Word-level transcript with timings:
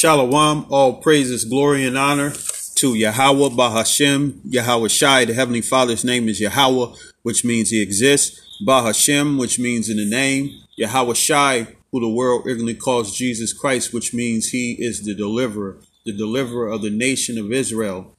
Shalom, 0.00 0.64
all 0.70 1.02
praises, 1.02 1.44
glory, 1.44 1.84
and 1.84 1.98
honor 1.98 2.30
to 2.76 2.94
Yahweh 2.94 3.48
Bahashem, 3.48 4.38
Yahweh 4.44 4.86
Shai. 4.86 5.24
The 5.24 5.34
Heavenly 5.34 5.60
Father's 5.60 6.04
name 6.04 6.28
is 6.28 6.38
Yahweh, 6.38 6.94
which 7.24 7.44
means 7.44 7.70
he 7.70 7.82
exists. 7.82 8.40
Bahashem, 8.64 9.40
which 9.40 9.58
means 9.58 9.88
in 9.88 9.96
the 9.96 10.08
name. 10.08 10.50
Yahweh 10.76 11.14
Shai, 11.14 11.74
who 11.90 11.98
the 11.98 12.08
world 12.08 12.42
ignorantly 12.42 12.76
calls 12.76 13.18
Jesus 13.18 13.52
Christ, 13.52 13.92
which 13.92 14.14
means 14.14 14.50
he 14.50 14.76
is 14.78 15.04
the 15.04 15.16
deliverer, 15.16 15.78
the 16.06 16.12
deliverer 16.12 16.68
of 16.68 16.82
the 16.82 16.90
nation 16.90 17.36
of 17.36 17.50
Israel, 17.50 18.14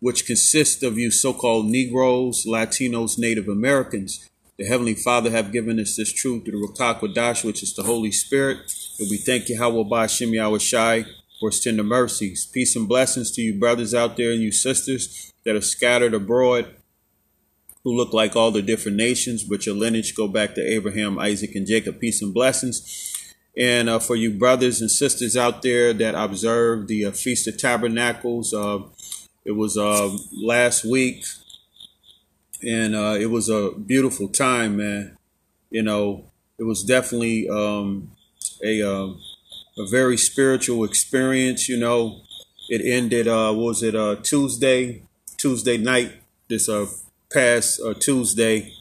which 0.00 0.26
consists 0.26 0.82
of 0.82 0.98
you 0.98 1.12
so-called 1.12 1.66
Negroes, 1.66 2.44
Latinos, 2.44 3.16
Native 3.16 3.46
Americans. 3.46 4.28
The 4.58 4.66
Heavenly 4.66 4.94
Father 4.94 5.30
have 5.30 5.52
given 5.52 5.78
us 5.78 5.94
this 5.94 6.12
truth 6.12 6.44
through 6.44 6.60
the 6.60 6.66
Ruach 6.66 6.98
Kodash, 6.98 7.44
which 7.44 7.62
is 7.62 7.74
the 7.74 7.84
Holy 7.84 8.10
Spirit. 8.10 8.58
And 8.98 9.08
we 9.08 9.16
thank 9.16 9.48
Yahweh 9.48 9.88
Bahashem 9.88 10.34
Yahweh 10.34 10.58
Shai 10.58 11.04
for 11.38 11.50
his 11.50 11.60
tender 11.60 11.84
mercies. 11.84 12.44
Peace 12.44 12.74
and 12.74 12.88
blessings 12.88 13.30
to 13.32 13.40
you 13.40 13.54
brothers 13.54 13.94
out 13.94 14.16
there 14.16 14.32
and 14.32 14.42
you 14.42 14.50
sisters 14.50 15.32
that 15.44 15.54
are 15.54 15.60
scattered 15.60 16.12
abroad 16.12 16.74
who 17.84 17.96
look 17.96 18.12
like 18.12 18.34
all 18.34 18.50
the 18.50 18.60
different 18.60 18.96
nations, 18.96 19.44
but 19.44 19.64
your 19.64 19.76
lineage 19.76 20.16
go 20.16 20.26
back 20.26 20.56
to 20.56 20.60
Abraham, 20.60 21.20
Isaac, 21.20 21.54
and 21.54 21.64
Jacob. 21.64 22.00
Peace 22.00 22.20
and 22.20 22.34
blessings. 22.34 23.14
And 23.56 23.88
uh, 23.88 24.00
for 24.00 24.16
you 24.16 24.32
brothers 24.32 24.80
and 24.80 24.90
sisters 24.90 25.36
out 25.36 25.62
there 25.62 25.92
that 25.92 26.16
observe 26.16 26.88
the 26.88 27.04
uh, 27.04 27.12
Feast 27.12 27.46
of 27.46 27.58
Tabernacles, 27.58 28.52
uh, 28.52 28.80
it 29.44 29.52
was 29.52 29.78
uh, 29.78 30.16
last 30.32 30.84
week, 30.84 31.24
and 32.62 32.94
uh, 32.94 33.16
it 33.18 33.26
was 33.26 33.48
a 33.48 33.70
beautiful 33.72 34.28
time, 34.28 34.76
man. 34.76 35.16
You 35.70 35.82
know, 35.82 36.24
it 36.58 36.64
was 36.64 36.82
definitely 36.82 37.48
um, 37.48 38.12
a 38.62 38.82
um, 38.82 39.20
a 39.76 39.86
very 39.86 40.16
spiritual 40.16 40.84
experience. 40.84 41.68
You 41.68 41.78
know, 41.78 42.22
it 42.68 42.80
ended. 42.84 43.28
Uh, 43.28 43.52
was 43.54 43.82
it 43.82 43.94
uh, 43.94 44.16
Tuesday? 44.16 45.02
Tuesday 45.36 45.76
night. 45.76 46.12
This 46.48 46.68
uh 46.68 46.86
past 47.32 47.80
uh, 47.80 47.94
Tuesday, 47.94 48.72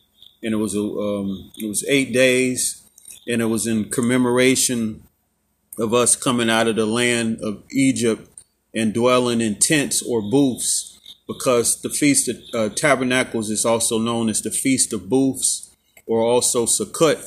and 0.42 0.54
it 0.54 0.58
was 0.58 0.76
a 0.76 0.82
um, 0.82 1.52
it 1.58 1.68
was 1.68 1.86
eight 1.88 2.14
days, 2.14 2.84
and 3.28 3.42
it 3.42 3.46
was 3.46 3.68
in 3.68 3.90
commemoration 3.90 5.04
of 5.78 5.94
us 5.94 6.16
coming 6.16 6.50
out 6.50 6.68
of 6.68 6.76
the 6.76 6.86
land 6.86 7.40
of 7.42 7.64
Egypt 7.72 8.28
and 8.74 8.94
dwelling 8.94 9.42
in 9.42 9.56
tents 9.56 10.02
or 10.02 10.22
booths, 10.22 10.97
because 11.28 11.82
the 11.82 11.90
feast 11.90 12.30
of 12.30 12.38
uh, 12.54 12.74
tabernacles 12.74 13.50
is 13.50 13.66
also 13.66 14.00
known 14.00 14.30
as 14.30 14.42
the 14.42 14.52
feast 14.52 14.94
of 14.94 15.10
booths, 15.10 15.76
or 16.06 16.22
also 16.22 16.66
Sukkot 16.66 17.24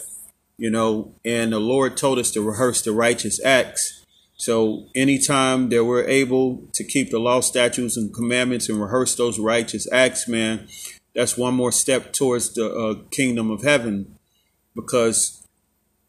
you 0.61 0.69
know, 0.69 1.15
and 1.25 1.55
the 1.55 1.59
Lord 1.59 1.97
told 1.97 2.19
us 2.19 2.31
to 2.33 2.43
rehearse 2.43 2.83
the 2.83 2.93
righteous 2.93 3.43
acts. 3.43 4.05
So 4.37 4.89
anytime 4.95 5.71
that 5.71 5.87
we're 5.87 6.07
able 6.07 6.69
to 6.75 6.85
keep 6.85 7.11
the 7.11 7.19
law, 7.19 7.41
statutes, 7.41 7.97
and 7.97 8.13
commandments 8.13 8.69
and 8.69 8.79
rehearse 8.79 9.15
those 9.15 9.39
righteous 9.39 9.91
acts, 9.91 10.29
man, 10.29 10.69
that's 11.15 11.39
one 11.39 11.55
more 11.55 11.73
step 11.73 12.13
towards 12.13 12.53
the 12.53 12.71
uh, 12.71 12.95
kingdom 13.11 13.51
of 13.51 13.63
heaven. 13.63 14.19
Because 14.75 15.47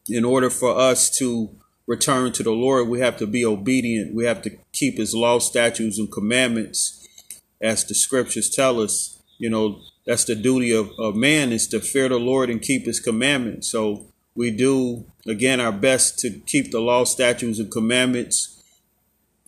in 0.09 0.25
order 0.25 0.49
for 0.49 0.77
us 0.77 1.09
to 1.19 1.55
return 1.87 2.33
to 2.33 2.43
the 2.43 2.51
Lord, 2.51 2.89
we 2.89 2.99
have 2.99 3.15
to 3.17 3.27
be 3.27 3.45
obedient. 3.45 4.13
We 4.13 4.25
have 4.25 4.41
to 4.41 4.51
keep 4.73 4.97
his 4.97 5.15
law, 5.15 5.39
statutes, 5.39 5.97
and 5.97 6.11
commandments 6.11 7.00
as 7.61 7.85
the 7.85 7.95
scriptures 7.95 8.49
tell 8.49 8.79
us. 8.79 9.21
You 9.37 9.49
know, 9.49 9.81
that's 10.05 10.25
the 10.25 10.35
duty 10.35 10.71
of, 10.71 10.91
of 10.99 11.15
man 11.15 11.51
is 11.51 11.67
to 11.67 11.79
fear 11.79 12.09
the 12.09 12.19
Lord 12.19 12.49
and 12.49 12.61
keep 12.61 12.85
his 12.85 12.99
commandments. 12.99 13.69
So 13.71 14.07
we 14.35 14.51
do 14.51 15.05
again 15.27 15.59
our 15.59 15.71
best 15.71 16.19
to 16.19 16.31
keep 16.45 16.71
the 16.71 16.79
law, 16.79 17.03
statutes, 17.03 17.59
and 17.59 17.71
commandments 17.71 18.63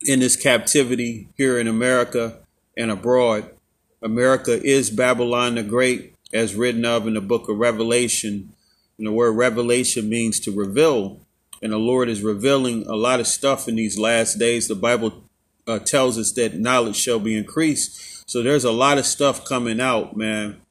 in 0.01 0.19
this 0.19 0.35
captivity 0.35 1.29
here 1.37 1.57
in 1.59 1.67
America 1.67 2.39
and 2.77 2.91
abroad. 2.91 3.49
America 4.01 4.61
is 4.61 4.89
Babylon 4.89 5.55
the 5.55 5.63
Great, 5.63 6.15
as 6.33 6.55
written 6.55 6.83
of 6.85 7.07
in 7.07 7.13
the 7.13 7.21
book 7.21 7.47
of 7.47 7.57
Revelation. 7.57 8.53
And 8.97 9.07
the 9.07 9.11
word 9.11 9.31
revelation 9.31 10.09
means 10.09 10.39
to 10.41 10.51
reveal. 10.51 11.21
And 11.61 11.71
the 11.71 11.77
Lord 11.77 12.09
is 12.09 12.21
revealing 12.21 12.85
a 12.87 12.95
lot 12.95 13.21
of 13.21 13.27
stuff 13.27 13.67
in 13.67 13.75
these 13.75 13.97
last 13.97 14.37
days. 14.37 14.67
The 14.67 14.75
Bible 14.75 15.22
uh, 15.67 15.79
tells 15.79 16.17
us 16.17 16.31
that 16.33 16.59
knowledge 16.59 16.95
shall 16.95 17.19
be 17.19 17.37
increased. 17.37 18.29
So 18.29 18.41
there's 18.41 18.63
a 18.63 18.71
lot 18.71 18.97
of 18.97 19.05
stuff 19.05 19.45
coming 19.45 19.79
out, 19.79 20.15
man. 20.15 20.61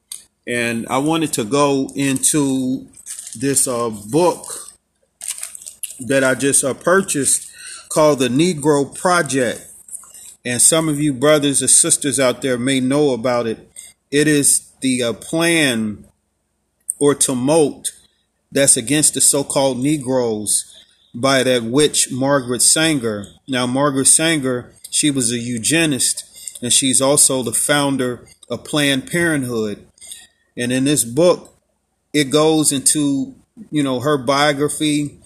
And 0.45 0.87
I 0.87 0.97
wanted 0.97 1.33
to 1.33 1.45
go 1.45 1.89
into 1.95 2.87
this 3.35 3.67
uh, 3.67 3.89
book 3.89 4.45
that 5.99 6.23
I 6.23 6.35
just 6.35 6.63
uh, 6.63 6.73
purchased 6.73 7.51
called 7.89 8.19
the 8.19 8.27
Negro 8.27 8.93
Project. 8.97 9.65
And 10.43 10.61
some 10.61 10.89
of 10.89 10.99
you 10.99 11.13
brothers 11.13 11.61
and 11.61 11.69
sisters 11.69 12.19
out 12.19 12.41
there 12.41 12.57
may 12.57 12.79
know 12.79 13.13
about 13.13 13.47
it. 13.47 13.71
It 14.11 14.27
is 14.27 14.71
the 14.81 15.03
uh, 15.03 15.13
plan 15.13 16.05
or 16.99 17.15
tumult 17.15 17.91
that's 18.51 18.77
against 18.77 19.13
the 19.13 19.21
so-called 19.21 19.79
Negroes 19.79 20.69
by 21.15 21.43
that 21.43 21.63
witch 21.63 22.11
Margaret 22.11 22.61
Sanger. 22.61 23.25
Now, 23.47 23.65
Margaret 23.65 24.05
Sanger, 24.07 24.72
she 24.93 25.09
was 25.09 25.31
a 25.31 25.39
eugenist, 25.39 26.23
and 26.61 26.71
she's 26.71 27.01
also 27.01 27.41
the 27.41 27.51
founder 27.51 28.27
of 28.47 28.63
Planned 28.63 29.09
Parenthood. 29.09 29.85
And 30.55 30.71
in 30.71 30.83
this 30.85 31.03
book, 31.03 31.57
it 32.13 32.25
goes 32.25 32.71
into 32.71 33.35
you 33.71 33.81
know 33.81 33.99
her 34.01 34.17
biography, 34.17 35.19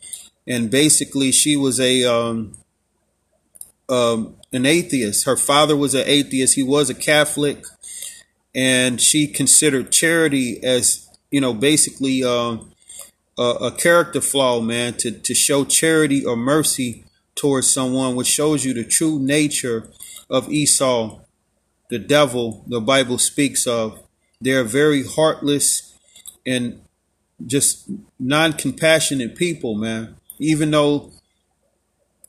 and 0.47 0.71
basically 0.71 1.33
she 1.33 1.57
was 1.57 1.81
a 1.81 2.05
um, 2.05 2.53
um, 3.89 4.35
an 4.53 4.65
atheist. 4.65 5.25
Her 5.25 5.35
father 5.35 5.75
was 5.75 5.93
an 5.93 6.03
atheist. 6.05 6.55
He 6.55 6.63
was 6.63 6.89
a 6.89 6.95
Catholic, 6.95 7.65
and 8.55 9.01
she 9.01 9.27
considered 9.27 9.91
charity 9.91 10.63
as 10.63 11.09
you 11.29 11.41
know 11.41 11.53
basically 11.53 12.23
uh, 12.23 12.57
a, 13.37 13.43
a 13.43 13.71
character 13.71 14.21
flaw, 14.21 14.61
man. 14.61 14.93
To 14.99 15.11
to 15.11 15.35
show 15.35 15.65
charity 15.65 16.23
or 16.25 16.37
mercy 16.37 17.03
towards 17.37 17.69
someone, 17.69 18.15
which 18.15 18.27
shows 18.27 18.65
you 18.65 18.73
the 18.73 18.83
true 18.83 19.19
nature 19.19 19.89
of 20.29 20.51
Esau, 20.51 21.19
the 21.89 21.99
devil 21.99 22.63
the 22.67 22.81
Bible 22.81 23.17
speaks 23.17 23.65
of. 23.65 24.03
They're 24.41 24.63
very 24.63 25.03
heartless 25.05 25.97
and 26.45 26.81
just 27.45 27.89
non-compassionate 28.19 29.35
people, 29.35 29.75
man. 29.75 30.15
Even 30.39 30.71
though 30.71 31.11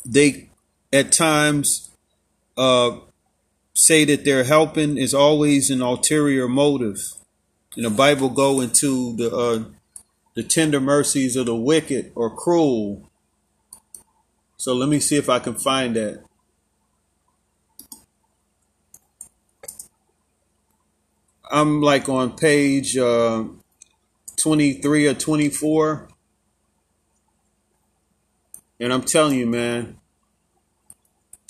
they 0.04 0.50
at 0.92 1.12
times 1.12 1.90
uh, 2.56 2.98
say 3.74 4.04
that 4.04 4.24
they're 4.24 4.44
helping, 4.44 4.96
is 4.96 5.14
always 5.14 5.70
an 5.70 5.82
ulterior 5.82 6.48
motive. 6.48 6.98
And 7.76 7.84
the 7.84 7.90
Bible 7.90 8.30
go 8.30 8.60
into 8.60 9.16
the 9.16 9.34
uh, 9.34 9.64
the 10.34 10.42
tender 10.42 10.80
mercies 10.80 11.36
of 11.36 11.46
the 11.46 11.54
wicked 11.54 12.12
or 12.14 12.30
cruel. 12.30 13.07
So 14.58 14.74
let 14.74 14.88
me 14.88 14.98
see 14.98 15.16
if 15.16 15.28
I 15.28 15.38
can 15.38 15.54
find 15.54 15.94
that. 15.94 16.24
I'm 21.50 21.80
like 21.80 22.08
on 22.08 22.36
page 22.36 22.96
uh, 22.96 23.44
23 24.36 25.06
or 25.06 25.14
24. 25.14 26.08
And 28.80 28.92
I'm 28.92 29.02
telling 29.02 29.38
you, 29.38 29.46
man, 29.46 29.98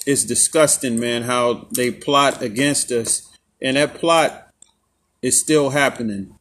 it's 0.06 0.24
disgusting, 0.24 1.00
man, 1.00 1.22
how 1.22 1.66
they 1.74 1.90
plot 1.90 2.42
against 2.42 2.92
us. 2.92 3.26
And 3.60 3.78
that 3.78 3.94
plot 3.94 4.50
is 5.22 5.40
still 5.40 5.70
happening. 5.70 6.38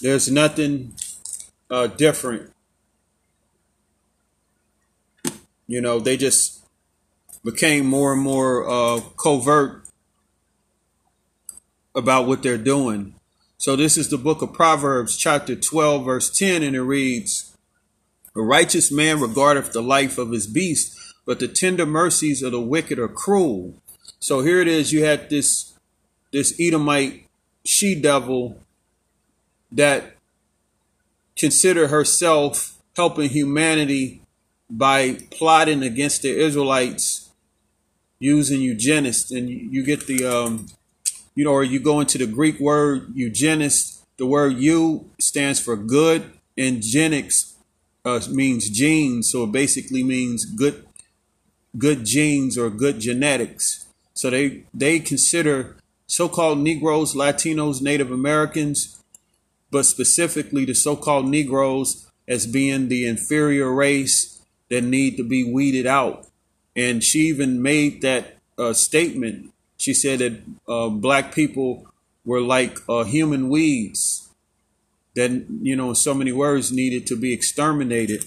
There's 0.00 0.30
nothing 0.30 0.94
uh, 1.70 1.86
different. 1.88 2.53
You 5.66 5.80
know, 5.80 5.98
they 5.98 6.16
just 6.16 6.64
became 7.44 7.86
more 7.86 8.12
and 8.12 8.22
more 8.22 8.68
uh, 8.68 9.00
covert 9.16 9.84
about 11.94 12.26
what 12.26 12.42
they're 12.42 12.58
doing. 12.58 13.14
So 13.56 13.76
this 13.76 13.96
is 13.96 14.10
the 14.10 14.18
book 14.18 14.42
of 14.42 14.52
Proverbs, 14.52 15.16
chapter 15.16 15.54
12, 15.54 16.04
verse 16.04 16.30
10, 16.36 16.62
and 16.62 16.76
it 16.76 16.82
reads, 16.82 17.56
A 18.34 18.42
righteous 18.42 18.90
man 18.90 19.20
regardeth 19.20 19.72
the 19.72 19.82
life 19.82 20.18
of 20.18 20.32
his 20.32 20.46
beast, 20.46 20.98
but 21.24 21.38
the 21.38 21.48
tender 21.48 21.86
mercies 21.86 22.42
of 22.42 22.52
the 22.52 22.60
wicked 22.60 22.98
are 22.98 23.08
cruel. 23.08 23.74
So 24.18 24.40
here 24.40 24.60
it 24.60 24.68
is, 24.68 24.92
you 24.92 25.04
had 25.04 25.30
this 25.30 25.74
this 26.30 26.52
Edomite 26.58 27.28
she 27.64 27.94
devil 27.94 28.58
that 29.70 30.16
considered 31.36 31.88
herself 31.88 32.76
helping 32.96 33.30
humanity 33.30 34.23
by 34.70 35.18
plotting 35.30 35.82
against 35.82 36.22
the 36.22 36.30
Israelites 36.30 37.30
using 38.18 38.60
eugenists, 38.60 39.30
and 39.30 39.48
you 39.48 39.84
get 39.84 40.06
the 40.06 40.24
um, 40.24 40.66
you 41.34 41.44
know, 41.44 41.52
or 41.52 41.64
you 41.64 41.80
go 41.80 42.00
into 42.00 42.18
the 42.18 42.26
Greek 42.26 42.58
word 42.60 43.12
eugenist, 43.14 44.04
the 44.16 44.26
word 44.26 44.56
"eu" 44.56 45.04
stands 45.20 45.60
for 45.60 45.76
good, 45.76 46.32
and 46.56 46.82
genix 46.82 47.54
uh, 48.04 48.20
means 48.30 48.70
genes, 48.70 49.30
so 49.30 49.44
it 49.44 49.52
basically 49.52 50.02
means 50.02 50.44
good, 50.44 50.86
good 51.76 52.04
genes 52.04 52.56
or 52.56 52.70
good 52.70 53.00
genetics. 53.00 53.86
So 54.14 54.30
they 54.30 54.64
they 54.72 55.00
consider 55.00 55.76
so-called 56.06 56.58
Negroes, 56.58 57.14
Latinos, 57.14 57.82
Native 57.82 58.10
Americans, 58.12 59.02
but 59.70 59.84
specifically 59.84 60.64
the 60.64 60.74
so-called 60.74 61.26
Negroes 61.26 62.08
as 62.28 62.46
being 62.46 62.88
the 62.88 63.06
inferior 63.06 63.72
race 63.72 64.33
that 64.70 64.82
need 64.82 65.16
to 65.16 65.24
be 65.24 65.50
weeded 65.50 65.86
out. 65.86 66.26
And 66.76 67.02
she 67.02 67.20
even 67.20 67.62
made 67.62 68.02
that 68.02 68.38
uh, 68.58 68.72
statement. 68.72 69.52
She 69.76 69.94
said 69.94 70.18
that 70.20 70.42
uh, 70.66 70.88
black 70.88 71.34
people 71.34 71.86
were 72.24 72.40
like 72.40 72.78
uh, 72.88 73.04
human 73.04 73.48
weeds 73.48 74.28
that, 75.14 75.46
you 75.62 75.76
know, 75.76 75.92
so 75.92 76.14
many 76.14 76.32
words 76.32 76.72
needed 76.72 77.06
to 77.06 77.16
be 77.16 77.32
exterminated. 77.32 78.24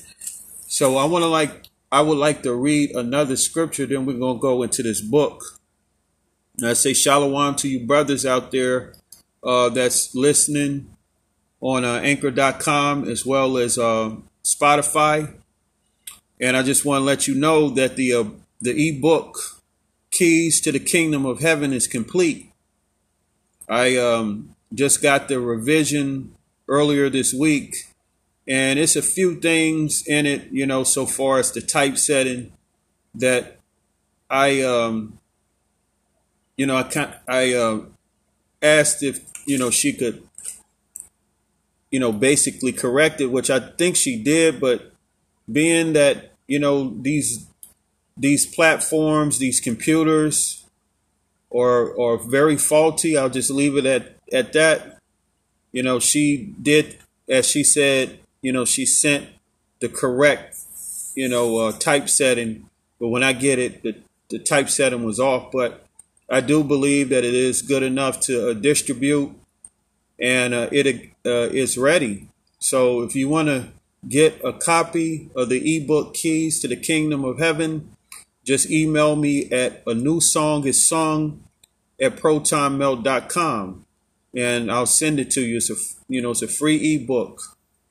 So 0.67 0.97
I 0.97 1.05
want 1.05 1.23
to 1.23 1.27
like, 1.27 1.67
I 1.91 2.01
would 2.01 2.17
like 2.17 2.43
to 2.43 2.53
read 2.53 2.91
another 2.91 3.35
scripture, 3.35 3.85
then 3.85 4.05
we're 4.05 4.17
going 4.17 4.37
to 4.37 4.41
go 4.41 4.63
into 4.63 4.83
this 4.83 5.01
book. 5.01 5.59
And 6.57 6.69
I 6.69 6.73
say 6.73 6.93
shalom 6.93 7.55
to 7.55 7.67
you 7.67 7.85
brothers 7.85 8.25
out 8.25 8.51
there 8.51 8.93
uh, 9.43 9.69
that's 9.69 10.15
listening 10.15 10.95
on 11.61 11.85
uh, 11.85 11.95
anchor.com 11.95 13.07
as 13.09 13.25
well 13.25 13.57
as 13.57 13.77
uh, 13.77 14.15
Spotify. 14.43 15.33
And 16.39 16.55
I 16.55 16.63
just 16.63 16.85
want 16.85 17.01
to 17.01 17.05
let 17.05 17.27
you 17.27 17.35
know 17.35 17.69
that 17.69 17.95
the 17.95 18.13
uh, 18.13 18.25
the 18.61 18.89
ebook 18.89 19.61
Keys 20.11 20.61
to 20.61 20.71
the 20.71 20.79
Kingdom 20.79 21.25
of 21.25 21.41
Heaven 21.41 21.73
is 21.73 21.87
complete. 21.87 22.51
I 23.69 23.97
um, 23.97 24.55
just 24.73 25.01
got 25.01 25.27
the 25.27 25.39
revision 25.39 26.35
earlier 26.67 27.09
this 27.09 27.33
week, 27.33 27.75
and 28.47 28.79
it's 28.79 28.95
a 28.95 29.01
few 29.01 29.39
things 29.39 30.03
in 30.07 30.25
it, 30.25 30.49
you 30.51 30.65
know, 30.65 30.83
so 30.83 31.05
far 31.05 31.39
as 31.39 31.51
the 31.51 31.61
typesetting 31.61 32.51
that 33.15 33.59
I, 34.29 34.61
um, 34.61 35.19
you 36.55 36.65
know, 36.65 36.77
I 36.77 36.83
kind 36.83 37.13
I 37.27 37.53
uh, 37.53 37.81
asked 38.61 39.03
if 39.03 39.19
you 39.45 39.57
know 39.57 39.69
she 39.69 39.93
could, 39.93 40.27
you 41.91 41.99
know, 41.99 42.11
basically 42.11 42.71
correct 42.71 43.21
it, 43.21 43.27
which 43.27 43.49
I 43.49 43.59
think 43.59 43.95
she 43.95 44.21
did, 44.21 44.59
but 44.59 44.93
being 45.51 45.93
that 45.93 46.33
you 46.47 46.59
know 46.59 46.95
these 47.01 47.47
these 48.15 48.45
platforms, 48.45 49.39
these 49.39 49.59
computers, 49.59 50.65
are 51.53 51.99
are 51.99 52.17
very 52.17 52.57
faulty. 52.57 53.17
I'll 53.17 53.29
just 53.29 53.51
leave 53.51 53.77
it 53.77 53.85
at 53.85 54.17
at 54.31 54.53
that. 54.53 54.99
You 55.71 55.83
know, 55.83 55.99
she 55.99 56.53
did 56.61 56.97
as 57.29 57.49
she 57.49 57.63
said. 57.63 58.19
You 58.41 58.53
know, 58.53 58.65
she 58.65 58.85
sent 58.85 59.27
the 59.81 59.89
correct, 59.89 60.57
you 61.15 61.27
know, 61.27 61.57
uh, 61.57 61.71
typesetting. 61.71 62.69
But 62.99 63.09
when 63.09 63.23
I 63.23 63.33
get 63.33 63.59
it, 63.59 63.83
the 63.83 63.95
the 64.29 64.39
typesetting 64.39 65.03
was 65.03 65.19
off. 65.19 65.51
But 65.51 65.85
I 66.29 66.41
do 66.41 66.63
believe 66.63 67.09
that 67.09 67.23
it 67.23 67.33
is 67.33 67.61
good 67.61 67.83
enough 67.83 68.19
to 68.21 68.51
uh, 68.51 68.53
distribute, 68.53 69.33
and 70.19 70.53
uh, 70.53 70.69
it 70.71 71.11
uh, 71.25 71.49
is 71.51 71.77
ready. 71.77 72.27
So 72.59 73.03
if 73.03 73.15
you 73.15 73.29
want 73.29 73.47
to 73.49 73.67
get 74.07 74.39
a 74.43 74.53
copy 74.53 75.29
of 75.35 75.49
the 75.49 75.77
ebook 75.77 76.13
Keys 76.13 76.59
to 76.61 76.67
the 76.67 76.75
Kingdom 76.75 77.23
of 77.23 77.39
Heaven, 77.39 77.95
just 78.43 78.69
email 78.71 79.15
me 79.15 79.49
at 79.51 79.83
a 79.85 79.93
new 79.93 80.21
song 80.21 80.65
is 80.65 80.87
sung 80.87 81.43
at 81.99 82.15
protonmail.com 82.15 83.85
and 84.35 84.71
I'll 84.71 84.85
send 84.85 85.19
it 85.19 85.31
to 85.31 85.41
you. 85.41 85.57
It's 85.57 85.69
a 85.69 85.75
you 86.07 86.21
know 86.21 86.31
it's 86.31 86.41
a 86.41 86.47
free 86.47 86.95
ebook. 86.95 87.41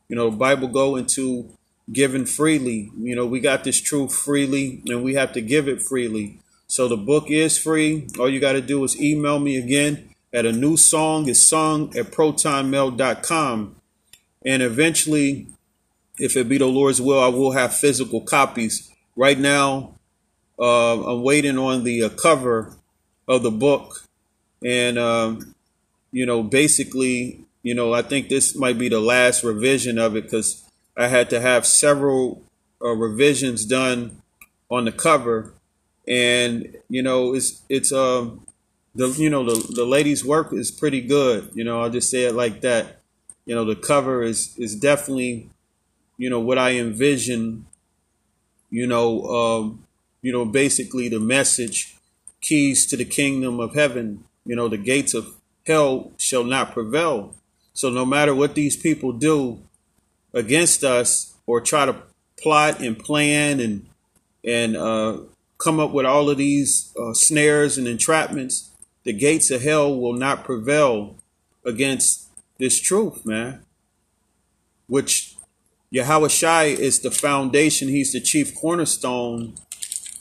You 0.08 0.16
know, 0.16 0.30
Bible 0.30 0.68
go 0.68 0.96
into 0.96 1.50
giving 1.92 2.26
freely. 2.26 2.90
You 2.99 3.16
know, 3.16 3.26
we 3.26 3.40
got 3.40 3.64
this 3.64 3.80
truth 3.80 4.14
freely 4.14 4.82
and 4.87 5.02
we 5.02 5.14
have 5.14 5.32
to 5.32 5.40
give 5.40 5.68
it 5.68 5.82
freely. 5.82 6.40
So 6.68 6.88
the 6.88 6.96
book 6.96 7.30
is 7.30 7.58
free. 7.58 8.08
All 8.18 8.28
you 8.28 8.40
got 8.40 8.52
to 8.52 8.61
do 8.61 8.82
is 8.85 9.00
email 9.00 9.38
me 9.38 9.56
again 9.56 10.11
at 10.32 10.46
a 10.46 10.52
new 10.52 10.76
song 10.76 11.28
is 11.28 11.46
sung 11.46 11.96
at 11.96 12.06
protonmail.com. 12.06 13.76
And 14.44 14.62
eventually 14.62 15.49
if 16.18 16.37
it 16.37 16.49
be 16.49 16.58
the 16.58 16.66
Lord's 16.66 17.00
will, 17.00 17.23
I 17.23 17.28
will 17.28 17.52
have 17.52 17.75
physical 17.75 18.20
copies. 18.20 18.90
Right 19.16 19.38
now, 19.38 19.94
uh, 20.58 21.02
I'm 21.02 21.23
waiting 21.23 21.58
on 21.58 21.85
the 21.85 22.04
uh, 22.04 22.08
cover 22.11 22.75
of 23.28 23.42
the 23.42 23.50
book, 23.50 24.04
and 24.64 24.99
um, 24.99 25.54
you 26.12 26.26
know, 26.26 26.42
basically, 26.42 27.44
you 27.62 27.75
know, 27.75 27.92
I 27.92 28.02
think 28.02 28.28
this 28.28 28.56
might 28.56 28.78
be 28.78 28.88
the 28.88 29.00
last 29.00 29.42
revision 29.42 29.99
of 29.99 30.16
it 30.16 30.25
because 30.25 30.64
I 30.96 31.08
had 31.08 31.30
to 31.30 31.40
have 31.40 31.66
several 31.66 32.42
uh, 32.82 32.92
revisions 32.92 33.64
done 33.64 34.23
on 34.70 34.85
the 34.85 34.92
cover, 34.92 35.52
and 36.06 36.76
you 36.88 37.02
know, 37.02 37.35
it's 37.35 37.62
it's 37.68 37.92
um 37.92 38.46
the 38.94 39.08
you 39.08 39.30
know 39.30 39.44
the 39.44 39.75
the 39.75 39.85
lady's 39.85 40.25
work 40.25 40.52
is 40.52 40.70
pretty 40.70 41.00
good. 41.00 41.50
You 41.54 41.64
know, 41.64 41.82
I'll 41.82 41.90
just 41.90 42.11
say 42.11 42.25
it 42.25 42.35
like 42.35 42.62
that. 42.62 43.00
You 43.44 43.54
know, 43.54 43.64
the 43.64 43.76
cover 43.76 44.23
is 44.23 44.54
is 44.58 44.75
definitely 44.75 45.50
you 46.16 46.30
know 46.30 46.40
what 46.40 46.58
I 46.58 46.73
envision. 46.73 47.66
You 48.70 48.87
know, 48.87 49.25
um, 49.26 49.85
you 50.23 50.32
know, 50.32 50.44
basically 50.44 51.08
the 51.08 51.20
message, 51.20 51.96
keys 52.40 52.87
to 52.87 52.96
the 52.96 53.04
kingdom 53.04 53.61
of 53.61 53.75
heaven. 53.75 54.25
You 54.44 54.56
know, 54.56 54.68
the 54.68 54.78
gates 54.78 55.14
of 55.14 55.35
hell 55.66 56.12
shall 56.18 56.44
not 56.44 56.73
prevail. 56.73 57.35
So 57.73 57.90
no 57.90 58.06
matter 58.06 58.35
what 58.35 58.54
these 58.54 58.76
people 58.76 59.12
do 59.12 59.61
against 60.32 60.82
us 60.82 61.35
or 61.46 61.61
try 61.61 61.87
to 61.87 61.96
plot 62.38 62.80
and 62.80 62.99
plan 62.99 63.61
and 63.61 63.87
and 64.44 64.76
uh, 64.76 65.18
come 65.58 65.80
up 65.80 65.90
with 65.90 66.06
all 66.06 66.30
of 66.30 66.38
these 66.38 66.94
uh, 66.99 67.12
snares 67.12 67.76
and 67.76 67.87
entrapments, 67.87 68.68
the 69.04 69.12
gates 69.12 69.50
of 69.50 69.62
hell 69.62 69.99
will 69.99 70.12
not 70.12 70.44
prevail 70.44 71.16
against 71.64 72.28
this 72.58 72.80
truth, 72.80 73.26
man. 73.26 73.61
Which 74.87 75.36
Yahweh 75.97 76.29
Shai 76.29 76.65
is 76.65 77.00
the 77.00 77.11
foundation, 77.11 77.88
he's 77.88 78.12
the 78.12 78.21
chief 78.21 78.55
cornerstone. 78.55 79.55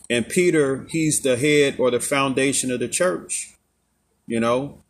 And 0.10 0.30
Peter, 0.30 0.88
he's 0.90 1.20
the 1.20 1.36
head 1.36 1.76
or 1.80 1.92
the 1.92 2.00
foundation 2.00 2.72
of 2.72 2.80
the 2.80 2.88
church. 2.88 3.56
You 4.26 4.40
know? 4.40 4.84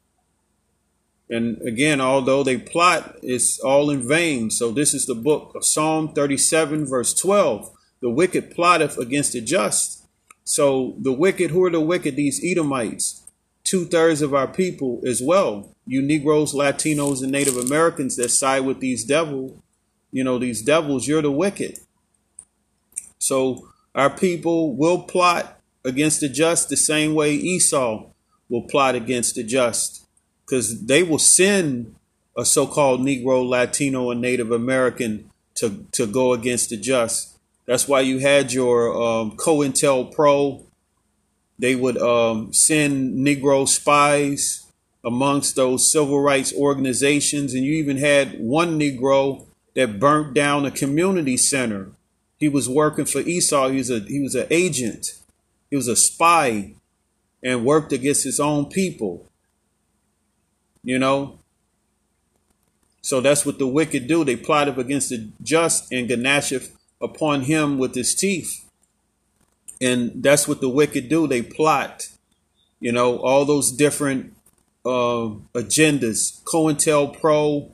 And 1.28 1.60
again, 1.64 2.00
although 2.00 2.44
they 2.44 2.60
plot, 2.60 3.18
it's 3.24 3.60
all 3.60 3.90
in 3.90 4.08
vain. 4.08 4.52
So 4.52 4.72
this 4.72 4.94
is 4.94 5.08
the 5.08 5.16
book 5.16 5.54
of 5.56 5.66
Psalm 5.66 6.14
37, 6.14 6.86
verse 6.86 7.16
12. 7.16 7.72
The 8.02 8.12
wicked 8.12 8.52
plotteth 8.52 9.00
against 9.00 9.34
the 9.34 9.42
just. 9.42 10.06
So 10.44 10.98
the 11.00 11.14
wicked, 11.14 11.50
who 11.50 11.64
are 11.66 11.72
the 11.72 11.82
wicked? 11.82 12.16
These 12.16 12.42
Edomites, 12.44 13.24
two 13.64 13.86
thirds 13.86 14.22
of 14.22 14.36
our 14.36 14.48
people 14.48 15.02
as 15.04 15.20
well. 15.20 15.72
You 15.88 16.04
Negroes, 16.04 16.54
Latinos, 16.54 17.24
and 17.24 17.32
Native 17.32 17.58
Americans 17.58 18.18
that 18.18 18.30
side 18.30 18.66
with 18.66 18.82
these 18.82 19.04
devils 19.04 19.60
you 20.16 20.24
know, 20.24 20.40
these 20.40 20.62
devils, 20.62 21.10
you're 21.10 21.22
the 21.22 21.30
wicked. 21.30 21.78
So 23.20 23.68
our 23.94 24.10
people 24.10 24.74
will 24.74 25.04
plot 25.04 25.60
against 25.84 26.22
the 26.22 26.30
just 26.30 26.70
the 26.70 26.78
same 26.78 27.14
way 27.14 27.34
Esau 27.34 28.06
will 28.48 28.62
plot 28.62 28.96
against 28.96 29.36
the 29.36 29.44
just 29.44 30.08
because 30.46 30.86
they 30.86 31.04
will 31.04 31.20
send 31.20 31.96
a 32.38 32.46
so-called 32.46 33.02
Negro, 33.02 33.46
Latino, 33.46 34.10
and 34.10 34.22
Native 34.22 34.52
American 34.52 35.30
to, 35.56 35.86
to 35.92 36.08
go 36.08 36.32
against 36.32 36.70
the 36.70 36.78
just. 36.78 37.38
That's 37.66 37.86
why 37.86 38.00
you 38.00 38.20
had 38.20 38.54
your 38.54 38.96
um, 38.96 39.32
COINTELPRO. 39.32 40.64
They 41.60 41.76
would 41.76 41.98
um, 41.98 42.54
send 42.54 43.18
Negro 43.18 43.68
spies 43.68 44.66
amongst 45.04 45.58
those 45.58 45.92
civil 45.92 46.22
rights 46.22 46.54
organizations, 46.56 47.54
and 47.54 47.66
you 47.66 47.74
even 47.74 47.98
had 47.98 48.40
one 48.40 48.80
Negro 48.80 49.48
that 49.76 50.00
burnt 50.00 50.34
down 50.34 50.66
a 50.66 50.72
community 50.72 51.38
center. 51.38 51.92
He 52.38 52.50
was 52.50 52.68
working 52.68 53.06
for 53.06 53.20
Esau. 53.20 53.70
He 53.70 53.78
was 53.78 53.90
a 53.90 54.00
he 54.00 54.22
was 54.22 54.36
an 54.36 54.48
agent. 54.50 55.08
He 55.70 55.76
was 55.76 55.88
a 55.88 55.96
spy 55.96 56.74
and 57.44 57.66
worked 57.66 57.94
against 57.94 58.24
his 58.24 58.40
own 58.40 58.66
people. 58.66 59.30
You 60.84 61.00
know? 61.00 61.40
So 63.02 63.22
that's 63.22 63.46
what 63.46 63.60
the 63.60 63.68
wicked 63.68 64.08
do. 64.08 64.24
They 64.24 64.36
plotted 64.36 64.80
against 64.80 65.10
the 65.10 65.30
just 65.44 65.92
and 65.92 66.10
ganasheth 66.10 66.72
upon 67.02 67.42
him 67.42 67.78
with 67.78 67.94
his 67.94 68.16
teeth. 68.16 68.68
And 69.80 70.24
that's 70.24 70.48
what 70.48 70.62
the 70.62 70.70
wicked 70.70 71.10
do. 71.10 71.28
They 71.28 71.42
plot, 71.42 72.08
you 72.80 72.92
know, 72.92 73.18
all 73.18 73.46
those 73.46 73.72
different 73.72 74.34
uh, 74.86 75.36
agendas. 75.54 76.42
COINTELPRO, 76.46 77.72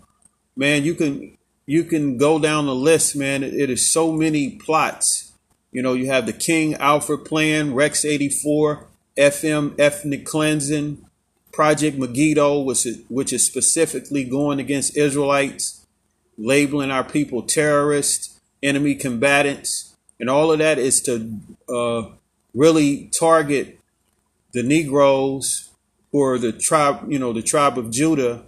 man, 0.58 0.84
you 0.84 0.96
can 0.96 1.38
you 1.72 1.86
can 1.86 2.18
go 2.18 2.38
down 2.38 2.66
the 2.66 2.76
list, 2.76 3.16
man. 3.16 3.44
It, 3.44 3.70
is 3.70 3.90
so 3.90 4.12
many 4.12 4.58
plots. 4.58 5.32
You 5.72 5.82
know, 5.82 5.94
you 5.94 6.08
have 6.08 6.26
the 6.26 6.34
King 6.34 6.76
Alfred 6.76 7.24
plan, 7.24 7.74
Rex 7.74 8.04
84, 8.04 8.88
FM 9.18 9.80
ethnic 9.80 10.26
cleansing, 10.26 11.06
Project 11.54 11.98
Megiddo, 11.98 12.60
which 12.60 12.86
is, 12.86 13.02
which 13.08 13.32
is 13.32 13.46
specifically 13.46 14.26
going 14.26 14.60
against 14.60 14.98
Israelites, 14.98 15.86
labeling 16.38 16.92
our 16.92 17.06
people 17.06 17.42
terrorists, 17.42 18.38
enemy 18.62 18.94
combatants, 18.94 19.96
and 20.20 20.30
all 20.30 20.52
of 20.52 20.60
that 20.60 20.78
is 20.78 21.02
to 21.04 21.40
uh, 21.70 22.10
really 22.54 23.10
target 23.18 23.80
the 24.52 24.62
Negroes 24.62 25.70
or 26.12 26.38
the 26.38 26.52
tribe, 26.52 27.10
you 27.10 27.18
know, 27.18 27.32
the 27.32 27.42
tribe 27.42 27.78
of 27.78 27.92
Judah, 27.92 28.44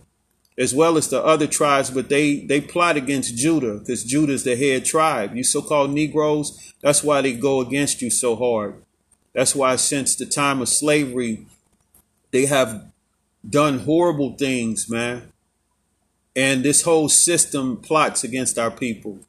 as 0.57 0.73
well 0.73 0.97
as 0.97 1.07
the 1.09 1.23
other 1.23 1.47
tribes, 1.47 1.89
but 1.89 2.09
they 2.09 2.45
they 2.45 2.61
plot 2.61 2.97
against 2.97 3.35
Judah 3.35 3.79
because 3.79 4.03
Judah 4.03 4.33
is 4.33 4.43
the 4.43 4.55
head 4.55 4.85
tribe. 4.85 5.35
You 5.35 5.43
so-called 5.43 5.91
Negroes, 5.91 6.73
that's 6.81 7.03
why 7.03 7.21
they 7.21 7.33
go 7.33 7.59
against 7.59 8.01
you 8.01 8.09
so 8.09 8.35
hard. 8.35 8.75
That's 9.33 9.55
why 9.55 9.75
since 9.77 10.15
the 10.15 10.25
time 10.25 10.61
of 10.61 10.69
slavery, 10.69 11.47
they 12.31 12.45
have 12.45 12.91
done 13.47 13.79
horrible 13.79 14.35
things, 14.35 14.89
man. 14.89 15.31
And 16.35 16.63
this 16.63 16.83
whole 16.83 17.09
system 17.09 17.77
plots 17.77 18.23
against 18.23 18.57
our 18.57 18.71
people. 18.71 19.19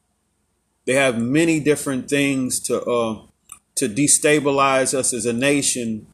They 0.85 0.93
have 0.93 1.19
many 1.19 1.59
different 1.59 2.09
things 2.09 2.59
to 2.61 2.83
uh, 2.83 3.21
to 3.75 3.89
destabilize 3.89 4.93
us 4.93 5.13
as 5.13 5.25
a 5.25 5.33
nation, 5.33 6.07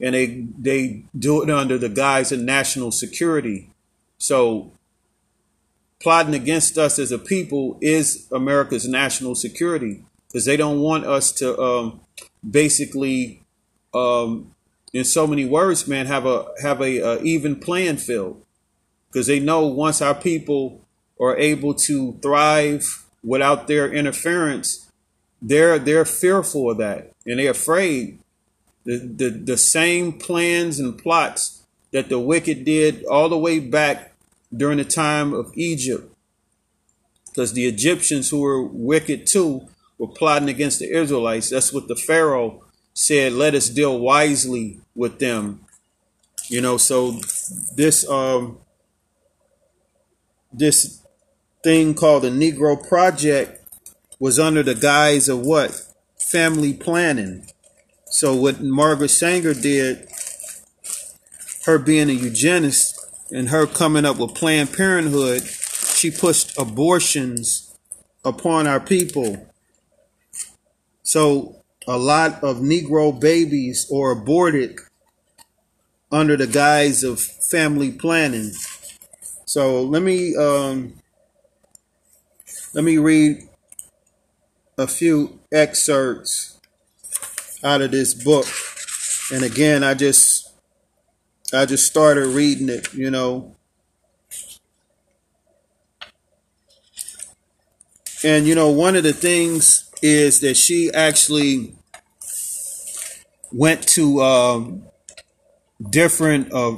and 0.00 0.14
they 0.14 0.46
they 0.58 1.04
do 1.16 1.42
it 1.42 1.50
under 1.50 1.78
the 1.78 1.88
guise 1.88 2.32
of 2.32 2.40
national 2.40 2.90
security. 2.90 3.70
So, 4.18 4.72
plotting 6.00 6.34
against 6.34 6.76
us 6.76 6.98
as 6.98 7.12
a 7.12 7.18
people 7.18 7.78
is 7.80 8.28
America's 8.32 8.86
national 8.86 9.34
security 9.34 10.04
because 10.26 10.44
they 10.44 10.56
don't 10.56 10.80
want 10.80 11.06
us 11.06 11.32
to 11.32 11.58
um, 11.60 12.00
basically, 12.48 13.42
um, 13.94 14.54
in 14.92 15.04
so 15.04 15.26
many 15.26 15.44
words, 15.44 15.86
man, 15.86 16.06
have 16.06 16.26
a 16.26 16.46
have 16.62 16.80
a, 16.80 16.98
a 16.98 17.22
even 17.22 17.56
playing 17.56 17.96
field 17.96 18.42
because 19.10 19.26
they 19.26 19.40
know 19.40 19.66
once 19.66 20.02
our 20.02 20.14
people 20.14 20.84
are 21.20 21.36
able 21.36 21.74
to 21.74 22.12
thrive 22.22 23.06
without 23.24 23.66
their 23.66 23.92
interference, 23.92 24.90
they're 25.40 25.78
they're 25.78 26.04
fearful 26.04 26.70
of 26.70 26.78
that 26.78 27.12
and 27.26 27.38
they're 27.38 27.50
afraid. 27.50 28.18
The, 28.84 28.96
the 28.96 29.30
the 29.30 29.56
same 29.58 30.12
plans 30.12 30.80
and 30.80 30.96
plots 30.96 31.62
that 31.92 32.08
the 32.08 32.18
wicked 32.18 32.64
did 32.64 33.04
all 33.04 33.28
the 33.28 33.38
way 33.38 33.58
back 33.58 34.07
during 34.54 34.78
the 34.78 34.84
time 34.84 35.32
of 35.32 35.52
Egypt. 35.54 36.14
Because 37.26 37.52
the 37.52 37.66
Egyptians 37.66 38.30
who 38.30 38.40
were 38.40 38.62
wicked 38.62 39.26
too 39.26 39.68
were 39.98 40.08
plotting 40.08 40.48
against 40.48 40.78
the 40.78 40.90
Israelites. 40.90 41.50
That's 41.50 41.72
what 41.72 41.88
the 41.88 41.96
Pharaoh 41.96 42.64
said, 42.98 43.32
let 43.32 43.54
us 43.54 43.68
deal 43.68 43.98
wisely 44.00 44.80
with 44.96 45.20
them. 45.20 45.60
You 46.48 46.60
know, 46.60 46.76
so 46.78 47.20
this 47.76 48.08
um 48.08 48.58
this 50.52 51.00
thing 51.62 51.94
called 51.94 52.24
the 52.24 52.30
Negro 52.30 52.88
Project 52.88 53.64
was 54.18 54.38
under 54.38 54.64
the 54.64 54.74
guise 54.74 55.28
of 55.28 55.40
what? 55.40 55.80
Family 56.18 56.72
planning. 56.72 57.46
So 58.06 58.34
what 58.34 58.62
Margaret 58.62 59.10
Sanger 59.10 59.54
did, 59.54 60.08
her 61.66 61.78
being 61.78 62.08
a 62.08 62.14
eugenist 62.14 62.97
and 63.30 63.48
her 63.50 63.66
coming 63.66 64.04
up 64.04 64.18
with 64.18 64.34
Planned 64.34 64.72
Parenthood, 64.72 65.42
she 65.44 66.10
pushed 66.10 66.56
abortions 66.58 67.76
upon 68.24 68.66
our 68.66 68.80
people. 68.80 69.48
So 71.02 71.62
a 71.86 71.98
lot 71.98 72.42
of 72.42 72.58
Negro 72.58 73.18
babies 73.18 73.90
are 73.92 74.12
aborted 74.12 74.78
under 76.10 76.36
the 76.36 76.46
guise 76.46 77.02
of 77.02 77.20
family 77.20 77.90
planning. 77.90 78.52
So 79.44 79.82
let 79.82 80.02
me 80.02 80.36
um, 80.36 80.94
let 82.74 82.84
me 82.84 82.98
read 82.98 83.48
a 84.76 84.86
few 84.86 85.40
excerpts 85.50 86.58
out 87.64 87.80
of 87.80 87.90
this 87.90 88.14
book. 88.14 88.46
And 89.32 89.42
again, 89.42 89.82
I 89.82 89.94
just 89.94 90.47
I 91.52 91.64
just 91.64 91.86
started 91.86 92.26
reading 92.26 92.68
it, 92.68 92.92
you 92.92 93.10
know. 93.10 93.56
And 98.24 98.46
you 98.46 98.54
know, 98.54 98.68
one 98.70 98.96
of 98.96 99.04
the 99.04 99.12
things 99.12 99.90
is 100.02 100.40
that 100.40 100.56
she 100.56 100.90
actually 100.92 101.74
went 103.52 103.86
to 103.88 104.20
um, 104.22 104.82
different, 105.88 106.52
uh, 106.52 106.76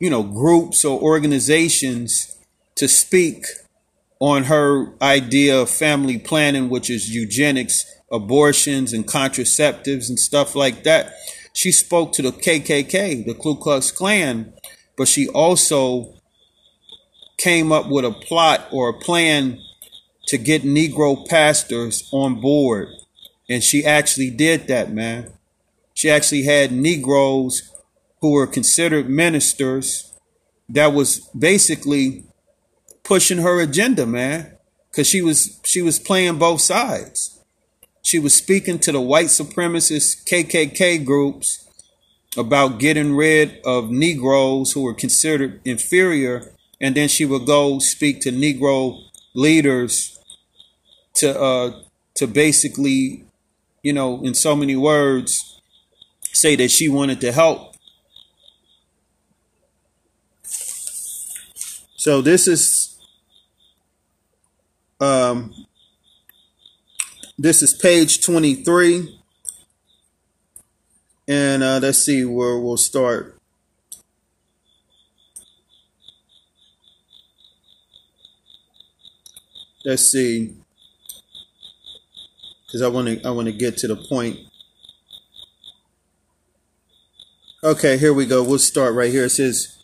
you 0.00 0.10
know, 0.10 0.22
groups 0.22 0.84
or 0.84 1.00
organizations 1.00 2.36
to 2.76 2.88
speak 2.88 3.44
on 4.18 4.44
her 4.44 4.94
idea 5.02 5.60
of 5.60 5.70
family 5.70 6.18
planning, 6.18 6.68
which 6.68 6.90
is 6.90 7.14
eugenics, 7.14 7.84
abortions, 8.10 8.92
and 8.92 9.06
contraceptives 9.06 10.08
and 10.08 10.18
stuff 10.18 10.54
like 10.54 10.84
that. 10.84 11.12
She 11.56 11.72
spoke 11.72 12.12
to 12.12 12.22
the 12.22 12.32
KKK, 12.32 13.24
the 13.24 13.32
Ku 13.32 13.56
Klux 13.56 13.90
Klan, 13.90 14.52
but 14.94 15.08
she 15.08 15.26
also 15.28 16.12
came 17.38 17.72
up 17.72 17.88
with 17.88 18.04
a 18.04 18.10
plot 18.10 18.68
or 18.70 18.90
a 18.90 18.92
plan 18.92 19.58
to 20.26 20.36
get 20.36 20.64
Negro 20.64 21.26
pastors 21.26 22.10
on 22.12 22.42
board. 22.42 22.88
And 23.48 23.64
she 23.64 23.86
actually 23.86 24.28
did 24.28 24.68
that, 24.68 24.92
man. 24.92 25.32
She 25.94 26.10
actually 26.10 26.42
had 26.42 26.72
Negroes 26.72 27.72
who 28.20 28.32
were 28.32 28.46
considered 28.46 29.08
ministers 29.08 30.12
that 30.68 30.92
was 30.92 31.20
basically 31.38 32.24
pushing 33.02 33.38
her 33.38 33.62
agenda, 33.62 34.04
man. 34.04 34.58
Cause 34.92 35.06
she 35.06 35.22
was 35.22 35.58
she 35.64 35.80
was 35.80 35.98
playing 35.98 36.38
both 36.38 36.60
sides. 36.60 37.35
She 38.06 38.20
was 38.20 38.36
speaking 38.36 38.78
to 38.78 38.92
the 38.92 39.00
white 39.00 39.26
supremacist 39.26 40.28
KKK 40.30 41.04
groups 41.04 41.68
about 42.36 42.78
getting 42.78 43.16
rid 43.16 43.58
of 43.64 43.90
Negroes 43.90 44.70
who 44.70 44.82
were 44.82 44.94
considered 44.94 45.60
inferior, 45.64 46.52
and 46.80 46.94
then 46.94 47.08
she 47.08 47.24
would 47.24 47.46
go 47.46 47.80
speak 47.80 48.20
to 48.20 48.30
Negro 48.30 48.96
leaders 49.34 50.20
to 51.14 51.36
uh, 51.36 51.80
to 52.14 52.28
basically, 52.28 53.24
you 53.82 53.92
know, 53.92 54.22
in 54.22 54.34
so 54.34 54.54
many 54.54 54.76
words, 54.76 55.60
say 56.32 56.54
that 56.54 56.70
she 56.70 56.88
wanted 56.88 57.20
to 57.22 57.32
help. 57.32 57.74
So 61.96 62.22
this 62.22 62.46
is 62.46 63.00
um, 65.00 65.65
this 67.38 67.62
is 67.62 67.74
page 67.74 68.22
23. 68.24 69.20
And 71.28 71.62
uh, 71.62 71.80
let's 71.82 71.98
see 71.98 72.24
where 72.24 72.58
we'll 72.58 72.76
start. 72.76 73.38
Let's 79.84 80.10
see. 80.10 80.54
Because 82.66 82.82
I 82.82 82.88
want 82.88 83.08
to 83.08 83.26
I 83.26 83.30
want 83.30 83.46
to 83.46 83.52
get 83.52 83.76
to 83.78 83.88
the 83.88 83.96
point. 83.96 84.38
Okay, 87.62 87.96
here 87.96 88.12
we 88.12 88.26
go. 88.26 88.42
We'll 88.42 88.58
start 88.58 88.94
right 88.94 89.10
here. 89.10 89.24
It 89.24 89.30
says 89.30 89.76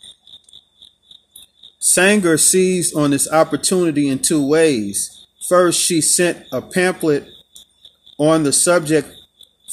Sanger 1.78 2.38
seized 2.38 2.96
on 2.96 3.10
this 3.10 3.30
opportunity 3.30 4.08
in 4.08 4.20
two 4.20 4.46
ways. 4.46 5.26
First, 5.48 5.80
she 5.80 6.00
sent 6.00 6.46
a 6.52 6.62
pamphlet 6.62 7.28
on 8.22 8.44
the 8.44 8.52
subject 8.52 9.08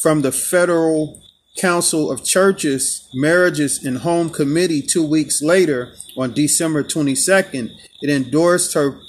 from 0.01 0.21
the 0.23 0.31
Federal 0.31 1.21
Council 1.57 2.11
of 2.11 2.23
Churches, 2.23 3.07
Marriages, 3.13 3.85
and 3.85 3.99
Home 3.99 4.31
Committee 4.31 4.81
two 4.81 5.05
weeks 5.05 5.41
later 5.41 5.93
on 6.17 6.33
December 6.33 6.83
22nd. 6.83 7.69
It 8.01 8.09
endorsed 8.09 8.73
her 8.73 8.99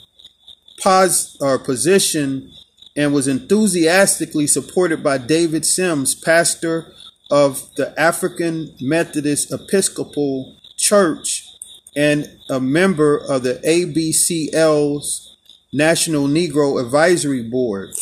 pos- 0.83 1.39
or 1.41 1.59
position 1.59 2.53
and 2.95 3.15
was 3.15 3.29
enthusiastically 3.29 4.47
supported 4.47 5.03
by 5.03 5.17
David 5.17 5.65
Sims, 5.65 6.15
pastor 6.15 6.93
of 7.31 7.75
the 7.77 7.99
African 7.99 8.75
Methodist 8.79 9.53
Episcopal 9.53 10.55
Church 10.77 11.47
and 11.97 12.29
a 12.51 12.61
member 12.61 13.17
of 13.17 13.43
the 13.43 13.55
ABCL's 13.65 15.37
National 15.73 16.27
Negro 16.27 16.79
Advisory 16.85 17.43
Board. 17.43 17.95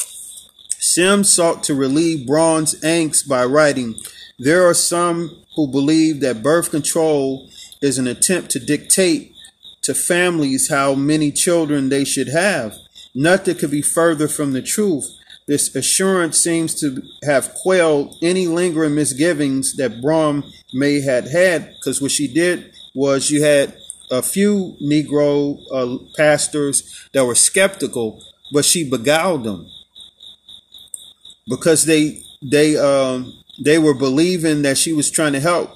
Sims 0.98 1.30
sought 1.32 1.62
to 1.62 1.76
relieve 1.76 2.26
Braun's 2.26 2.74
angst 2.80 3.28
by 3.28 3.44
writing, 3.44 3.94
There 4.36 4.66
are 4.66 4.74
some 4.74 5.30
who 5.54 5.68
believe 5.68 6.18
that 6.22 6.42
birth 6.42 6.72
control 6.72 7.48
is 7.80 7.98
an 7.98 8.08
attempt 8.08 8.50
to 8.50 8.58
dictate 8.58 9.32
to 9.82 9.94
families 9.94 10.70
how 10.70 10.96
many 10.96 11.30
children 11.30 11.88
they 11.88 12.04
should 12.04 12.26
have. 12.26 12.74
Nothing 13.14 13.54
could 13.54 13.70
be 13.70 13.80
further 13.80 14.26
from 14.26 14.50
the 14.50 14.60
truth. 14.60 15.08
This 15.46 15.72
assurance 15.76 16.36
seems 16.42 16.74
to 16.80 17.00
have 17.22 17.54
quelled 17.54 18.16
any 18.20 18.48
lingering 18.48 18.96
misgivings 18.96 19.76
that 19.76 20.02
Braun 20.02 20.42
may 20.74 21.00
have 21.02 21.30
had, 21.30 21.74
because 21.76 22.02
what 22.02 22.10
she 22.10 22.26
did 22.26 22.72
was 22.92 23.30
you 23.30 23.44
had 23.44 23.72
a 24.10 24.20
few 24.20 24.76
Negro 24.82 25.60
uh, 25.72 26.04
pastors 26.16 27.08
that 27.12 27.24
were 27.24 27.36
skeptical, 27.36 28.20
but 28.52 28.64
she 28.64 28.82
beguiled 28.82 29.44
them 29.44 29.70
because 31.48 31.84
they 31.84 32.22
they 32.42 32.76
um, 32.76 33.32
they 33.64 33.78
were 33.78 33.94
believing 33.94 34.62
that 34.62 34.78
she 34.78 34.92
was 34.92 35.10
trying 35.10 35.32
to 35.32 35.40
help 35.40 35.70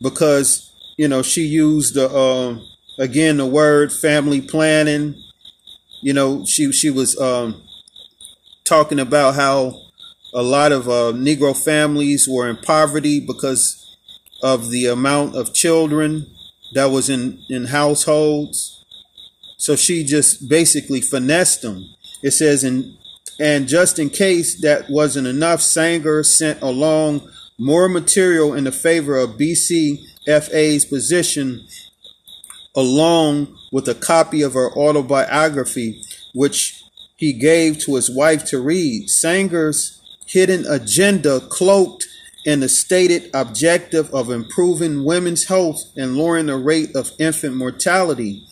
because 0.00 0.70
you 0.96 1.08
know 1.08 1.22
she 1.22 1.42
used 1.42 1.94
the 1.94 2.08
uh, 2.08 2.58
again 2.98 3.38
the 3.38 3.46
word 3.46 3.92
family 3.92 4.40
planning. 4.40 5.14
You 6.02 6.12
know 6.12 6.44
she 6.44 6.72
she 6.72 6.90
was 6.90 7.18
um, 7.18 7.62
talking 8.64 8.98
about 8.98 9.34
how 9.34 9.80
a 10.34 10.42
lot 10.42 10.72
of 10.72 10.88
uh, 10.88 11.12
Negro 11.12 11.56
families 11.56 12.28
were 12.28 12.48
in 12.48 12.56
poverty 12.56 13.20
because 13.20 13.80
of 14.42 14.70
the 14.70 14.86
amount 14.86 15.36
of 15.36 15.54
children 15.54 16.26
that 16.74 16.86
was 16.86 17.08
in, 17.08 17.40
in 17.48 17.66
households. 17.66 18.84
So 19.56 19.76
she 19.76 20.04
just 20.04 20.48
basically 20.48 21.00
finessed 21.00 21.62
them. 21.62 21.84
It 22.22 22.32
says, 22.32 22.64
in, 22.64 22.96
and 23.40 23.66
just 23.66 23.98
in 23.98 24.10
case 24.10 24.60
that 24.62 24.88
wasn't 24.88 25.26
enough, 25.26 25.60
Sanger 25.60 26.22
sent 26.22 26.62
along 26.62 27.28
more 27.58 27.88
material 27.88 28.54
in 28.54 28.64
the 28.64 28.72
favor 28.72 29.16
of 29.16 29.38
BCFA's 29.38 30.84
position, 30.84 31.66
along 32.74 33.56
with 33.72 33.88
a 33.88 33.94
copy 33.94 34.42
of 34.42 34.54
her 34.54 34.70
autobiography, 34.72 36.00
which 36.34 36.82
he 37.16 37.32
gave 37.32 37.78
to 37.78 37.94
his 37.94 38.10
wife 38.10 38.44
to 38.46 38.60
read. 38.60 39.08
Sanger's 39.08 40.00
hidden 40.26 40.64
agenda 40.66 41.40
cloaked 41.40 42.06
in 42.44 42.60
the 42.60 42.68
stated 42.68 43.30
objective 43.32 44.12
of 44.12 44.30
improving 44.30 45.04
women's 45.04 45.46
health 45.46 45.80
and 45.96 46.16
lowering 46.16 46.46
the 46.46 46.56
rate 46.56 46.94
of 46.94 47.10
infant 47.18 47.56
mortality. 47.56 48.46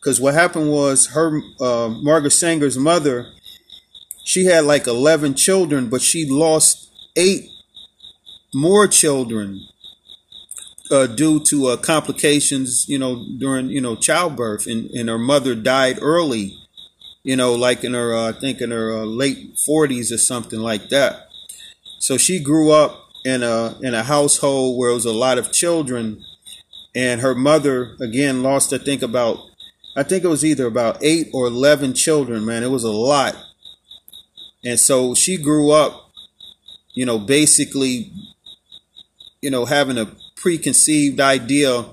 Because 0.00 0.20
what 0.20 0.34
happened 0.34 0.70
was 0.70 1.08
her, 1.08 1.40
uh, 1.60 1.88
Margaret 2.02 2.30
Sanger's 2.30 2.76
mother, 2.78 3.32
she 4.28 4.44
had 4.44 4.64
like 4.64 4.86
11 4.86 5.36
children, 5.36 5.88
but 5.88 6.02
she 6.02 6.28
lost 6.28 6.90
eight 7.16 7.48
more 8.52 8.86
children 8.86 9.58
uh, 10.90 11.06
due 11.06 11.40
to 11.44 11.68
uh, 11.68 11.76
complications, 11.78 12.86
you 12.88 12.98
know, 12.98 13.24
during, 13.38 13.70
you 13.70 13.80
know, 13.80 13.96
childbirth. 13.96 14.66
And, 14.66 14.90
and 14.90 15.08
her 15.08 15.16
mother 15.16 15.54
died 15.54 15.98
early, 16.02 16.58
you 17.22 17.36
know, 17.36 17.54
like 17.54 17.84
in 17.84 17.94
her, 17.94 18.14
uh, 18.14 18.28
I 18.28 18.32
think 18.32 18.60
in 18.60 18.70
her 18.70 18.92
uh, 18.92 19.04
late 19.04 19.56
40s 19.66 20.12
or 20.12 20.18
something 20.18 20.60
like 20.60 20.90
that. 20.90 21.28
So 21.98 22.18
she 22.18 22.38
grew 22.38 22.70
up 22.70 23.06
in 23.24 23.42
a 23.42 23.76
in 23.80 23.94
a 23.94 24.02
household 24.02 24.78
where 24.78 24.90
it 24.90 24.94
was 24.94 25.06
a 25.06 25.12
lot 25.12 25.38
of 25.38 25.52
children, 25.52 26.22
and 26.94 27.22
her 27.22 27.34
mother 27.34 27.96
again 27.98 28.42
lost 28.42 28.74
I 28.74 28.78
think 28.78 29.00
about 29.00 29.38
I 29.96 30.02
think 30.02 30.22
it 30.22 30.28
was 30.28 30.44
either 30.44 30.66
about 30.66 30.98
eight 31.02 31.28
or 31.32 31.46
eleven 31.46 31.94
children. 31.94 32.44
Man, 32.44 32.62
it 32.62 32.70
was 32.70 32.84
a 32.84 32.92
lot, 32.92 33.36
and 34.64 34.78
so 34.78 35.14
she 35.14 35.36
grew 35.36 35.70
up, 35.70 36.10
you 36.92 37.06
know, 37.06 37.18
basically, 37.18 38.12
you 39.40 39.50
know, 39.50 39.64
having 39.64 39.98
a 39.98 40.10
preconceived 40.36 41.20
idea 41.20 41.84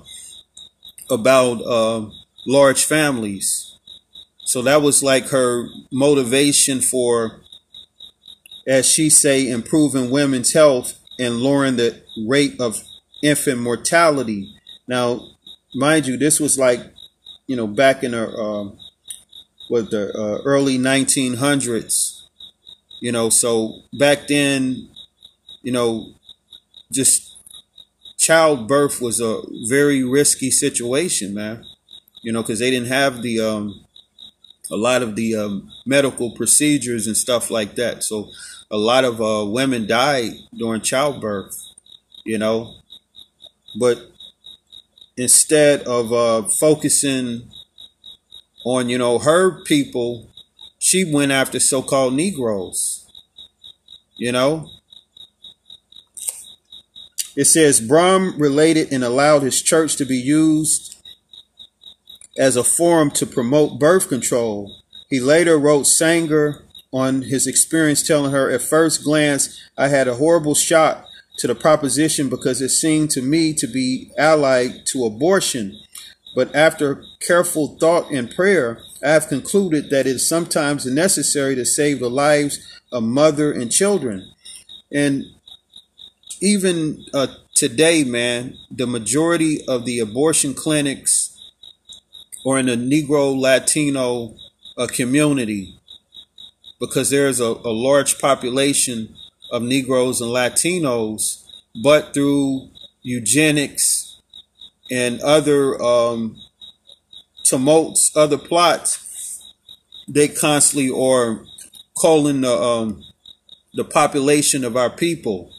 about 1.10 1.62
uh, 1.62 2.08
large 2.46 2.84
families. 2.84 3.78
So 4.44 4.62
that 4.62 4.82
was 4.82 5.02
like 5.02 5.28
her 5.28 5.68
motivation 5.92 6.80
for, 6.80 7.40
as 8.66 8.88
she 8.88 9.10
say, 9.10 9.48
improving 9.48 10.10
women's 10.10 10.52
health 10.52 10.98
and 11.18 11.36
lowering 11.38 11.76
the 11.76 12.02
rate 12.26 12.60
of 12.60 12.82
infant 13.22 13.60
mortality. 13.60 14.54
Now, 14.86 15.20
mind 15.74 16.06
you, 16.06 16.16
this 16.16 16.38
was 16.40 16.58
like, 16.58 16.80
you 17.46 17.56
know, 17.56 17.66
back 17.66 18.02
in 18.02 18.12
the 18.12 18.28
uh, 18.28 18.70
what 19.68 19.90
the 19.90 20.12
uh, 20.16 20.42
early 20.44 20.78
1900s. 20.78 22.15
You 23.00 23.12
know, 23.12 23.28
so 23.28 23.82
back 23.92 24.26
then, 24.26 24.88
you 25.62 25.72
know, 25.72 26.14
just 26.90 27.36
childbirth 28.18 29.00
was 29.00 29.20
a 29.20 29.42
very 29.68 30.02
risky 30.02 30.50
situation, 30.50 31.34
man. 31.34 31.64
You 32.22 32.32
know, 32.32 32.42
because 32.42 32.58
they 32.58 32.70
didn't 32.70 32.88
have 32.88 33.22
the 33.22 33.40
um, 33.40 33.86
a 34.70 34.76
lot 34.76 35.02
of 35.02 35.16
the 35.16 35.36
um, 35.36 35.70
medical 35.84 36.30
procedures 36.32 37.06
and 37.06 37.16
stuff 37.16 37.50
like 37.50 37.74
that. 37.76 38.02
So 38.02 38.30
a 38.70 38.76
lot 38.76 39.04
of 39.04 39.20
uh, 39.20 39.44
women 39.46 39.86
died 39.86 40.32
during 40.56 40.80
childbirth, 40.80 41.54
you 42.24 42.38
know. 42.38 42.74
But 43.78 44.10
instead 45.16 45.82
of 45.82 46.12
uh, 46.12 46.42
focusing 46.58 47.50
on, 48.64 48.88
you 48.88 48.98
know, 48.98 49.18
her 49.18 49.62
people, 49.64 50.28
she 50.86 51.04
went 51.04 51.32
after 51.32 51.58
so 51.58 51.82
called 51.82 52.14
Negroes, 52.14 53.10
you 54.14 54.30
know. 54.30 54.70
It 57.34 57.46
says 57.46 57.80
Braun 57.80 58.38
related 58.38 58.92
and 58.92 59.02
allowed 59.02 59.42
his 59.42 59.60
church 59.60 59.96
to 59.96 60.04
be 60.04 60.16
used 60.16 60.96
as 62.38 62.54
a 62.54 62.62
forum 62.62 63.10
to 63.14 63.26
promote 63.26 63.80
birth 63.80 64.08
control. 64.08 64.80
He 65.10 65.18
later 65.18 65.58
wrote 65.58 65.88
Sanger 65.88 66.62
on 66.92 67.22
his 67.22 67.48
experience, 67.48 68.06
telling 68.06 68.30
her, 68.30 68.48
At 68.48 68.62
first 68.62 69.02
glance, 69.02 69.60
I 69.76 69.88
had 69.88 70.06
a 70.06 70.14
horrible 70.14 70.54
shock 70.54 71.04
to 71.38 71.48
the 71.48 71.56
proposition 71.56 72.28
because 72.28 72.62
it 72.62 72.68
seemed 72.68 73.10
to 73.10 73.22
me 73.22 73.54
to 73.54 73.66
be 73.66 74.12
allied 74.16 74.86
to 74.92 75.04
abortion. 75.04 75.80
But 76.36 76.54
after 76.54 77.02
careful 77.18 77.76
thought 77.80 78.12
and 78.12 78.30
prayer, 78.30 78.85
I 79.04 79.10
have 79.10 79.28
concluded 79.28 79.90
that 79.90 80.06
it 80.06 80.16
is 80.16 80.28
sometimes 80.28 80.86
necessary 80.86 81.54
to 81.54 81.64
save 81.64 82.00
the 82.00 82.10
lives 82.10 82.58
of 82.92 83.02
mother 83.02 83.52
and 83.52 83.70
children. 83.70 84.30
And 84.92 85.24
even 86.40 87.04
uh, 87.12 87.28
today, 87.54 88.04
man, 88.04 88.56
the 88.70 88.86
majority 88.86 89.64
of 89.66 89.84
the 89.84 89.98
abortion 90.00 90.54
clinics 90.54 91.36
are 92.46 92.58
in 92.58 92.66
the 92.66 92.76
Negro 92.76 93.38
Latino 93.38 94.34
uh, 94.76 94.86
community 94.86 95.78
because 96.78 97.10
there's 97.10 97.40
a, 97.40 97.44
a 97.44 97.72
large 97.72 98.18
population 98.20 99.14
of 99.50 99.62
Negroes 99.62 100.20
and 100.20 100.30
Latinos, 100.30 101.44
but 101.82 102.12
through 102.12 102.68
eugenics 103.02 104.20
and 104.90 105.20
other 105.20 105.80
um, 105.82 106.36
tumults, 107.48 108.14
other 108.16 108.38
plots, 108.38 109.02
they 110.08 110.28
constantly 110.28 110.90
are 110.90 111.44
calling 111.96 112.42
the 112.42 112.52
um, 112.52 113.02
the 113.74 113.84
population 113.84 114.64
of 114.64 114.76
our 114.76 114.90
people. 114.90 115.52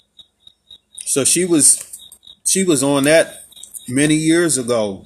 So 1.06 1.24
she 1.24 1.46
was 1.46 1.84
she 2.46 2.64
was 2.64 2.84
on 2.84 3.04
that 3.04 3.46
many 3.88 4.16
years 4.16 4.58
ago, 4.58 5.06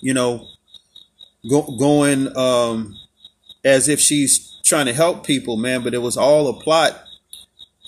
you 0.00 0.14
know, 0.14 0.46
go, 1.48 1.62
going 1.78 2.36
um, 2.36 2.96
as 3.64 3.88
if 3.88 4.00
she's 4.00 4.60
trying 4.64 4.86
to 4.86 4.92
help 4.92 5.26
people, 5.26 5.56
man, 5.56 5.82
but 5.82 5.94
it 5.94 6.02
was 6.02 6.16
all 6.16 6.48
a 6.48 6.60
plot 6.60 7.04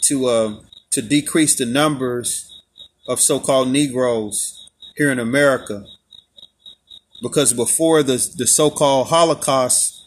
to 0.03 0.27
uh, 0.27 0.55
to 0.91 1.03
decrease 1.03 1.57
the 1.57 1.67
numbers 1.67 2.63
of 3.07 3.21
so-called 3.21 3.69
Negroes 3.69 4.71
here 4.97 5.11
in 5.11 5.19
America. 5.19 5.85
Because 7.23 7.53
before 7.53 8.03
the 8.03 8.17
the 8.37 8.47
so-called 8.47 9.09
Holocaust, 9.09 10.05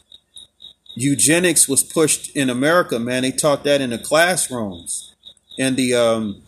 eugenics 0.95 1.67
was 1.67 1.83
pushed 1.83 2.35
in 2.35 2.49
America, 2.49 2.99
man. 2.99 3.23
They 3.23 3.31
taught 3.31 3.63
that 3.65 3.81
in 3.81 3.91
the 3.91 3.97
classrooms, 3.97 5.13
and 5.59 5.75
the 5.75 5.93
um, 5.93 6.41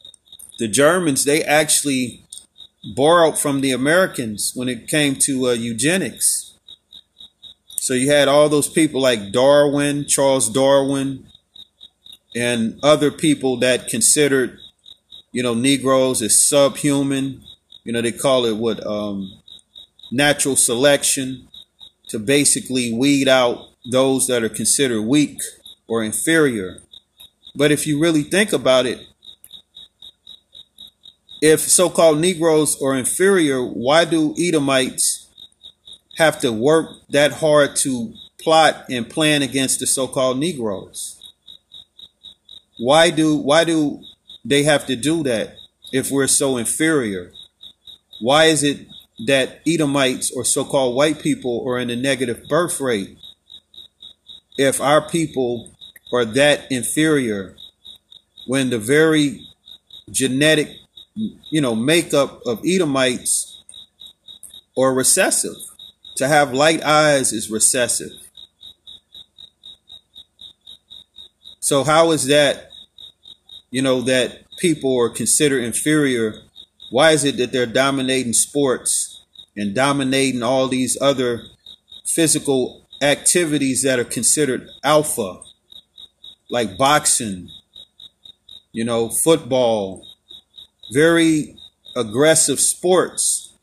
the 0.58 0.68
Germans 0.68 1.24
they 1.24 1.44
actually 1.44 2.24
borrowed 2.96 3.38
from 3.38 3.62
the 3.62 3.72
Americans 3.72 4.52
when 4.56 4.70
it 4.70 4.88
came 4.88 5.16
to 5.16 5.48
uh, 5.48 5.52
eugenics 5.54 6.46
so 7.86 7.94
you 7.94 8.10
had 8.10 8.28
all 8.28 8.50
those 8.50 8.68
people 8.68 9.00
like 9.00 9.32
Darwin, 9.32 10.08
Charles 10.08 10.50
Darwin, 10.50 11.28
and 12.36 12.80
other 12.82 13.12
people 13.12 13.58
that 13.58 13.90
considered, 13.90 14.58
you 15.32 15.44
know, 15.44 15.54
Negroes 15.54 16.24
as 16.24 16.42
subhuman. 16.42 17.44
You 17.84 17.94
know, 17.94 18.02
they 18.02 18.12
call 18.12 18.46
it 18.46 18.58
what 18.58 18.84
um, 18.88 19.32
natural 20.12 20.56
selection 20.56 21.48
to 22.10 22.20
basically 22.20 22.94
weed 22.94 23.28
out 23.28 23.70
those 23.90 24.28
that 24.28 24.44
are 24.44 24.50
considered 24.50 25.02
weak 25.02 25.40
or 25.88 26.04
inferior. 26.04 26.80
But 27.56 27.72
if 27.72 27.88
you 27.88 28.00
really 28.00 28.24
think 28.24 28.54
about 28.54 28.86
it, 28.86 29.00
if 31.42 31.62
so 31.62 31.90
called 31.90 32.20
Negroes 32.20 32.82
are 32.82 32.96
inferior, 32.96 33.62
why 33.62 34.06
do 34.06 34.36
Edomites 34.38 35.28
have 36.18 36.40
to 36.40 36.52
work 36.52 36.90
that 37.10 37.34
hard 37.34 37.76
to 37.78 38.14
plot 38.40 38.86
and 38.90 39.10
plan 39.10 39.42
against 39.42 39.80
the 39.80 39.88
so-called 39.88 40.40
Negroes? 40.40 41.22
Why 42.78 43.10
do 43.10 43.36
why 43.38 43.64
do 43.64 44.02
they 44.44 44.64
have 44.64 44.86
to 44.88 44.96
do 44.96 45.24
that 45.24 45.56
if 45.92 46.12
we're 46.12 46.28
so 46.28 46.58
inferior? 46.58 47.32
Why 48.22 48.46
is 48.46 48.64
it 48.64 48.88
that 49.26 49.62
Edomites 49.66 50.32
or 50.32 50.44
so-called 50.44 50.96
white 50.96 51.20
people 51.20 51.64
are 51.68 51.80
in 51.80 51.90
a 51.90 51.96
negative 51.96 52.48
birth 52.50 52.82
rate. 52.82 53.18
If 54.58 54.82
our 54.82 55.08
people 55.08 55.72
are 56.14 56.26
that 56.26 56.72
inferior, 56.72 57.56
when 58.48 58.70
the 58.70 58.80
very 58.80 59.48
genetic, 60.12 60.70
you 61.16 61.62
know, 61.62 61.76
makeup 61.76 62.42
of 62.46 62.62
Edomites 62.66 63.64
are 64.78 64.94
recessive. 64.94 65.56
To 66.18 66.28
have 66.28 66.54
light 66.54 66.82
eyes 66.84 67.34
is 67.34 67.50
recessive. 67.50 68.12
So 71.60 71.84
how 71.84 72.12
is 72.12 72.28
that, 72.28 72.70
you 73.72 73.82
know, 73.82 74.02
that 74.02 74.44
people 74.58 74.98
are 74.98 75.10
considered 75.10 75.64
inferior? 75.64 76.42
Why 76.90 77.12
is 77.12 77.24
it 77.24 77.38
that 77.38 77.52
they're 77.52 77.66
dominating 77.66 78.34
sports 78.34 79.24
and 79.56 79.74
dominating 79.74 80.44
all 80.44 80.68
these 80.68 80.98
other 81.02 81.44
physical 82.06 82.86
activities 83.02 83.84
that 83.84 84.00
are 84.00 84.06
considered 84.06 84.68
alpha, 84.84 85.42
like 86.50 86.78
boxing, 86.78 87.50
you 88.72 88.84
know, 88.84 89.10
football, 89.10 90.06
very 90.94 91.58
aggressive 91.96 92.60
sports, 92.60 93.54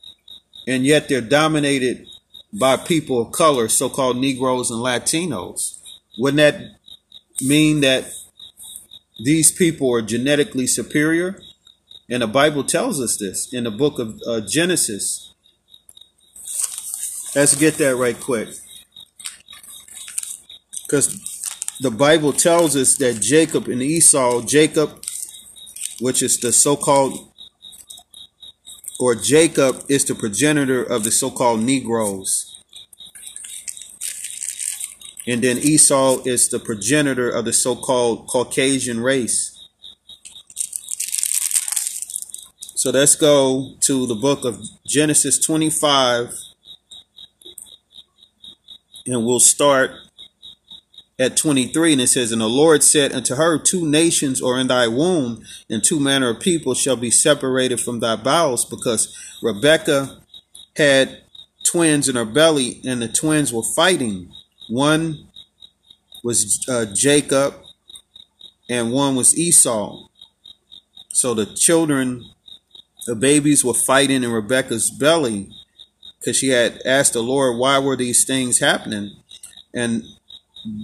and 0.67 0.85
yet 0.85 1.07
they're 1.07 1.21
dominated 1.21 2.07
by 2.51 2.77
people 2.77 3.21
of 3.21 3.31
color, 3.31 3.67
so 3.67 3.89
called 3.89 4.17
Negroes 4.17 4.69
and 4.69 4.79
Latinos. 4.79 5.79
Wouldn't 6.17 6.37
that 6.37 6.61
mean 7.41 7.81
that 7.81 8.05
these 9.23 9.51
people 9.51 9.93
are 9.93 10.01
genetically 10.01 10.67
superior? 10.67 11.39
And 12.09 12.21
the 12.21 12.27
Bible 12.27 12.63
tells 12.63 12.99
us 12.99 13.17
this 13.17 13.53
in 13.53 13.63
the 13.63 13.71
book 13.71 13.97
of 13.99 14.19
uh, 14.27 14.41
Genesis. 14.41 15.33
Let's 17.35 17.55
get 17.55 17.75
that 17.75 17.95
right 17.95 18.19
quick. 18.19 18.49
Because 20.83 21.19
the 21.79 21.89
Bible 21.89 22.33
tells 22.33 22.75
us 22.75 22.97
that 22.97 23.21
Jacob 23.21 23.67
and 23.67 23.81
Esau, 23.81 24.41
Jacob, 24.41 25.03
which 25.99 26.21
is 26.21 26.37
the 26.39 26.51
so 26.51 26.75
called, 26.75 27.31
or 28.99 29.15
Jacob 29.15 29.83
is 29.89 30.05
the 30.05 30.13
progenitor 30.13 30.83
of 30.83 31.03
the 31.03 31.11
so 31.11 31.31
called 31.31 31.61
Negroes. 31.61 32.61
And 35.25 35.41
then 35.41 35.57
Esau 35.57 36.21
is 36.25 36.49
the 36.49 36.59
progenitor 36.59 37.29
of 37.29 37.45
the 37.45 37.53
so 37.53 37.75
called 37.75 38.27
Caucasian 38.27 39.01
race. 39.01 39.52
So 42.83 42.89
let's 42.89 43.15
go 43.15 43.75
to 43.79 44.05
the 44.05 44.13
book 44.13 44.43
of 44.43 44.61
Genesis 44.85 45.39
25, 45.39 46.33
and 49.05 49.25
we'll 49.25 49.39
start 49.39 49.91
at 51.17 51.37
23. 51.37 51.93
And 51.93 52.01
it 52.01 52.07
says, 52.07 52.33
And 52.33 52.41
the 52.41 52.49
Lord 52.49 52.83
said 52.83 53.13
unto 53.13 53.35
her, 53.35 53.57
Two 53.57 53.87
nations 53.87 54.41
are 54.41 54.59
in 54.59 54.67
thy 54.67 54.89
womb, 54.89 55.45
and 55.69 55.81
two 55.81 55.97
manner 55.97 56.31
of 56.31 56.41
people 56.41 56.73
shall 56.73 56.97
be 56.97 57.09
separated 57.09 57.79
from 57.79 58.01
thy 58.01 58.17
bowels, 58.17 58.65
because 58.65 59.17
Rebekah 59.41 60.19
had 60.75 61.21
twins 61.63 62.09
in 62.09 62.17
her 62.17 62.25
belly, 62.25 62.81
and 62.85 63.01
the 63.01 63.07
twins 63.07 63.53
were 63.53 63.63
fighting. 63.63 64.29
One 64.67 65.29
was 66.21 66.65
uh, 66.67 66.87
Jacob, 66.93 67.55
and 68.69 68.91
one 68.91 69.15
was 69.15 69.37
Esau. 69.37 70.09
So 71.13 71.33
the 71.33 71.45
children, 71.45 72.25
the 73.05 73.15
babies 73.15 73.63
were 73.63 73.73
fighting 73.73 74.23
in 74.23 74.31
Rebecca's 74.31 74.89
belly 74.89 75.49
because 76.19 76.37
she 76.37 76.49
had 76.49 76.81
asked 76.85 77.13
the 77.13 77.21
Lord, 77.21 77.57
why 77.57 77.79
were 77.79 77.97
these 77.97 78.23
things 78.23 78.59
happening? 78.59 79.11
And 79.73 80.03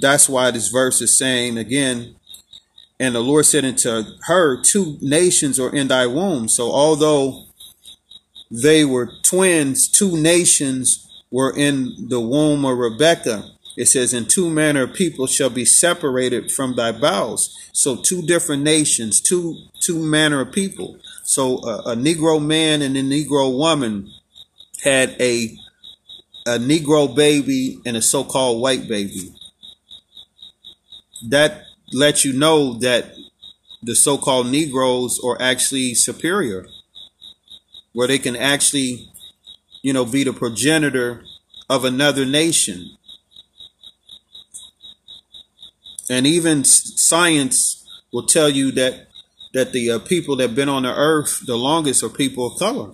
that's 0.01 0.27
why 0.27 0.51
this 0.51 0.67
verse 0.67 1.01
is 1.01 1.17
saying 1.17 1.57
again, 1.57 2.15
and 2.99 3.15
the 3.15 3.21
Lord 3.21 3.45
said 3.45 3.63
unto 3.63 4.03
her, 4.23 4.61
Two 4.61 4.97
nations 5.01 5.57
are 5.59 5.73
in 5.73 5.87
thy 5.87 6.05
womb. 6.05 6.49
So 6.49 6.69
although 6.69 7.45
they 8.51 8.83
were 8.83 9.09
twins, 9.23 9.87
two 9.87 10.17
nations 10.17 11.07
were 11.31 11.55
in 11.55 12.09
the 12.09 12.19
womb 12.19 12.65
of 12.65 12.77
Rebecca. 12.77 13.45
It 13.77 13.85
says, 13.85 14.13
In 14.13 14.25
two 14.25 14.49
manner 14.49 14.83
of 14.83 14.93
people 14.93 15.27
shall 15.27 15.49
be 15.49 15.63
separated 15.63 16.51
from 16.51 16.75
thy 16.75 16.91
bowels. 16.91 17.55
So 17.71 17.95
two 17.95 18.21
different 18.21 18.63
nations, 18.63 19.21
two 19.21 19.55
two 19.79 19.99
manner 19.99 20.41
of 20.41 20.51
people. 20.51 20.97
So 21.29 21.59
a 21.59 21.95
Negro 21.95 22.43
man 22.43 22.81
and 22.81 22.97
a 22.97 23.03
Negro 23.03 23.55
woman 23.55 24.11
had 24.83 25.15
a 25.21 25.55
a 26.47 26.57
Negro 26.57 27.13
baby 27.13 27.79
and 27.85 27.95
a 27.95 28.01
so-called 28.01 28.59
white 28.61 28.87
baby. 28.87 29.35
That 31.27 31.65
lets 31.93 32.25
you 32.25 32.33
know 32.33 32.73
that 32.79 33.13
the 33.83 33.95
so-called 33.95 34.47
Negroes 34.47 35.19
are 35.23 35.39
actually 35.39 35.93
superior, 35.93 36.65
where 37.93 38.07
they 38.07 38.17
can 38.17 38.35
actually, 38.35 39.11
you 39.83 39.93
know, 39.93 40.05
be 40.05 40.23
the 40.23 40.33
progenitor 40.33 41.23
of 41.69 41.85
another 41.85 42.25
nation. 42.25 42.97
and 46.09 46.25
even 46.25 46.63
science 46.63 47.85
will 48.11 48.25
tell 48.25 48.49
you 48.49 48.71
that 48.71 49.08
that 49.53 49.71
the 49.71 49.91
uh, 49.91 49.99
people 49.99 50.35
that 50.35 50.49
have 50.49 50.55
been 50.55 50.69
on 50.69 50.83
the 50.83 50.93
earth 50.93 51.45
the 51.45 51.57
longest 51.57 52.03
are 52.03 52.09
people 52.09 52.47
of 52.47 52.59
color. 52.59 52.93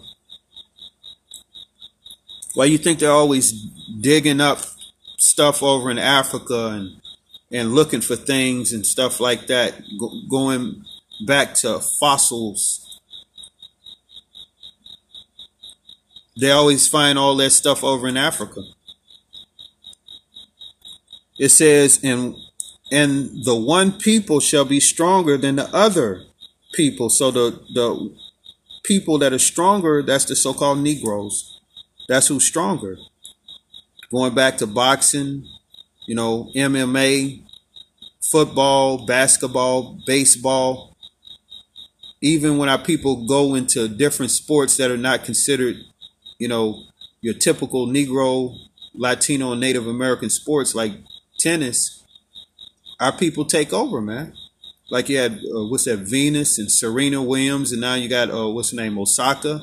Why 2.54 2.65
you 2.65 2.78
think 2.78 3.00
they're 3.00 3.12
always 3.12 3.52
digging 4.00 4.39
up 4.39 4.60
stuff 5.18 5.62
over 5.62 5.91
in 5.91 6.00
Africa 6.00 6.68
and 6.68 7.02
and 7.52 7.74
looking 7.74 8.02
for 8.02 8.15
things 8.15 8.74
and 8.74 8.86
stuff 8.86 9.20
like 9.20 9.48
that, 9.48 9.76
go, 10.00 10.10
going 10.30 10.84
back 11.26 11.54
to 11.54 11.80
fossils. 11.80 12.82
They 16.39 16.52
always 16.52 16.88
find 16.88 17.18
all 17.18 17.36
that 17.38 17.52
stuff 17.52 17.84
over 17.84 18.08
in 18.08 18.18
Africa. 18.18 18.62
It 21.38 21.50
says 21.50 22.04
in 22.04 22.36
and 22.91 23.44
the 23.44 23.56
one 23.56 23.94
people 23.94 24.39
shall 24.39 24.65
be 24.65 24.80
stronger 24.80 25.38
than 25.38 25.56
the 25.56 25.74
other 25.76 26.24
people. 26.76 27.10
So 27.10 27.32
the 27.32 27.60
the 27.74 28.16
people 28.84 29.18
that 29.20 29.34
are 29.34 29.40
stronger, 29.40 30.04
that's 30.04 30.26
the 30.26 30.36
so-called 30.36 30.80
Negroes. 30.80 31.60
That's 32.08 32.28
who's 32.28 32.46
stronger. 32.46 32.98
Going 34.12 34.36
back 34.36 34.58
to 34.58 34.68
boxing, 34.68 35.48
you 36.06 36.16
know, 36.16 36.52
MMA, 36.56 37.42
football, 38.22 39.06
basketball, 39.06 39.98
baseball. 40.06 40.96
Even 42.22 42.58
when 42.58 42.70
our 42.70 42.78
people 42.78 43.28
go 43.28 43.56
into 43.56 43.88
different 43.88 44.32
sports 44.32 44.78
that 44.78 44.90
are 44.92 44.98
not 44.98 45.24
considered, 45.24 45.76
you 46.40 46.48
know, 46.48 46.84
your 47.22 47.34
typical 47.34 47.88
Negro, 47.88 48.56
Latino, 48.94 49.52
and 49.52 49.62
Native 49.62 49.88
American 49.88 50.30
sports 50.30 50.74
like 50.76 50.94
tennis, 51.40 52.04
our 53.00 53.12
people 53.12 53.46
take 53.46 53.74
over, 53.74 54.02
man. 54.02 54.34
Like 54.89 55.10
you 55.10 55.17
had 55.17 55.34
uh, 55.34 55.65
what's 55.65 55.86
that 55.86 56.00
Venus 56.00 56.60
and 56.60 56.71
Serena 56.71 57.21
Williams, 57.21 57.71
and 57.71 57.82
now 57.82 57.95
you 57.95 58.08
got 58.08 58.30
uh, 58.30 58.50
what's 58.50 58.71
the 58.71 58.78
name 58.78 59.00
Osaka. 59.00 59.62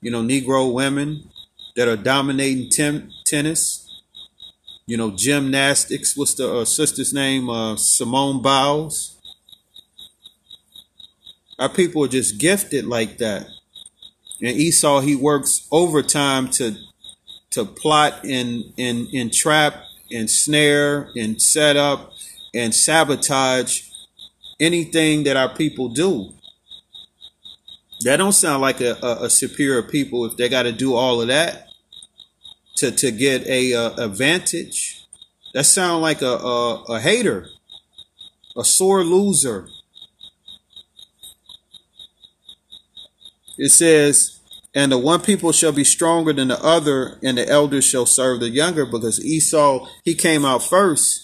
You 0.00 0.10
know, 0.10 0.22
Negro 0.22 0.72
women 0.72 1.30
that 1.76 1.88
are 1.88 1.96
dominating 1.96 2.70
tennis. 3.24 3.80
You 4.86 4.98
know, 4.98 5.10
gymnastics. 5.10 6.14
What's 6.14 6.34
the 6.34 6.58
uh, 6.58 6.64
sister's 6.66 7.14
name? 7.14 7.48
Uh, 7.48 7.76
Simone 7.76 8.42
Biles. 8.42 9.18
Our 11.58 11.70
people 11.70 12.04
are 12.04 12.08
just 12.08 12.38
gifted 12.38 12.84
like 12.84 13.16
that. 13.18 13.46
And 14.42 14.56
Esau, 14.56 15.00
he 15.00 15.16
works 15.16 15.66
overtime 15.72 16.48
to 16.50 16.76
to 17.50 17.64
plot 17.64 18.24
and 18.24 18.64
and 18.76 19.06
and 19.14 19.32
trap 19.32 19.76
and 20.10 20.28
snare 20.28 21.08
and 21.16 21.40
set 21.40 21.76
up 21.76 22.12
and 22.52 22.74
sabotage 22.74 23.88
anything 24.60 25.24
that 25.24 25.36
our 25.36 25.54
people 25.54 25.88
do. 25.88 26.32
That 28.00 28.18
don't 28.18 28.32
sound 28.32 28.60
like 28.60 28.80
a, 28.80 28.96
a, 29.02 29.24
a 29.24 29.30
superior 29.30 29.82
people 29.82 30.24
if 30.26 30.36
they 30.36 30.48
got 30.48 30.64
to 30.64 30.72
do 30.72 30.94
all 30.94 31.22
of 31.22 31.28
that 31.28 31.68
to, 32.76 32.90
to 32.90 33.10
get 33.10 33.46
a, 33.46 33.72
a 33.72 33.94
advantage. 33.96 35.06
That 35.54 35.64
sound 35.64 36.02
like 36.02 36.20
a, 36.20 36.26
a, 36.26 36.82
a 36.84 37.00
hater, 37.00 37.48
a 38.56 38.64
sore 38.64 39.04
loser. 39.04 39.68
It 43.56 43.70
says, 43.70 44.40
and 44.74 44.90
the 44.90 44.98
one 44.98 45.20
people 45.20 45.52
shall 45.52 45.70
be 45.70 45.84
stronger 45.84 46.32
than 46.32 46.48
the 46.48 46.60
other, 46.62 47.20
and 47.22 47.38
the 47.38 47.48
elders 47.48 47.84
shall 47.84 48.06
serve 48.06 48.40
the 48.40 48.50
younger, 48.50 48.84
because 48.84 49.24
Esau, 49.24 49.86
he 50.04 50.14
came 50.16 50.44
out 50.44 50.64
first. 50.64 51.23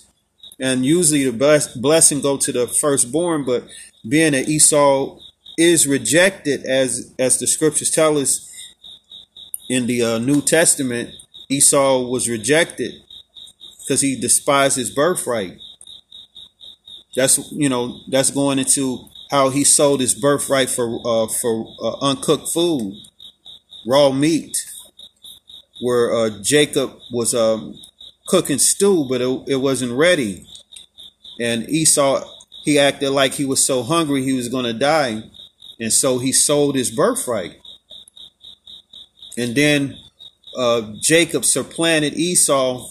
And 0.60 0.84
usually 0.84 1.24
the 1.24 1.32
bless, 1.32 1.74
blessing 1.74 2.20
go 2.20 2.36
to 2.36 2.52
the 2.52 2.66
firstborn, 2.66 3.44
but 3.44 3.64
being 4.06 4.32
that 4.32 4.48
Esau 4.48 5.18
is 5.56 5.86
rejected, 5.86 6.64
as 6.64 7.14
as 7.18 7.38
the 7.38 7.46
scriptures 7.46 7.90
tell 7.90 8.18
us, 8.18 8.46
in 9.68 9.86
the 9.86 10.02
uh, 10.02 10.18
New 10.18 10.42
Testament, 10.42 11.10
Esau 11.48 12.08
was 12.08 12.28
rejected 12.28 12.92
because 13.80 14.00
he 14.00 14.20
despised 14.20 14.76
his 14.76 14.90
birthright. 14.90 15.58
That's 17.16 17.38
you 17.52 17.68
know 17.68 18.00
that's 18.08 18.30
going 18.30 18.58
into 18.58 19.08
how 19.30 19.50
he 19.50 19.64
sold 19.64 20.00
his 20.00 20.14
birthright 20.14 20.68
for 20.68 21.00
uh, 21.04 21.26
for 21.28 21.74
uh, 21.82 21.96
uncooked 22.00 22.48
food, 22.48 22.94
raw 23.86 24.10
meat, 24.10 24.56
where 25.80 26.12
uh, 26.14 26.30
Jacob 26.42 26.92
was 27.12 27.34
um, 27.34 27.74
cooking 28.26 28.58
stew, 28.58 29.06
but 29.08 29.20
it, 29.20 29.42
it 29.48 29.56
wasn't 29.56 29.92
ready, 29.92 30.46
and 31.40 31.68
Esau 31.68 32.22
he 32.62 32.78
acted 32.78 33.10
like 33.10 33.34
he 33.34 33.44
was 33.44 33.64
so 33.64 33.82
hungry 33.82 34.22
he 34.22 34.34
was 34.34 34.48
going 34.48 34.66
to 34.66 34.74
die, 34.74 35.22
and 35.80 35.92
so 35.92 36.18
he 36.18 36.30
sold 36.32 36.74
his 36.74 36.90
birthright. 36.90 37.56
And 39.38 39.54
then 39.54 39.96
uh, 40.56 40.92
Jacob 41.00 41.44
supplanted 41.44 42.14
Esau 42.14 42.86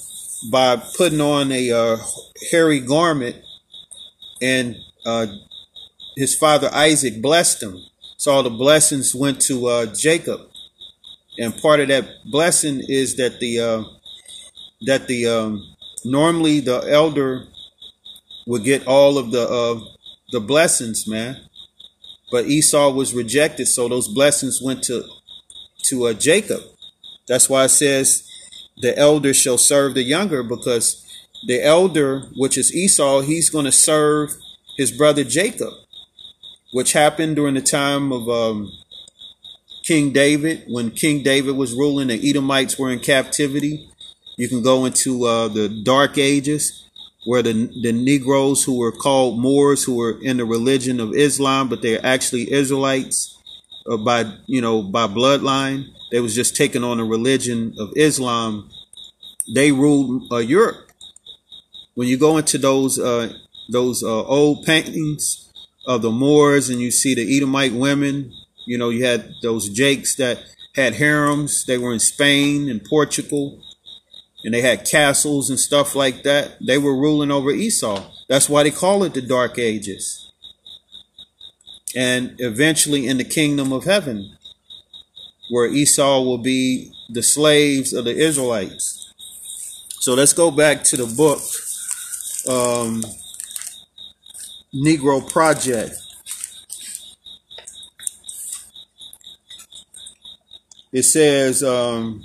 by 0.52 0.78
putting 0.98 1.22
on 1.22 1.52
a 1.52 1.72
uh, 1.72 1.98
hairy 2.52 2.80
garment, 2.80 3.36
and 4.42 4.76
uh, 5.06 5.28
his 6.16 6.36
father 6.36 6.70
Isaac 6.74 7.22
blessed 7.22 7.62
him. 7.62 7.78
So 8.18 8.32
all 8.32 8.44
the 8.44 8.50
blessings 8.50 9.14
went 9.14 9.40
to 9.42 9.68
uh, 9.68 9.86
Jacob, 9.94 10.42
and 11.38 11.56
part 11.62 11.80
of 11.80 11.90
that 11.90 12.10
blessing 12.26 12.82
is 12.88 13.16
that 13.18 13.40
the 13.40 13.60
uh, 13.60 13.84
that 14.82 15.08
the 15.08 15.28
um, 15.28 15.76
normally 16.04 16.60
the 16.60 16.80
elder 16.90 17.46
would 18.46 18.64
get 18.64 18.88
all 18.88 19.18
of 19.18 19.32
the 19.32 19.48
uh, 19.48 19.80
the 20.32 20.40
blessings, 20.40 21.08
man. 21.08 21.38
But 22.32 22.46
Esau 22.46 22.92
was 22.92 23.14
rejected, 23.14 23.68
so 23.68 23.88
those 23.88 24.08
blessings 24.08 24.62
went 24.62 24.84
to 24.84 25.04
to 25.84 26.08
uh, 26.08 26.14
Jacob. 26.14 26.62
That's 27.28 27.50
why 27.50 27.66
it 27.66 27.70
says 27.70 28.28
the 28.78 28.98
elder 28.98 29.34
shall 29.34 29.58
serve 29.58 29.94
the 29.94 30.04
younger, 30.04 30.44
because 30.44 31.06
the 31.48 31.64
elder, 31.64 32.24
which 32.36 32.58
is 32.58 32.76
Esau, 32.76 33.22
he's 33.22 33.50
going 33.50 33.66
to 33.66 33.72
serve 33.72 34.32
his 34.78 34.92
brother 34.92 35.24
Jacob, 35.24 35.74
which 36.74 36.94
happened 36.94 37.36
during 37.36 37.56
the 37.56 37.62
time 37.62 38.12
of 38.12 38.28
um, 38.30 38.72
King 39.84 40.12
David. 40.12 40.64
When 40.68 40.92
King 40.92 41.24
David 41.24 41.56
was 41.56 41.74
ruling, 41.74 42.08
the 42.08 42.30
Edomites 42.30 42.78
were 42.78 42.92
in 42.92 43.00
captivity. 43.00 43.90
You 44.38 44.48
can 44.48 44.62
go 44.62 44.86
into 44.86 45.26
uh, 45.26 45.50
the 45.50 45.68
Dark 45.84 46.18
Ages 46.18 46.89
where 47.30 47.44
the, 47.44 47.54
the 47.84 47.92
Negroes 47.92 48.64
who 48.64 48.80
were 48.80 48.92
called 48.92 49.38
Moors, 49.38 49.84
who 49.84 49.94
were 49.94 50.18
in 50.20 50.38
the 50.38 50.46
religion 50.46 51.00
of 51.00 51.14
Islam, 51.14 51.70
but 51.70 51.84
they're 51.84 52.04
actually 52.04 52.52
Israelites 52.52 53.38
uh, 53.88 53.98
by, 53.98 54.34
you 54.48 54.60
know, 54.60 54.82
by 54.82 55.06
bloodline. 55.06 55.86
They 56.12 56.22
was 56.22 56.34
just 56.34 56.56
taking 56.56 56.84
on 56.84 56.98
the 56.98 57.04
religion 57.04 57.76
of 57.78 57.94
Islam. 57.96 58.72
They 59.54 59.72
ruled 59.72 60.24
uh, 60.32 60.38
Europe. 60.38 60.90
When 61.94 62.08
you 62.08 62.18
go 62.18 62.40
into 62.40 62.58
those 62.58 62.98
uh, 62.98 63.32
those 63.72 64.02
uh, 64.02 64.24
old 64.26 64.66
paintings 64.66 65.52
of 65.86 66.02
the 66.02 66.12
Moors 66.12 66.68
and 66.72 66.82
you 66.82 66.90
see 66.90 67.14
the 67.14 67.38
Edomite 67.38 67.74
women, 67.74 68.34
you 68.66 68.80
know, 68.80 68.90
you 68.90 69.06
had 69.06 69.30
those 69.44 69.70
Jakes 69.70 70.16
that 70.16 70.40
had 70.76 70.96
harems. 70.96 71.64
They 71.66 71.78
were 71.78 71.94
in 71.94 72.00
Spain 72.00 72.70
and 72.70 72.84
Portugal 72.84 73.62
and 74.44 74.54
they 74.54 74.62
had 74.62 74.90
castles 74.90 75.50
and 75.50 75.60
stuff 75.60 75.96
like 75.96 76.24
that. 76.24 76.58
They 76.66 76.78
were 76.78 76.96
ruling 76.96 77.32
over 77.32 77.52
Esau. 77.52 78.12
That's 78.28 78.50
why 78.50 78.64
they 78.64 78.72
call 78.72 79.04
it 79.04 79.14
the 79.14 79.22
Dark 79.22 79.60
Ages. 79.60 80.32
And 81.96 82.36
eventually 82.40 83.08
in 83.08 83.18
the 83.18 83.24
kingdom 83.24 83.74
of 83.74 83.84
heaven, 83.84 84.38
where 85.50 85.66
Esau 85.66 86.22
will 86.22 86.38
be 86.38 86.94
the 87.10 87.24
slaves 87.24 87.92
of 87.92 88.06
the 88.06 88.16
Israelites. 88.16 89.14
So 90.00 90.14
let's 90.14 90.34
go 90.34 90.52
back 90.52 90.84
to 90.86 90.98
the 90.98 91.06
book, 91.06 91.42
um, 92.48 93.04
Negro 94.74 95.28
Project. 95.30 95.96
It 100.92 101.04
says, 101.04 101.64
um, 101.64 102.24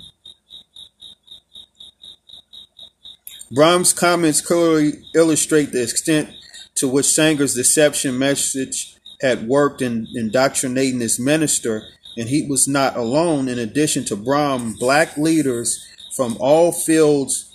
Braun's 3.51 3.93
comments 3.93 4.41
clearly 4.41 5.03
illustrate 5.13 5.71
the 5.71 5.83
extent 5.83 6.29
to 6.75 6.87
which 6.87 7.05
Sanger's 7.05 7.53
deception 7.53 8.17
message 8.17 8.97
had 9.21 9.47
worked 9.47 9.81
in 9.81 10.07
indoctrinating 10.15 10.99
his 10.99 11.19
minister, 11.19 11.83
and 12.17 12.29
he 12.29 12.47
was 12.47 12.67
not 12.67 12.97
alone. 12.97 13.47
In 13.47 13.59
addition 13.59 14.03
to 14.05 14.15
Brahm, 14.15 14.73
black 14.73 15.15
leaders 15.17 15.87
from 16.15 16.37
all 16.39 16.71
fields 16.71 17.51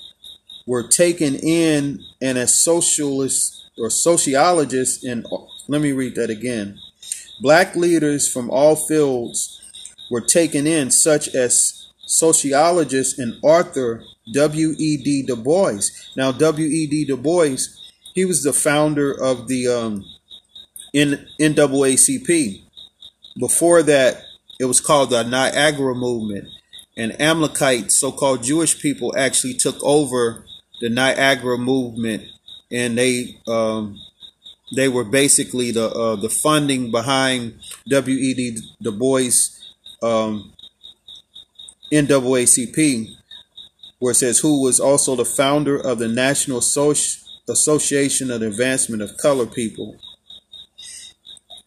were 0.67 0.87
taken 0.87 1.35
in, 1.35 2.01
and 2.21 2.39
as 2.39 2.63
socialists 2.63 3.69
or 3.77 3.91
sociologists, 3.91 5.05
and 5.05 5.27
let 5.69 5.81
me 5.81 5.93
read 5.93 6.15
that 6.15 6.31
again. 6.31 6.79
Black 7.41 7.75
leaders 7.75 8.31
from 8.31 8.51
all 8.51 8.77
fields 8.77 9.61
were 10.11 10.21
taken 10.21 10.67
in, 10.67 10.91
such 10.91 11.35
as 11.35 11.89
sociologists 12.07 13.19
and 13.19 13.37
author 13.43 14.05
W.E.B. 14.33 15.25
Du 15.27 15.37
Bois. 15.37 15.91
Now, 16.17 16.33
W.E.B. 16.33 17.05
Du 17.07 17.17
Bois, 17.17 17.57
he 18.15 18.25
was 18.25 18.43
the 18.43 18.53
founder 18.53 19.13
of 19.13 19.49
the 19.49 19.69
um, 19.69 20.05
NAACP. 20.95 22.63
Before 23.39 23.83
that, 23.83 24.23
it 24.59 24.65
was 24.67 24.81
called 24.81 25.11
the 25.11 25.23
Niagara 25.23 25.95
Movement. 25.95 26.49
And 26.97 27.19
Amalekite, 27.21 27.93
so 27.93 28.13
called 28.13 28.43
Jewish 28.43 28.81
people, 28.81 29.15
actually 29.17 29.55
took 29.55 29.83
over 29.83 30.45
the 30.81 30.91
Niagara 30.91 31.57
Movement. 31.57 32.25
And 32.71 32.99
they 32.99 33.39
um, 33.49 33.99
they 34.75 34.89
were 34.89 35.05
basically 35.05 35.71
the 35.71 35.91
uh, 35.91 36.17
the 36.17 36.29
funding 36.29 36.91
behind 36.91 37.59
W.E.B. 37.89 38.59
Du 38.83 38.93
Bois 38.93 39.31
um, 40.03 40.53
NAACP 41.93 43.17
where 44.01 44.11
it 44.11 44.17
says, 44.17 44.41
who 44.41 44.61
was 44.61 44.81
also 44.81 45.15
the 45.15 45.25
founder 45.25 45.79
of 45.79 45.99
the 45.99 46.09
National 46.09 46.59
Association 46.59 48.31
of 48.31 48.41
the 48.41 48.49
Advancement 48.49 49.03
of 49.03 49.17
Colored 49.19 49.53
People, 49.53 49.97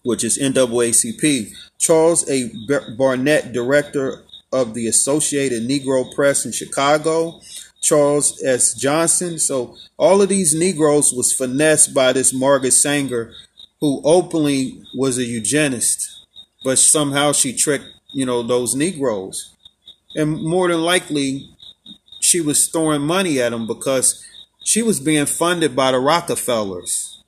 which 0.04 0.24
is 0.24 0.38
NAACP. 0.38 1.54
Charles 1.80 2.30
A. 2.30 2.52
Barnett, 2.98 3.54
director 3.54 4.24
of 4.52 4.74
the 4.74 4.88
Associated 4.88 5.64
Negro 5.64 6.14
Press 6.14 6.46
in 6.46 6.52
Chicago. 6.52 7.40
Charles 7.82 8.42
S. 8.44 8.74
Johnson. 8.74 9.38
So 9.38 9.76
all 9.98 10.22
of 10.22 10.30
these 10.30 10.56
Negroes 10.56 11.12
was 11.14 11.34
finessed 11.34 11.94
by 11.94 12.14
this 12.14 12.34
Margaret 12.34 12.72
Sanger, 12.72 13.34
who 13.82 14.02
openly 14.06 14.82
was 14.96 15.18
a 15.18 15.26
eugenist, 15.26 16.26
but 16.64 16.78
somehow 16.78 17.34
she 17.34 17.52
tricked, 17.52 17.86
you 18.14 18.26
know, 18.26 18.42
those 18.42 18.74
Negroes. 18.74 19.54
And 20.16 20.42
more 20.42 20.70
than 20.70 20.82
likely, 20.82 21.50
she 22.34 22.42
was 22.42 22.68
throwing 22.68 23.04
money 23.04 23.40
at 23.40 23.54
him 23.54 23.68
because 23.68 24.26
she 24.66 24.82
was 24.82 25.00
being 25.00 25.28
funded 25.28 25.76
by 25.76 25.92
the 25.92 26.00
Rockefellers. 26.00 27.24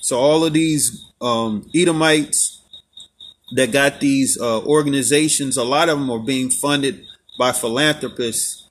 So 0.00 0.20
all 0.20 0.44
of 0.44 0.52
these 0.52 1.04
um, 1.20 1.68
Edomites 1.74 2.62
that 3.56 3.72
got 3.72 3.98
these 3.98 4.40
uh, 4.40 4.60
organizations, 4.62 5.56
a 5.56 5.64
lot 5.64 5.88
of 5.88 5.98
them 5.98 6.08
are 6.10 6.20
being 6.20 6.48
funded 6.48 7.04
by 7.36 7.50
philanthropists 7.50 8.68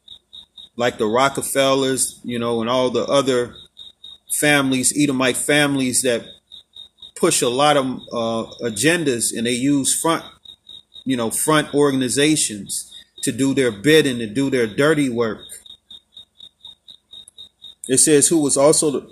like 0.78 0.98
the 0.98 1.08
Rockefellers, 1.08 2.22
you 2.24 2.40
know, 2.40 2.62
and 2.62 2.70
all 2.70 2.90
the 2.90 3.04
other 3.04 3.54
families, 4.40 4.94
Edomite 4.98 5.36
families 5.36 6.04
that 6.04 6.26
push 7.18 7.42
a 7.42 7.50
lot 7.50 7.76
of 7.76 7.86
uh, 8.14 8.46
agendas 8.64 9.36
and 9.36 9.46
they 9.46 9.52
use 9.52 9.94
front, 10.00 10.24
you 11.04 11.18
know, 11.18 11.30
front 11.30 11.74
organizations 11.74 12.96
to 13.24 13.34
do 13.34 13.54
their 13.54 13.74
bidding, 13.74 14.20
to 14.20 14.28
do 14.28 14.50
their 14.50 14.68
dirty 14.68 15.10
work. 15.10 15.42
It 17.88 17.98
says 17.98 18.28
who 18.28 18.40
was 18.40 18.58
also 18.58 18.92
the. 18.92 19.10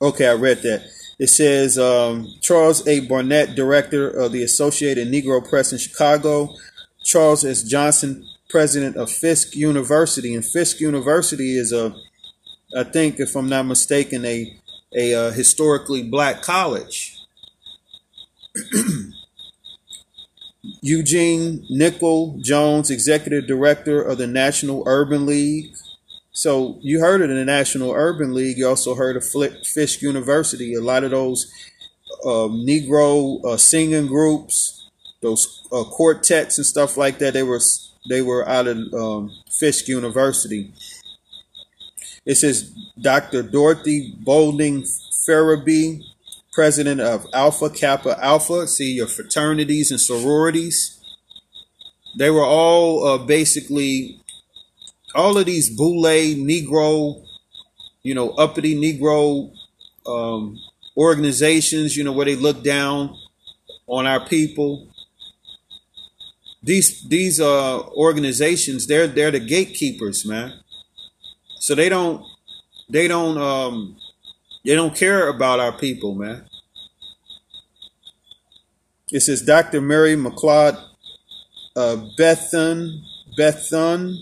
Okay, 0.00 0.26
I 0.26 0.34
read 0.34 0.62
that. 0.62 0.88
It 1.18 1.28
says 1.28 1.78
um, 1.78 2.28
Charles 2.40 2.86
A. 2.86 3.00
Barnett, 3.00 3.54
director 3.54 4.08
of 4.08 4.32
the 4.32 4.42
Associated 4.42 5.08
Negro 5.08 5.46
Press 5.48 5.72
in 5.72 5.78
Chicago. 5.78 6.54
Charles 7.04 7.44
S. 7.44 7.62
Johnson, 7.62 8.26
president 8.48 8.96
of 8.96 9.10
Fisk 9.10 9.54
University, 9.54 10.34
and 10.34 10.44
Fisk 10.44 10.80
University 10.80 11.56
is 11.56 11.72
a, 11.72 11.94
I 12.76 12.84
think, 12.84 13.20
if 13.20 13.36
I'm 13.36 13.48
not 13.48 13.66
mistaken, 13.66 14.24
a 14.24 14.58
a 14.96 15.14
uh, 15.14 15.30
historically 15.32 16.02
black 16.02 16.42
college. 16.42 17.18
Eugene 20.80 21.66
Kinckle 21.70 22.40
Jones, 22.42 22.90
executive 22.90 23.46
director 23.46 24.00
of 24.00 24.18
the 24.18 24.26
National 24.26 24.82
Urban 24.86 25.26
League. 25.26 25.74
So 26.34 26.78
you 26.80 26.98
heard 26.98 27.22
of 27.22 27.28
the 27.28 27.44
National 27.44 27.92
Urban 27.92 28.34
League. 28.34 28.58
You 28.58 28.68
also 28.68 28.96
heard 28.96 29.16
of 29.16 29.24
Fisk 29.24 30.02
University. 30.02 30.74
A 30.74 30.80
lot 30.80 31.04
of 31.04 31.12
those 31.12 31.50
uh, 32.24 32.50
Negro 32.50 33.42
uh, 33.44 33.56
singing 33.56 34.08
groups, 34.08 34.90
those 35.22 35.62
uh, 35.72 35.84
quartets 35.84 36.58
and 36.58 36.66
stuff 36.66 36.96
like 36.96 37.18
that, 37.18 37.34
they 37.34 37.44
were 37.44 37.60
They 38.08 38.20
were 38.20 38.46
out 38.48 38.66
of 38.66 38.78
um, 38.92 39.30
Fisk 39.48 39.86
University. 39.86 40.74
It 42.26 42.34
says 42.34 42.74
Dr. 43.00 43.44
Dorothy 43.44 44.14
Boulding 44.18 44.82
Ferebee, 45.28 46.02
president 46.52 47.00
of 47.00 47.26
Alpha 47.32 47.70
Kappa 47.70 48.18
Alpha. 48.20 48.66
See 48.66 48.94
your 48.94 49.06
fraternities 49.06 49.92
and 49.92 50.00
sororities. 50.00 50.98
They 52.18 52.30
were 52.30 52.44
all 52.44 53.06
uh, 53.06 53.18
basically 53.18 54.23
all 55.14 55.38
of 55.38 55.46
these 55.46 55.70
boule 55.70 56.04
Negro, 56.04 57.24
you 58.02 58.14
know, 58.14 58.30
uppity 58.30 58.74
Negro 58.74 59.52
um, 60.06 60.58
organizations. 60.96 61.96
You 61.96 62.04
know 62.04 62.12
where 62.12 62.26
they 62.26 62.36
look 62.36 62.62
down 62.62 63.16
on 63.86 64.06
our 64.06 64.26
people. 64.26 64.88
These 66.62 67.08
these 67.08 67.40
uh, 67.40 67.80
organizations, 67.90 68.86
they're 68.86 69.06
they're 69.06 69.30
the 69.30 69.40
gatekeepers, 69.40 70.26
man. 70.26 70.52
So 71.60 71.74
they 71.74 71.88
don't 71.88 72.24
they 72.88 73.08
don't 73.08 73.38
um, 73.38 73.96
they 74.64 74.74
don't 74.74 74.94
care 74.94 75.28
about 75.28 75.60
our 75.60 75.72
people, 75.72 76.14
man. 76.14 76.44
It 79.10 79.20
says 79.20 79.42
Dr. 79.42 79.80
Mary 79.80 80.16
McLeod 80.16 80.82
uh, 81.76 81.96
Bethune, 82.16 83.04
Bethune, 83.36 84.18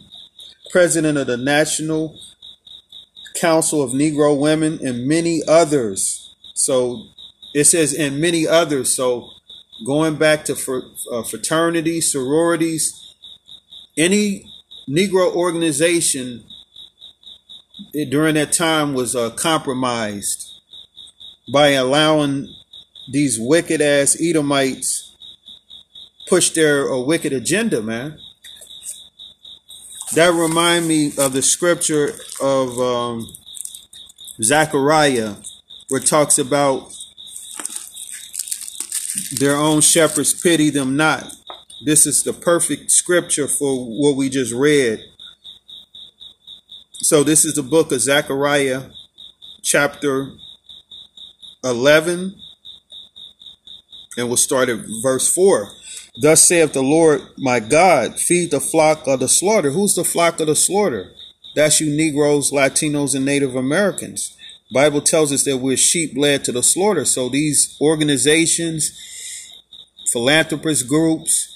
president 0.73 1.19
of 1.19 1.27
the 1.27 1.37
National 1.37 2.19
Council 3.39 3.83
of 3.83 3.91
Negro 3.91 4.39
Women, 4.39 4.79
and 4.83 5.07
many 5.07 5.43
others. 5.47 6.35
So 6.55 7.05
it 7.55 7.65
says, 7.65 7.93
and 7.93 8.21
many 8.21 8.49
others. 8.49 8.97
So 8.97 9.29
going 9.87 10.17
back 10.17 10.45
to 10.47 10.53
uh, 11.13 11.23
fraternities, 11.23 12.11
sororities, 12.11 13.17
any 13.97 14.51
Negro 14.89 15.33
organization 15.35 16.45
during 18.09 18.35
that 18.35 18.53
time 18.53 18.95
was 18.95 19.15
uh, 19.15 19.31
compromised 19.31 20.61
by 21.53 21.69
allowing 21.71 22.49
these 23.11 23.39
wicked 23.39 23.81
ass 23.81 24.17
Edomites 24.21 25.17
push 26.29 26.51
their 26.51 26.91
uh, 26.91 26.99
wicked 27.01 27.33
agenda, 27.33 27.83
man. 27.83 28.19
That 30.15 30.35
remind 30.35 30.87
me 30.87 31.13
of 31.17 31.33
the 31.33 31.41
scripture 31.41 32.13
of 32.39 32.79
um, 32.79 33.27
Zechariah, 34.43 35.37
where 35.89 36.03
it 36.03 36.07
talks 36.07 36.39
about 36.39 36.93
their 39.39 39.57
own 39.57 39.81
shepherds 39.81 40.39
pity 40.39 40.69
them 40.69 40.97
not. 40.97 41.35
This 41.87 42.07
is 42.07 42.23
the 42.25 42.35
perfect 42.35 42.91
scripture 42.91 43.49
for 43.49 43.87
what 43.87 44.17
we 44.17 44.29
just 44.29 44.53
read. 44.53 45.01
So 46.93 47.25
this 47.25 47.47
is 47.47 47.55
the 47.55 47.63
book 47.63 47.91
of 47.91 48.01
Zechariah, 48.03 48.91
chapter 49.63 50.29
11, 51.65 52.35
and 54.19 54.29
we'll 54.29 54.37
start 54.37 54.69
at 54.69 54.81
verse 55.03 55.33
4. 55.33 55.69
Thus 56.21 56.47
saith 56.47 56.73
the 56.73 56.83
Lord 56.83 57.23
my 57.39 57.61
God, 57.61 58.19
feed 58.19 58.51
the 58.51 58.61
flock 58.61 59.07
of 59.07 59.21
the 59.21 59.29
slaughter. 59.29 59.71
Who's 59.71 59.95
the 59.95 60.05
flock 60.05 60.41
of 60.41 60.47
the 60.47 60.57
slaughter? 60.57 61.11
That's 61.55 61.81
you 61.81 61.95
Negroes, 61.95 62.51
Latinos, 62.51 63.15
and 63.15 63.25
Native 63.25 63.57
Americans. 63.57 64.37
Bible 64.73 65.01
tells 65.03 65.33
us 65.33 65.45
that 65.45 65.59
we're 65.59 65.77
sheep 65.77 66.13
led 66.17 66.45
to 66.45 66.53
the 66.53 66.63
slaughter. 66.63 67.05
So 67.05 67.29
these 67.29 67.77
organizations, 67.81 68.91
philanthropist 70.11 70.89
groups, 70.89 71.49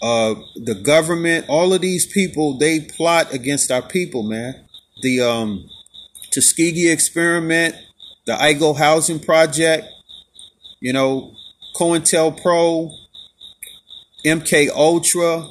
uh, 0.00 0.34
the 0.56 0.74
government, 0.74 1.46
all 1.48 1.72
of 1.72 1.80
these 1.80 2.06
people, 2.06 2.58
they 2.58 2.80
plot 2.80 3.32
against 3.32 3.70
our 3.70 3.82
people, 3.82 4.24
man. 4.24 4.64
The 5.02 5.20
um, 5.20 5.68
Tuskegee 6.32 6.90
experiment, 6.90 7.76
the 8.26 8.32
Igoe 8.32 8.76
housing 8.76 9.20
project, 9.20 9.86
you 10.80 10.92
know, 10.92 11.34
COINTELPRO, 11.76 12.90
MK 14.24 14.70
Ultra, 14.70 15.48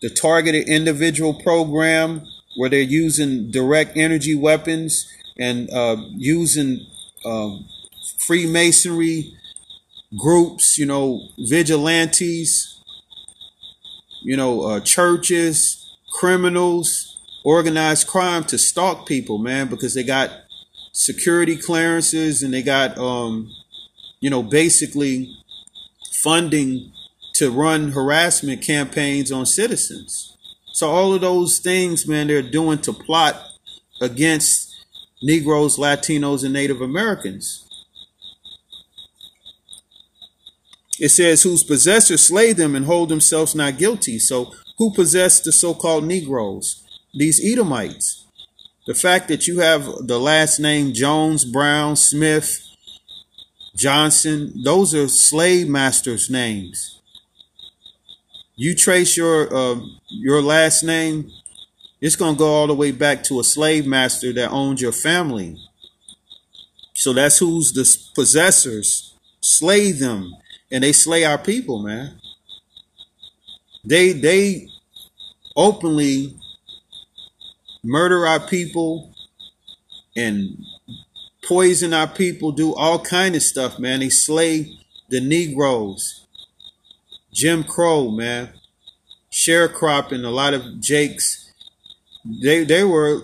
the 0.00 0.10
targeted 0.10 0.68
individual 0.68 1.34
program 1.34 2.22
where 2.56 2.70
they're 2.70 2.80
using 2.80 3.50
direct 3.50 3.96
energy 3.96 4.34
weapons 4.34 5.06
and 5.38 5.70
uh, 5.70 5.96
using 6.16 6.86
um, 7.24 7.68
Freemasonry 8.26 9.32
groups, 10.16 10.78
you 10.78 10.86
know, 10.86 11.20
vigilantes, 11.38 12.80
you 14.22 14.36
know, 14.36 14.62
uh, 14.62 14.80
churches, 14.80 15.96
criminals, 16.12 17.16
organized 17.44 18.06
crime 18.06 18.44
to 18.44 18.58
stalk 18.58 19.06
people, 19.06 19.38
man, 19.38 19.68
because 19.68 19.94
they 19.94 20.02
got 20.02 20.30
security 20.92 21.56
clearances 21.56 22.42
and 22.42 22.52
they 22.52 22.62
got, 22.62 22.96
um, 22.98 23.50
you 24.20 24.30
know, 24.30 24.42
basically 24.42 25.36
funding 26.22 26.92
to 27.38 27.50
run 27.50 27.92
harassment 27.92 28.62
campaigns 28.62 29.30
on 29.30 29.46
citizens. 29.46 30.36
So 30.72 30.90
all 30.90 31.14
of 31.14 31.20
those 31.20 31.58
things, 31.58 32.06
man, 32.06 32.26
they're 32.26 32.42
doing 32.42 32.78
to 32.78 32.92
plot 32.92 33.40
against 34.00 34.74
Negroes, 35.22 35.76
Latinos, 35.76 36.44
and 36.44 36.52
Native 36.52 36.80
Americans. 36.80 37.64
It 40.98 41.10
says, 41.10 41.42
whose 41.44 41.62
possessors 41.62 42.26
slay 42.26 42.52
them 42.52 42.74
and 42.74 42.86
hold 42.86 43.08
themselves 43.08 43.54
not 43.54 43.78
guilty. 43.78 44.18
So, 44.18 44.52
who 44.78 44.92
possessed 44.92 45.44
the 45.44 45.52
so 45.52 45.74
called 45.74 46.04
Negroes? 46.04 46.84
These 47.14 47.40
Edomites. 47.44 48.26
The 48.86 48.94
fact 48.94 49.28
that 49.28 49.46
you 49.46 49.60
have 49.60 49.84
the 50.06 50.18
last 50.18 50.58
name 50.58 50.92
Jones, 50.92 51.44
Brown, 51.44 51.94
Smith, 51.94 52.64
Johnson, 53.76 54.52
those 54.64 54.92
are 54.92 55.06
slave 55.06 55.68
masters' 55.68 56.28
names. 56.28 56.97
You 58.60 58.74
trace 58.74 59.16
your 59.16 59.54
uh, 59.54 59.76
your 60.08 60.42
last 60.42 60.82
name, 60.82 61.30
it's 62.00 62.16
going 62.16 62.34
to 62.34 62.38
go 62.38 62.52
all 62.52 62.66
the 62.66 62.74
way 62.74 62.90
back 62.90 63.22
to 63.24 63.38
a 63.38 63.44
slave 63.44 63.86
master 63.86 64.32
that 64.32 64.50
owned 64.50 64.80
your 64.80 64.90
family. 64.90 65.56
So 66.96 67.12
that's 67.12 67.38
who's 67.38 67.70
the 67.72 67.86
possessors. 68.16 69.14
Slay 69.40 69.92
them 69.92 70.34
and 70.72 70.82
they 70.82 70.90
slay 70.90 71.24
our 71.24 71.38
people, 71.38 71.84
man. 71.84 72.18
They 73.84 74.10
they 74.10 74.68
openly 75.54 76.36
murder 77.84 78.26
our 78.26 78.40
people 78.40 79.14
and 80.16 80.58
poison 81.44 81.94
our 81.94 82.08
people, 82.08 82.50
do 82.50 82.74
all 82.74 82.98
kind 82.98 83.36
of 83.36 83.42
stuff, 83.42 83.78
man. 83.78 84.00
They 84.00 84.08
slay 84.08 84.80
the 85.10 85.20
Negroes. 85.20 86.26
Jim 87.38 87.64
Crow, 87.64 88.10
man. 88.10 88.50
Sharecropping, 89.30 90.24
a 90.24 90.28
lot 90.30 90.54
of 90.54 90.80
Jakes. 90.80 91.52
They 92.24 92.64
they 92.64 92.82
were 92.82 93.20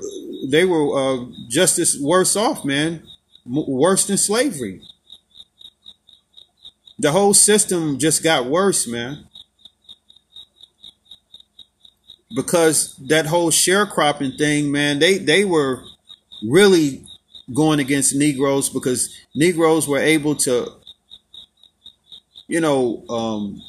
they 0.49 0.65
were 0.65 0.87
uh, 0.97 1.25
just 1.49 1.79
as 1.79 1.99
worse 2.01 2.37
off, 2.37 2.65
man. 2.65 3.03
M- 3.47 3.65
worse 3.67 4.07
than 4.07 4.17
slavery 4.17 4.83
the 6.99 7.13
whole 7.13 7.35
system 7.35 7.99
just 7.99 8.23
got 8.23 8.47
worse, 8.47 8.87
man. 8.87 9.25
Because 12.35 12.97
that 13.09 13.27
whole 13.27 13.51
sharecropping 13.51 14.37
thing, 14.39 14.71
man, 14.71 14.99
they 14.99 15.19
they 15.19 15.45
were 15.45 15.83
really 16.49 17.05
going 17.53 17.79
against 17.79 18.15
Negroes 18.15 18.69
because 18.69 19.15
Negroes 19.35 19.87
were 19.87 19.99
able 19.99 20.35
to, 20.37 20.73
you 22.49 22.61
know, 22.61 23.05
um, 23.09 23.63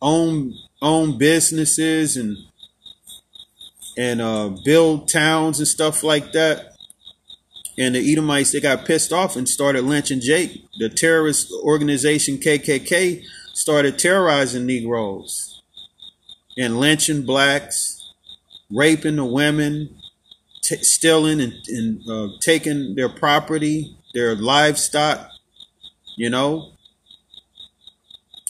own 0.00 0.54
own 0.80 1.18
businesses 1.18 2.16
and 2.16 2.36
and 3.96 4.20
uh, 4.20 4.50
build 4.64 5.08
towns 5.08 5.58
and 5.58 5.66
stuff 5.66 6.02
like 6.04 6.32
that. 6.32 6.76
And 7.76 7.94
the 7.94 8.12
Edomites, 8.12 8.52
they 8.52 8.60
got 8.60 8.84
pissed 8.84 9.12
off 9.12 9.36
and 9.36 9.48
started 9.48 9.84
lynching 9.84 10.20
Jake. 10.20 10.64
The 10.78 10.88
terrorist 10.88 11.52
organization 11.62 12.38
KKK 12.38 13.22
started 13.54 13.98
terrorizing 13.98 14.66
Negroes 14.66 15.62
and 16.56 16.78
lynching 16.78 17.22
blacks, 17.22 18.12
raping 18.70 19.16
the 19.16 19.24
women, 19.24 19.96
stealing 20.62 21.40
and, 21.40 21.54
and 21.68 22.08
uh, 22.08 22.28
taking 22.40 22.94
their 22.94 23.08
property, 23.08 23.96
their 24.14 24.34
livestock, 24.34 25.30
you 26.16 26.30
know. 26.30 26.72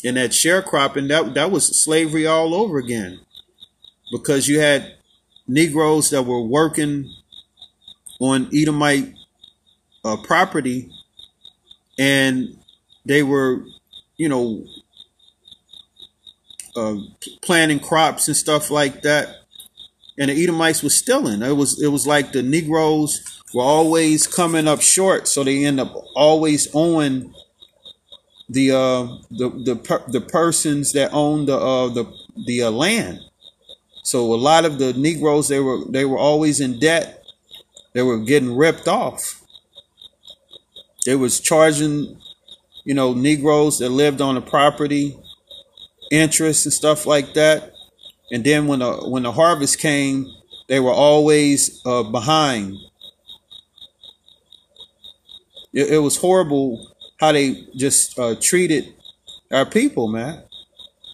And 0.05 0.17
that 0.17 0.31
sharecropping, 0.31 1.09
that, 1.09 1.35
that 1.35 1.51
was 1.51 1.83
slavery 1.83 2.27
all 2.27 2.55
over 2.55 2.79
again. 2.79 3.21
Because 4.13 4.49
you 4.49 4.61
had 4.61 4.95
Negroes 5.47 6.11
that 6.11 6.23
were 6.23 6.43
working 6.43 7.11
on 8.21 8.49
Edomite 8.55 9.15
uh, 10.05 10.17
property, 10.17 10.91
and 11.99 12.57
they 13.05 13.23
were, 13.23 13.65
you 14.17 14.29
know, 14.29 14.65
uh, 16.77 16.97
planting 17.43 17.81
crops 17.81 18.29
and 18.29 18.37
stuff 18.37 18.71
like 18.71 19.03
that. 19.03 19.29
And 20.19 20.31
the 20.31 20.43
Edomites 20.43 20.83
was 20.83 20.97
stealing. 20.97 21.43
It 21.43 21.57
was 21.57 21.81
it 21.81 21.89
was 21.89 22.07
like 22.07 22.33
the 22.33 22.43
Negroes 22.43 23.43
were 23.55 23.63
always 23.63 24.27
coming 24.27 24.69
up 24.69 24.81
short, 24.81 25.29
so 25.29 25.45
they 25.45 25.65
end 25.65 25.81
up 25.81 25.95
always 26.15 26.69
owing 26.75 27.33
the 28.49 28.73
uh, 28.73 29.03
the 29.31 29.51
the 29.51 30.03
the 30.09 30.21
persons 30.21 30.93
that 30.93 31.13
owned 31.13 31.49
the 31.49 31.57
uh, 31.57 31.89
the 31.89 32.05
the 32.47 32.63
uh, 32.63 32.71
land. 32.71 33.21
So 34.03 34.33
a 34.33 34.37
lot 34.37 34.65
of 34.65 34.79
the 34.79 34.93
Negroes 34.95 35.49
they 35.49 35.61
were 35.61 35.85
they 35.89 36.05
were 36.05 36.19
always 36.19 36.61
in 36.61 36.79
debt. 36.79 37.25
They 37.93 38.03
were 38.03 38.19
getting 38.19 38.57
ripped 38.57 38.89
off. 38.89 39.43
They 41.05 41.15
was 41.15 41.41
charging, 41.41 42.19
you 42.85 42.95
know, 42.95 43.15
Negroes 43.15 43.79
that 43.79 43.91
lived 43.91 44.21
on 44.21 44.35
the 44.35 44.41
property 44.41 45.17
interest 46.11 46.67
and 46.67 46.73
stuff 46.73 47.07
like 47.07 47.35
that. 47.35 47.73
And 48.31 48.45
then 48.45 48.67
when 48.67 48.81
the 48.81 48.93
when 49.09 49.23
the 49.23 49.33
harvest 49.33 49.79
came, 49.79 50.27
they 50.69 50.81
were 50.81 50.93
always 50.93 51.81
uh, 51.85 52.03
behind. 52.03 52.77
It, 55.73 55.93
it 55.95 55.99
was 55.99 56.17
horrible 56.17 56.95
how 57.19 57.33
they 57.33 57.67
just 57.77 58.19
uh, 58.19 58.35
treated 58.41 58.95
our 59.53 59.67
people, 59.67 60.09
man. 60.09 60.43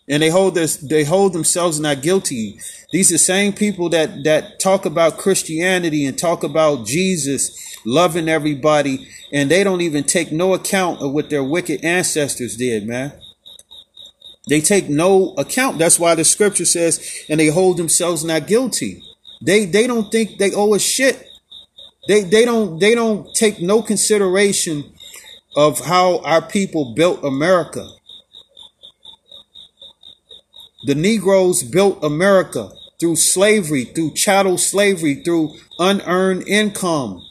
And 0.06 0.22
they 0.22 0.28
hold 0.28 0.54
this, 0.54 0.76
they 0.76 1.04
hold 1.04 1.32
themselves 1.32 1.80
not 1.80 2.02
guilty. 2.02 2.60
These 2.92 3.10
are 3.10 3.14
the 3.14 3.18
same 3.18 3.54
people 3.54 3.88
that 3.88 4.22
that 4.24 4.60
talk 4.60 4.84
about 4.84 5.16
Christianity 5.16 6.04
and 6.04 6.16
talk 6.16 6.44
about 6.44 6.86
Jesus 6.86 7.78
loving 7.86 8.28
everybody, 8.28 9.08
and 9.32 9.50
they 9.50 9.64
don't 9.64 9.80
even 9.80 10.04
take 10.04 10.30
no 10.30 10.52
account 10.52 11.00
of 11.00 11.12
what 11.12 11.30
their 11.30 11.42
wicked 11.42 11.82
ancestors 11.84 12.56
did, 12.56 12.86
man. 12.86 13.12
They 14.48 14.60
take 14.60 14.90
no 14.90 15.32
account. 15.38 15.78
That's 15.78 15.98
why 15.98 16.14
the 16.14 16.24
scripture 16.24 16.66
says, 16.66 17.24
and 17.30 17.40
they 17.40 17.48
hold 17.48 17.78
themselves 17.78 18.24
not 18.24 18.46
guilty. 18.46 19.02
They 19.40 19.64
they 19.64 19.86
don't 19.86 20.12
think 20.12 20.38
they 20.38 20.52
owe 20.52 20.74
a 20.74 20.78
shit. 20.78 21.28
They 22.08 22.22
they 22.24 22.44
don't 22.44 22.78
they 22.78 22.94
don't 22.94 23.34
take 23.34 23.60
no 23.60 23.80
consideration 23.80 24.92
of 25.56 25.80
how 25.80 26.18
our 26.18 26.42
people 26.42 26.94
built 26.94 27.24
America. 27.24 27.88
The 30.86 30.94
Negroes 30.94 31.62
built 31.62 32.02
America 32.04 32.70
through 33.00 33.16
slavery, 33.16 33.84
through 33.84 34.12
chattel 34.14 34.58
slavery, 34.58 35.22
through 35.22 35.54
unearned 35.78 36.46
income. 36.46 37.22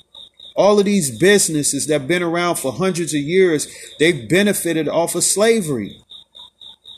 All 0.56 0.80
of 0.80 0.86
these 0.86 1.18
businesses 1.18 1.88
that 1.88 1.94
have 1.94 2.08
been 2.08 2.24
around 2.24 2.56
for 2.58 2.72
hundreds 2.72 3.14
of 3.14 3.22
years, 3.22 3.68
they've 4.00 4.28
benefited 4.30 4.88
off 4.88 5.16
of 5.16 5.24
slavery. 5.24 6.00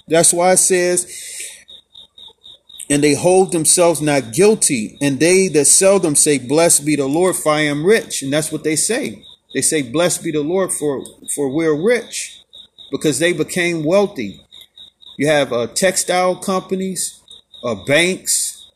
That's 0.07 0.33
why 0.33 0.53
it 0.53 0.57
says, 0.57 1.11
and 2.89 3.03
they 3.03 3.15
hold 3.15 3.51
themselves 3.51 4.01
not 4.01 4.31
guilty, 4.33 4.97
and 5.01 5.19
they 5.19 5.47
that 5.49 5.65
seldom 5.65 6.15
say, 6.15 6.37
Blessed 6.37 6.85
be 6.85 6.95
the 6.95 7.07
Lord, 7.07 7.35
for 7.35 7.53
I 7.53 7.61
am 7.61 7.85
rich. 7.85 8.21
And 8.21 8.31
that's 8.31 8.51
what 8.51 8.63
they 8.63 8.75
say. 8.75 9.23
They 9.55 9.61
say, 9.61 9.83
Blessed 9.83 10.21
be 10.21 10.31
the 10.33 10.41
Lord, 10.41 10.73
for, 10.73 11.01
for 11.33 11.47
we're 11.47 11.73
rich, 11.73 12.43
because 12.91 13.19
they 13.19 13.31
became 13.31 13.85
wealthy. 13.85 14.45
You 15.17 15.27
have 15.27 15.53
uh, 15.53 15.67
textile 15.67 16.35
companies, 16.35 17.21
uh, 17.63 17.75
banks, 17.87 18.69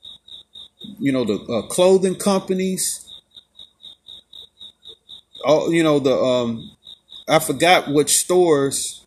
you 0.98 1.12
know, 1.12 1.26
the 1.26 1.34
uh, 1.34 1.68
clothing 1.68 2.16
companies. 2.16 3.06
All 5.44 5.74
you 5.74 5.84
know, 5.84 6.00
the 6.00 6.16
um, 6.16 6.72
I 7.28 7.40
forgot 7.40 7.90
which 7.90 8.16
stores, 8.16 9.06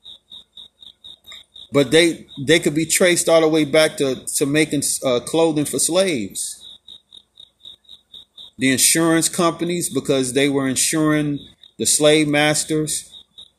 but 1.73 1.91
they 1.91 2.27
they 2.47 2.59
could 2.59 2.75
be 2.75 2.85
traced 2.85 3.31
all 3.31 3.41
the 3.41 3.49
way 3.49 3.65
back 3.65 3.97
to 3.97 4.17
to 4.27 4.45
making 4.45 4.83
uh, 5.03 5.21
clothing 5.21 5.65
for 5.65 5.79
slaves. 5.79 6.59
The 8.59 8.71
insurance 8.71 9.31
companies 9.31 9.89
because 9.89 10.35
they 10.35 10.51
were 10.51 10.69
insuring 10.69 11.39
the 11.79 11.87
slave 11.87 12.29
masters 12.29 13.13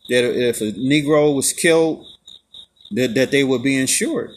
that 0.10 0.24
if 0.24 0.62
a 0.62 0.72
Negro 0.74 1.36
was 1.36 1.54
killed, 1.54 2.06
that, 2.92 3.16
that 3.16 3.32
they 3.32 3.44
would 3.44 3.64
be 3.64 3.80
insured. 3.80 4.32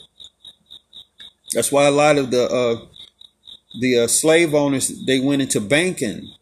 That's 1.52 1.70
why 1.70 1.86
a 1.86 1.90
lot 1.90 2.18
of 2.18 2.30
the 2.30 2.44
uh, 2.44 2.86
the 3.80 4.00
uh, 4.00 4.06
slave 4.08 4.54
owners 4.54 5.04
they 5.06 5.20
went 5.20 5.42
into 5.42 5.60
banking. 5.60 6.32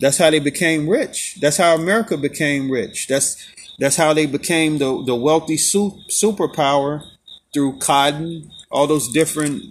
That's 0.00 0.18
how 0.18 0.30
they 0.30 0.38
became 0.38 0.88
rich. 0.88 1.38
That's 1.40 1.56
how 1.56 1.74
America 1.74 2.16
became 2.16 2.70
rich. 2.70 3.08
That's 3.08 3.36
that's 3.78 3.96
how 3.96 4.14
they 4.14 4.26
became 4.26 4.78
the 4.78 5.04
the 5.04 5.14
wealthy 5.14 5.56
su- 5.56 5.98
superpower 6.10 7.04
through 7.52 7.78
cotton, 7.78 8.50
all 8.70 8.86
those 8.86 9.12
different 9.12 9.62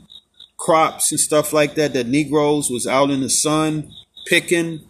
crops 0.57 1.11
and 1.11 1.20
stuff 1.20 1.53
like 1.53 1.76
that. 1.76 1.93
That 1.93 2.07
Negroes 2.07 2.70
was 2.70 2.86
out 2.86 3.09
in 3.09 3.22
the 3.22 3.30
sun 3.30 3.91
picking 4.30 4.82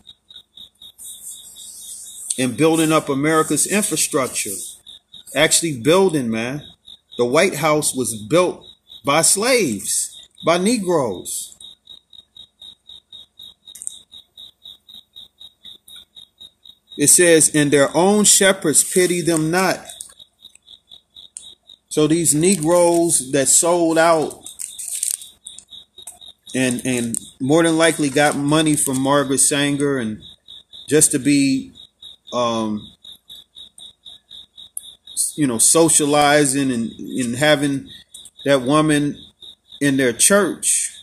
and 2.37 2.55
building 2.55 2.91
up 2.91 3.09
America's 3.09 3.65
infrastructure. 3.65 4.51
Actually, 5.35 5.81
building, 5.81 6.29
man. 6.29 6.63
The 7.17 7.25
White 7.25 7.55
House 7.55 7.95
was 7.95 8.15
built 8.29 8.63
by 9.03 9.21
slaves, 9.23 10.29
by 10.45 10.57
Negroes. 10.57 11.55
It 16.97 17.07
says, 17.07 17.53
and 17.53 17.71
their 17.71 17.95
own 17.95 18.23
shepherds 18.23 18.83
pity 18.83 19.21
them 19.21 19.51
not. 19.51 19.79
So 21.89 22.07
these 22.07 22.33
Negroes 22.33 23.31
that 23.31 23.47
sold 23.47 23.97
out 23.97 24.46
and 26.57 26.81
and 26.85 27.19
more 27.39 27.63
than 27.63 27.77
likely 27.77 28.09
got 28.09 28.35
money 28.35 28.75
from 28.75 28.99
Margaret 28.99 29.39
Sanger 29.39 29.97
and 29.99 30.21
just 30.89 31.11
to 31.11 31.19
be 31.19 31.71
um, 32.33 32.81
you 35.37 35.47
know, 35.47 35.59
socializing 35.59 36.71
and, 36.71 36.91
and 36.91 37.35
having 37.35 37.87
that 38.43 38.61
woman 38.61 39.17
in 39.79 39.95
their 39.97 40.11
church 40.11 40.93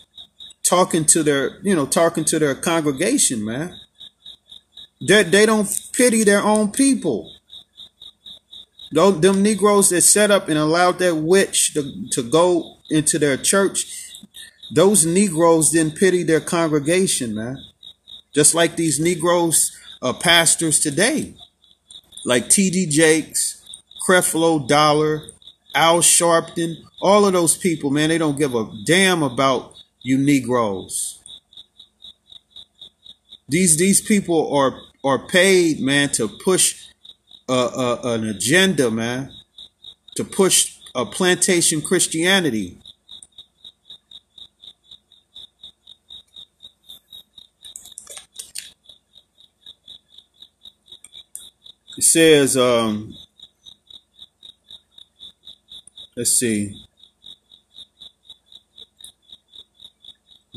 talking 0.63 1.05
to 1.05 1.23
their, 1.23 1.59
you 1.61 1.75
know, 1.75 1.85
talking 1.85 2.25
to 2.25 2.39
their 2.39 2.55
congregation, 2.55 3.45
man. 3.45 3.73
They, 5.07 5.23
they 5.23 5.45
don't 5.45 5.69
pity 5.93 6.23
their 6.23 6.41
own 6.41 6.71
people. 6.71 7.31
Those, 8.91 9.19
them 9.21 9.41
Negroes 9.41 9.89
that 9.89 10.01
set 10.01 10.31
up 10.31 10.49
and 10.49 10.57
allowed 10.57 10.99
that 10.99 11.15
witch 11.15 11.73
to, 11.73 12.09
to 12.11 12.23
go 12.23 12.77
into 12.89 13.19
their 13.19 13.37
church, 13.37 14.04
those 14.71 15.05
Negroes 15.05 15.69
didn't 15.69 15.97
pity 15.97 16.23
their 16.23 16.41
congregation, 16.41 17.35
man. 17.35 17.57
Just 18.33 18.55
like 18.55 18.75
these 18.75 18.99
Negroes 18.99 19.71
uh, 20.01 20.13
pastors 20.13 20.79
today, 20.79 21.33
like 22.25 22.49
T.D. 22.49 22.87
Jakes, 22.87 23.63
Creflo 24.05 24.67
Dollar, 24.67 25.21
Al 25.73 25.99
Sharpton, 25.99 26.75
all 27.01 27.25
of 27.25 27.33
those 27.33 27.57
people, 27.57 27.91
man, 27.91 28.09
they 28.09 28.17
don't 28.17 28.37
give 28.37 28.55
a 28.55 28.69
damn 28.85 29.23
about 29.23 29.73
you 30.01 30.17
Negroes. 30.17 31.19
These 33.47 33.77
these 33.77 34.01
people 34.01 34.55
are 34.55 34.79
are 35.03 35.19
paid, 35.19 35.79
man, 35.79 36.09
to 36.09 36.27
push 36.27 36.87
uh, 37.47 37.65
uh, 37.65 37.99
an 38.03 38.27
agenda, 38.27 38.89
man, 38.89 39.31
to 40.15 40.23
push 40.23 40.77
a 40.95 41.05
plantation 41.05 41.81
Christianity. 41.81 42.79
It 51.97 52.03
says, 52.03 52.57
um, 52.57 53.13
let's 56.17 56.31
see. 56.31 56.85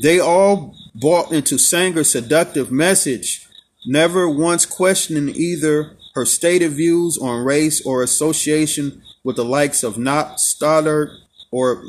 They 0.01 0.19
all 0.19 0.75
bought 0.95 1.31
into 1.31 1.57
Sanger's 1.57 2.11
seductive 2.11 2.71
message, 2.71 3.47
never 3.85 4.29
once 4.29 4.65
questioning 4.65 5.35
either 5.35 5.97
her 6.15 6.25
stated 6.25 6.71
views 6.71 7.17
on 7.17 7.45
race 7.45 7.85
or 7.85 8.03
association 8.03 9.01
with 9.23 9.35
the 9.35 9.45
likes 9.45 9.83
of 9.83 9.97
Knox 9.97 10.43
Stoddard 10.43 11.09
or 11.51 11.83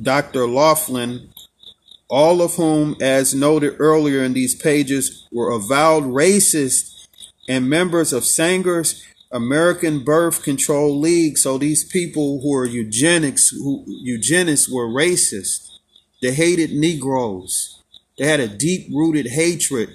Dr. 0.00 0.46
Laughlin, 0.46 1.30
all 2.08 2.42
of 2.42 2.54
whom, 2.56 2.96
as 3.00 3.34
noted 3.34 3.76
earlier 3.78 4.22
in 4.22 4.32
these 4.32 4.54
pages, 4.54 5.26
were 5.32 5.50
avowed 5.50 6.04
racist 6.04 7.03
and 7.48 7.68
members 7.68 8.12
of 8.12 8.24
Sanger's 8.24 9.04
American 9.30 10.04
Birth 10.04 10.42
Control 10.42 10.98
League. 10.98 11.38
So 11.38 11.58
these 11.58 11.84
people 11.84 12.40
who 12.40 12.54
are 12.54 12.66
eugenics, 12.66 13.50
who 13.50 13.84
eugenists 13.86 14.68
were 14.68 14.88
racist. 14.88 15.70
They 16.22 16.32
hated 16.32 16.72
Negroes. 16.72 17.82
They 18.16 18.26
had 18.26 18.40
a 18.40 18.48
deep 18.48 18.88
rooted 18.94 19.26
hatred 19.26 19.90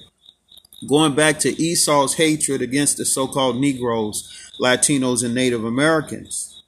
going 0.87 1.15
back 1.15 1.39
to 1.39 1.61
Esau's 1.61 2.15
hatred 2.15 2.61
against 2.61 2.97
the 2.97 3.05
so-called 3.05 3.57
Negroes, 3.57 4.51
Latinos, 4.61 5.23
and 5.23 5.33
Native 5.33 5.65
Americans. 5.65 6.63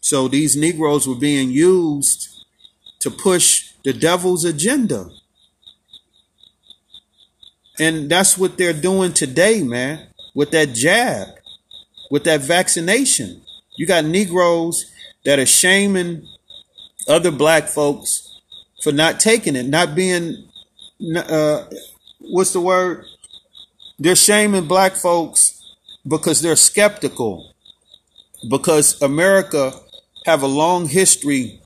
So 0.00 0.28
these 0.28 0.56
Negroes 0.56 1.06
were 1.06 1.14
being 1.14 1.50
used 1.50 2.44
to 3.00 3.10
push 3.10 3.72
the 3.84 3.92
devil's 3.92 4.44
agenda. 4.44 5.10
And 7.78 8.08
that's 8.08 8.38
what 8.38 8.56
they're 8.56 8.72
doing 8.72 9.12
today, 9.12 9.62
man, 9.62 10.06
with 10.34 10.50
that 10.52 10.72
jab, 10.72 11.28
with 12.10 12.24
that 12.24 12.40
vaccination. 12.40 13.42
You 13.76 13.86
got 13.86 14.04
Negroes 14.04 14.90
that 15.24 15.38
are 15.38 15.46
shaming 15.46 16.26
other 17.08 17.30
black 17.30 17.68
folks 17.68 18.40
for 18.82 18.92
not 18.92 19.20
taking 19.20 19.56
it, 19.56 19.66
not 19.66 19.94
being, 19.94 20.48
uh, 21.16 21.64
what's 22.20 22.52
the 22.52 22.60
word? 22.60 23.04
They're 23.98 24.16
shaming 24.16 24.66
black 24.66 24.92
folks 24.94 25.62
because 26.06 26.40
they're 26.40 26.56
skeptical. 26.56 27.52
Because 28.48 29.00
America 29.02 29.72
have 30.24 30.42
a 30.42 30.46
long 30.46 30.88
history 30.88 31.60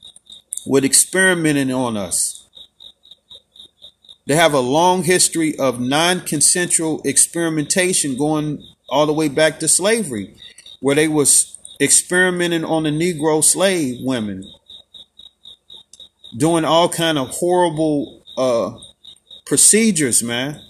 with 0.66 0.84
experimenting 0.84 1.72
on 1.72 1.96
us. 1.96 2.39
They 4.30 4.36
have 4.36 4.54
a 4.54 4.60
long 4.60 5.02
history 5.02 5.58
of 5.58 5.80
non-consensual 5.80 7.02
experimentation 7.04 8.16
going 8.16 8.64
all 8.88 9.06
the 9.06 9.12
way 9.12 9.26
back 9.26 9.58
to 9.58 9.66
slavery, 9.66 10.36
where 10.78 10.94
they 10.94 11.08
was 11.08 11.58
experimenting 11.80 12.64
on 12.64 12.84
the 12.84 12.90
Negro 12.90 13.42
slave 13.42 13.96
women, 14.04 14.48
doing 16.36 16.64
all 16.64 16.88
kind 16.88 17.18
of 17.18 17.30
horrible 17.30 18.22
uh, 18.36 18.78
procedures, 19.46 20.22
man. 20.22 20.60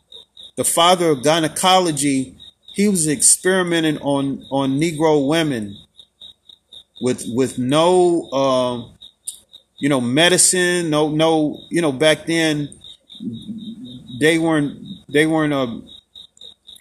The 0.57 0.65
father 0.65 1.11
of 1.11 1.23
gynecology, 1.23 2.39
he 2.73 2.89
was 2.89 3.07
experimenting 3.07 3.99
on 3.99 4.43
on 4.51 4.81
Negro 4.81 5.29
women 5.29 5.77
with 7.03 7.25
with 7.35 7.59
no 7.59 8.23
um, 8.31 8.95
you 9.79 9.91
know 9.91 10.01
medicine, 10.01 10.89
no 10.89 11.11
no 11.11 11.61
you 11.69 11.83
know 11.83 11.93
back 11.93 12.25
then 12.25 12.80
they 14.21 14.39
weren't 14.39 14.79
they 15.09 15.27
weren't 15.27 15.53
uh, 15.53 15.81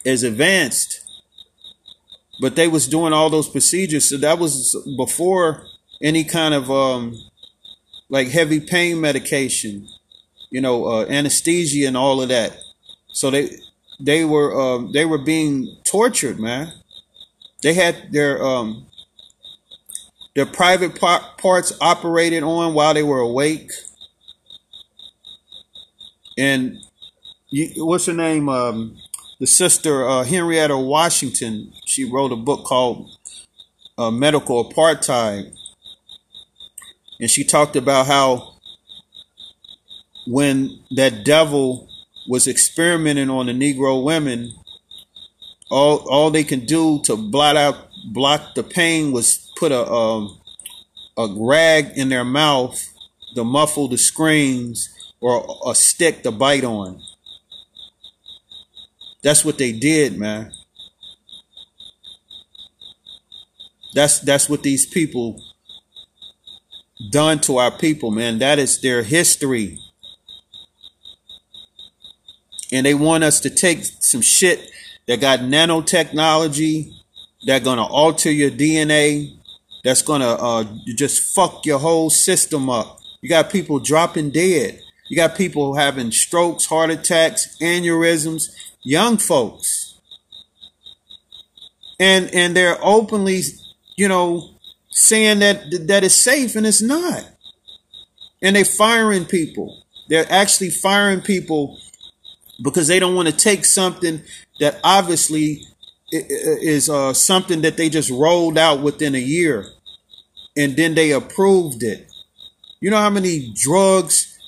as 0.05 0.23
advanced, 0.23 0.99
but 2.41 2.55
they 2.55 2.67
was 2.67 2.87
doing 2.87 3.13
all 3.13 3.29
those 3.29 3.49
procedures. 3.49 4.09
So 4.09 4.17
that 4.17 4.39
was 4.39 4.75
before 4.97 5.65
any 6.01 6.23
kind 6.23 6.53
of 6.53 6.69
um, 6.69 7.15
like 8.09 8.27
heavy 8.29 8.59
pain 8.59 9.01
medication, 9.01 9.87
you 10.49 10.61
know, 10.61 10.85
uh, 10.85 11.05
anesthesia 11.05 11.87
and 11.87 11.97
all 11.97 12.21
of 12.21 12.29
that. 12.29 12.57
So 13.11 13.31
they 13.31 13.49
they 13.99 14.25
were 14.25 14.59
uh, 14.59 14.91
they 14.91 15.05
were 15.05 15.17
being 15.17 15.77
tortured, 15.83 16.39
man. 16.39 16.73
They 17.61 17.73
had 17.73 18.11
their 18.11 18.43
um, 18.43 18.85
their 20.35 20.45
private 20.45 20.95
parts 20.95 21.73
operated 21.81 22.43
on 22.43 22.73
while 22.73 22.93
they 22.93 23.03
were 23.03 23.19
awake. 23.19 23.71
And 26.39 26.77
you, 27.49 27.85
what's 27.85 28.05
her 28.05 28.13
name? 28.13 28.47
Um, 28.47 28.97
the 29.39 29.47
sister 29.47 30.07
uh, 30.07 30.23
Henrietta 30.23 30.77
Washington. 30.77 31.73
She 31.85 32.09
wrote 32.09 32.31
a 32.31 32.37
book 32.37 32.63
called 32.63 33.09
uh, 33.97 34.09
Medical 34.09 34.71
Apartheid, 34.71 35.53
and 37.19 37.29
she 37.29 37.43
talked 37.43 37.75
about 37.75 38.07
how 38.07 38.53
when 40.27 40.79
that 40.91 41.25
devil 41.25 41.89
was 42.27 42.47
experimenting 42.47 43.29
on 43.29 43.47
the 43.47 43.53
Negro 43.53 44.01
women, 44.01 44.53
all 45.69 46.05
all 46.09 46.31
they 46.31 46.45
can 46.45 46.61
do 46.61 47.01
to 47.03 47.17
blot 47.17 47.57
out 47.57 47.75
block 48.13 48.55
the 48.55 48.63
pain 48.63 49.11
was 49.11 49.51
put 49.57 49.73
a 49.73 49.85
um, 49.85 50.39
a 51.17 51.27
rag 51.37 51.91
in 51.97 52.07
their 52.07 52.23
mouth 52.23 52.81
to 53.35 53.43
muffle 53.43 53.89
the 53.89 53.97
screams 53.97 54.89
or 55.21 55.57
a 55.67 55.75
stick 55.75 56.23
to 56.23 56.31
bite 56.31 56.63
on. 56.63 57.01
That's 59.21 59.43
what 59.43 59.57
they 59.57 59.71
did, 59.71 60.17
man. 60.17 60.51
That's 63.93 64.19
that's 64.19 64.49
what 64.49 64.63
these 64.63 64.85
people 64.85 65.41
done 67.11 67.39
to 67.39 67.57
our 67.57 67.71
people, 67.71 68.11
man. 68.11 68.39
That 68.39 68.59
is 68.59 68.79
their 68.81 69.03
history. 69.03 69.79
And 72.71 72.85
they 72.85 72.93
want 72.93 73.23
us 73.23 73.39
to 73.41 73.49
take 73.49 73.83
some 73.83 74.21
shit 74.21 74.69
that 75.07 75.19
got 75.19 75.39
nanotechnology 75.39 76.93
that 77.45 77.63
gonna 77.63 77.85
alter 77.85 78.31
your 78.31 78.51
DNA, 78.51 79.37
that's 79.83 80.01
gonna 80.01 80.33
uh, 80.33 80.65
just 80.95 81.33
fuck 81.33 81.65
your 81.65 81.79
whole 81.79 82.09
system 82.09 82.69
up. 82.69 82.99
You 83.21 83.29
got 83.29 83.49
people 83.49 83.79
dropping 83.79 84.31
dead. 84.31 84.81
You 85.09 85.15
got 85.15 85.35
people 85.35 85.75
having 85.75 86.11
strokes, 86.11 86.65
heart 86.65 86.91
attacks, 86.91 87.57
aneurysms, 87.59 88.43
young 88.81 89.17
folks. 89.17 89.99
And 91.99 92.33
and 92.33 92.55
they're 92.55 92.77
openly, 92.81 93.41
you 93.97 94.07
know, 94.07 94.51
saying 94.89 95.39
that 95.39 95.87
that 95.87 96.03
is 96.03 96.15
safe 96.15 96.55
and 96.55 96.65
it's 96.65 96.81
not. 96.81 97.27
And 98.41 98.55
they're 98.55 98.63
firing 98.63 99.25
people. 99.25 99.83
They're 100.07 100.31
actually 100.31 100.69
firing 100.69 101.21
people 101.21 101.77
because 102.63 102.87
they 102.87 102.99
don't 102.99 103.15
want 103.15 103.27
to 103.27 103.35
take 103.35 103.65
something 103.65 104.21
that 104.59 104.79
obviously 104.83 105.63
is 106.11 106.89
uh, 106.89 107.13
something 107.13 107.61
that 107.61 107.77
they 107.77 107.89
just 107.89 108.09
rolled 108.09 108.57
out 108.57 108.81
within 108.81 109.15
a 109.15 109.19
year 109.19 109.65
and 110.57 110.75
then 110.75 110.95
they 110.95 111.11
approved 111.11 111.83
it. 111.83 112.09
You 112.79 112.89
know 112.89 112.97
how 112.97 113.09
many 113.09 113.53
drugs 113.55 114.38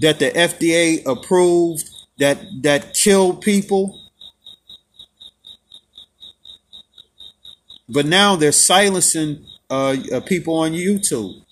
that 0.00 0.18
the 0.18 0.30
FDA 0.30 1.04
approved 1.06 1.88
that 2.18 2.38
that 2.62 2.94
killed 2.94 3.42
people? 3.42 4.00
But 7.88 8.06
now 8.06 8.36
they're 8.36 8.52
silencing 8.52 9.46
uh, 9.70 9.96
uh, 10.12 10.20
people 10.20 10.56
on 10.58 10.72
YouTube. 10.72 11.42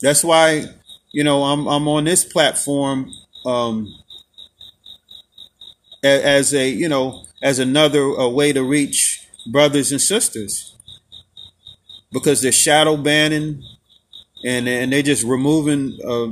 That's 0.00 0.22
why 0.22 0.66
you 1.12 1.24
know 1.24 1.44
I'm 1.44 1.66
I'm 1.66 1.88
on 1.88 2.04
this 2.04 2.24
platform 2.24 3.10
um, 3.44 3.92
as 6.02 6.52
a 6.54 6.68
you 6.68 6.88
know 6.88 7.24
as 7.42 7.58
another 7.58 8.02
a 8.02 8.28
way 8.28 8.52
to 8.52 8.62
reach 8.62 9.26
brothers 9.50 9.92
and 9.92 10.00
sisters 10.00 10.74
because 12.12 12.40
they're 12.40 12.52
shadow 12.52 12.96
banning 12.96 13.62
and 14.44 14.68
and 14.68 14.92
they're 14.92 15.02
just 15.02 15.24
removing 15.24 15.98
uh, 16.06 16.28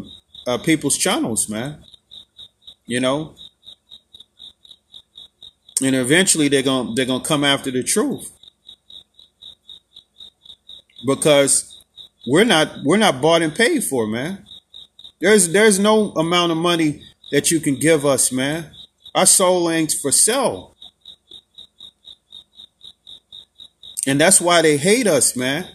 uh, 0.47 0.59
people's 0.59 0.97
channels, 0.99 1.49
man. 1.49 1.83
You 2.87 3.01
know, 3.01 3.35
and 5.83 5.97
eventually 5.97 6.49
they're 6.49 6.63
gonna 6.63 6.95
they're 6.95 7.07
gonna 7.07 7.25
come 7.25 7.45
after 7.45 7.71
the 7.71 7.83
truth 7.83 8.31
because 11.07 11.85
we're 12.27 12.45
not 12.45 12.69
we're 12.85 12.97
not 12.97 13.21
bought 13.21 13.43
and 13.43 13.55
paid 13.55 13.85
for, 13.85 14.07
man. 14.07 14.45
There's 15.21 15.49
there's 15.49 15.79
no 15.79 16.11
amount 16.13 16.53
of 16.53 16.59
money 16.59 17.03
that 17.31 17.51
you 17.51 17.61
can 17.61 17.77
give 17.77 18.05
us, 18.05 18.33
man. 18.33 18.71
Our 19.15 19.27
soul 19.27 19.71
ain't 19.71 19.93
for 19.93 20.13
sale. 20.13 20.77
And 24.07 24.21
that's 24.21 24.41
why 24.41 24.63
they 24.63 24.77
hate 24.77 25.07
us, 25.07 25.37
man. 25.37 25.67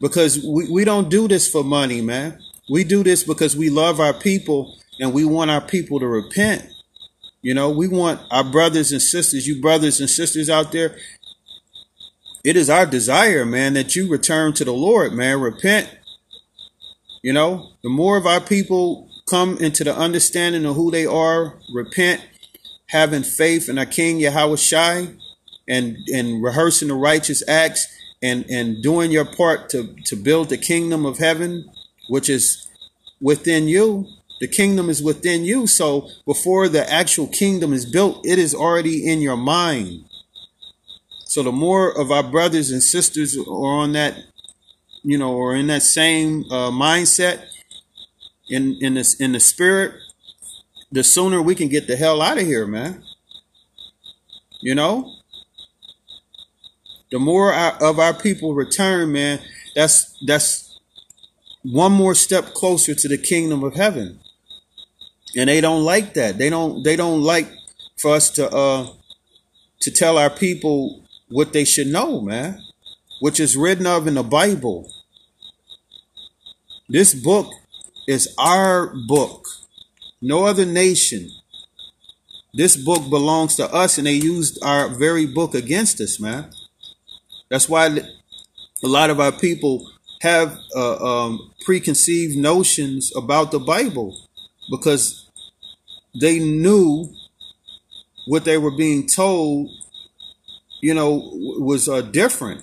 Because 0.00 0.42
we, 0.42 0.70
we 0.70 0.84
don't 0.84 1.10
do 1.10 1.28
this 1.28 1.48
for 1.48 1.62
money, 1.62 2.00
man. 2.00 2.41
We 2.70 2.84
do 2.84 3.02
this 3.02 3.24
because 3.24 3.56
we 3.56 3.70
love 3.70 4.00
our 4.00 4.12
people 4.12 4.76
and 5.00 5.12
we 5.12 5.24
want 5.24 5.50
our 5.50 5.60
people 5.60 5.98
to 6.00 6.06
repent. 6.06 6.68
You 7.42 7.54
know, 7.54 7.70
we 7.70 7.88
want 7.88 8.20
our 8.30 8.44
brothers 8.44 8.92
and 8.92 9.02
sisters, 9.02 9.46
you 9.46 9.60
brothers 9.60 10.00
and 10.00 10.08
sisters 10.08 10.48
out 10.48 10.70
there. 10.70 10.96
It 12.44 12.56
is 12.56 12.70
our 12.70 12.86
desire, 12.86 13.44
man, 13.44 13.74
that 13.74 13.96
you 13.96 14.08
return 14.08 14.52
to 14.54 14.64
the 14.64 14.72
Lord, 14.72 15.12
man. 15.12 15.40
Repent. 15.40 15.90
You 17.22 17.32
know, 17.32 17.70
the 17.82 17.88
more 17.88 18.16
of 18.16 18.26
our 18.26 18.40
people 18.40 19.08
come 19.28 19.56
into 19.58 19.84
the 19.84 19.96
understanding 19.96 20.64
of 20.64 20.74
who 20.74 20.90
they 20.90 21.06
are, 21.06 21.54
repent, 21.72 22.24
having 22.86 23.22
faith 23.22 23.68
in 23.68 23.78
our 23.78 23.86
King 23.86 24.18
Yahweh 24.18 24.56
Shai, 24.56 25.08
and 25.68 25.96
and 26.12 26.42
rehearsing 26.42 26.88
the 26.88 26.94
righteous 26.94 27.46
acts 27.48 27.86
and 28.22 28.44
and 28.50 28.82
doing 28.82 29.10
your 29.10 29.24
part 29.24 29.68
to 29.70 29.94
to 30.04 30.16
build 30.16 30.48
the 30.48 30.58
kingdom 30.58 31.06
of 31.06 31.18
heaven 31.18 31.70
which 32.12 32.28
is 32.28 32.68
within 33.22 33.66
you. 33.68 34.06
The 34.38 34.46
kingdom 34.46 34.90
is 34.90 35.02
within 35.02 35.46
you. 35.46 35.66
So 35.66 36.10
before 36.26 36.68
the 36.68 36.84
actual 36.92 37.26
kingdom 37.26 37.72
is 37.72 37.86
built 37.86 38.26
it 38.26 38.38
is 38.38 38.54
already 38.54 39.10
in 39.10 39.22
your 39.22 39.38
mind. 39.38 40.04
So 41.24 41.42
the 41.42 41.52
more 41.52 41.90
of 41.90 42.10
our 42.10 42.22
brothers 42.22 42.70
and 42.70 42.82
sisters 42.82 43.34
are 43.38 43.78
on 43.80 43.92
that 43.94 44.14
you 45.02 45.16
know 45.16 45.32
or 45.32 45.56
in 45.56 45.68
that 45.68 45.82
same 45.82 46.44
uh, 46.50 46.70
mindset 46.70 47.46
in 48.46 48.76
in 48.82 48.92
this 48.94 49.14
in 49.14 49.32
the 49.32 49.40
spirit 49.40 49.94
the 50.92 51.02
sooner 51.02 51.40
we 51.40 51.54
can 51.54 51.68
get 51.68 51.86
the 51.86 51.96
hell 51.96 52.20
out 52.20 52.38
of 52.38 52.46
here 52.46 52.66
man. 52.66 53.02
You 54.60 54.74
know? 54.74 55.10
The 57.10 57.18
more 57.18 57.52
our, 57.54 57.72
of 57.82 57.98
our 57.98 58.14
people 58.14 58.54
return, 58.54 59.12
man, 59.12 59.40
that's 59.74 60.16
that's 60.26 60.71
one 61.62 61.92
more 61.92 62.14
step 62.14 62.54
closer 62.54 62.94
to 62.94 63.08
the 63.08 63.18
kingdom 63.18 63.62
of 63.62 63.74
heaven. 63.74 64.20
And 65.36 65.48
they 65.48 65.60
don't 65.60 65.84
like 65.84 66.14
that. 66.14 66.38
They 66.38 66.50
don't 66.50 66.82
they 66.82 66.96
don't 66.96 67.22
like 67.22 67.48
for 67.96 68.14
us 68.14 68.30
to 68.30 68.50
uh 68.50 68.88
to 69.80 69.90
tell 69.90 70.18
our 70.18 70.30
people 70.30 71.02
what 71.28 71.52
they 71.52 71.64
should 71.64 71.86
know, 71.86 72.20
man, 72.20 72.60
which 73.20 73.40
is 73.40 73.56
written 73.56 73.86
of 73.86 74.06
in 74.06 74.14
the 74.14 74.22
Bible. 74.22 74.92
This 76.88 77.14
book 77.14 77.50
is 78.06 78.34
our 78.38 78.92
book. 79.06 79.46
No 80.20 80.44
other 80.44 80.66
nation. 80.66 81.30
This 82.54 82.76
book 82.76 83.08
belongs 83.08 83.56
to 83.56 83.72
us, 83.72 83.96
and 83.96 84.06
they 84.06 84.12
used 84.12 84.62
our 84.62 84.88
very 84.88 85.24
book 85.24 85.54
against 85.54 86.00
us, 86.00 86.20
man. 86.20 86.50
That's 87.48 87.68
why 87.68 87.86
a 87.86 88.86
lot 88.86 89.08
of 89.08 89.20
our 89.20 89.32
people 89.32 89.91
have 90.22 90.56
uh, 90.76 91.24
um, 91.24 91.52
preconceived 91.64 92.36
notions 92.36 93.12
about 93.16 93.50
the 93.50 93.58
Bible 93.58 94.16
because 94.70 95.28
they 96.20 96.38
knew 96.38 97.12
what 98.28 98.44
they 98.44 98.56
were 98.56 98.70
being 98.70 99.08
told, 99.08 99.68
you 100.80 100.94
know, 100.94 101.28
was 101.58 101.88
uh, 101.88 102.02
different. 102.02 102.62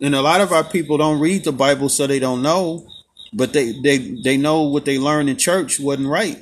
And 0.00 0.14
a 0.14 0.22
lot 0.22 0.40
of 0.40 0.50
our 0.50 0.64
people 0.64 0.96
don't 0.96 1.20
read 1.20 1.44
the 1.44 1.52
Bible, 1.52 1.90
so 1.90 2.06
they 2.06 2.18
don't 2.18 2.40
know, 2.40 2.88
but 3.34 3.52
they 3.52 3.72
they 3.82 3.98
they 3.98 4.38
know 4.38 4.62
what 4.62 4.86
they 4.86 4.98
learned 4.98 5.28
in 5.28 5.36
church 5.36 5.78
wasn't 5.78 6.08
right. 6.08 6.38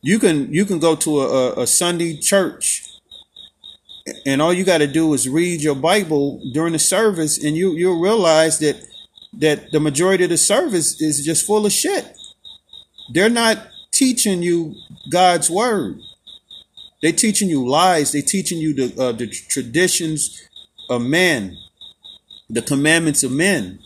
You 0.00 0.18
can 0.18 0.50
you 0.52 0.64
can 0.64 0.78
go 0.78 0.96
to 0.96 1.20
a, 1.20 1.62
a 1.62 1.66
Sunday 1.66 2.16
church, 2.16 2.93
and 4.26 4.42
all 4.42 4.52
you 4.52 4.64
got 4.64 4.78
to 4.78 4.86
do 4.86 5.12
is 5.14 5.28
read 5.28 5.62
your 5.62 5.74
Bible 5.74 6.40
during 6.52 6.72
the 6.72 6.78
service, 6.78 7.42
and 7.42 7.56
you 7.56 7.72
you'll 7.72 8.00
realize 8.00 8.58
that 8.58 8.84
that 9.34 9.72
the 9.72 9.80
majority 9.80 10.24
of 10.24 10.30
the 10.30 10.38
service 10.38 11.00
is 11.00 11.24
just 11.24 11.46
full 11.46 11.66
of 11.66 11.72
shit. 11.72 12.16
They're 13.12 13.30
not 13.30 13.58
teaching 13.92 14.42
you 14.42 14.74
God's 15.10 15.50
word. 15.50 15.98
They're 17.02 17.12
teaching 17.12 17.48
you 17.48 17.68
lies. 17.68 18.12
They're 18.12 18.22
teaching 18.22 18.58
you 18.58 18.74
the 18.74 19.02
uh, 19.02 19.12
the 19.12 19.26
traditions 19.26 20.40
of 20.88 21.02
men, 21.02 21.56
the 22.48 22.62
commandments 22.62 23.22
of 23.22 23.32
men. 23.32 23.78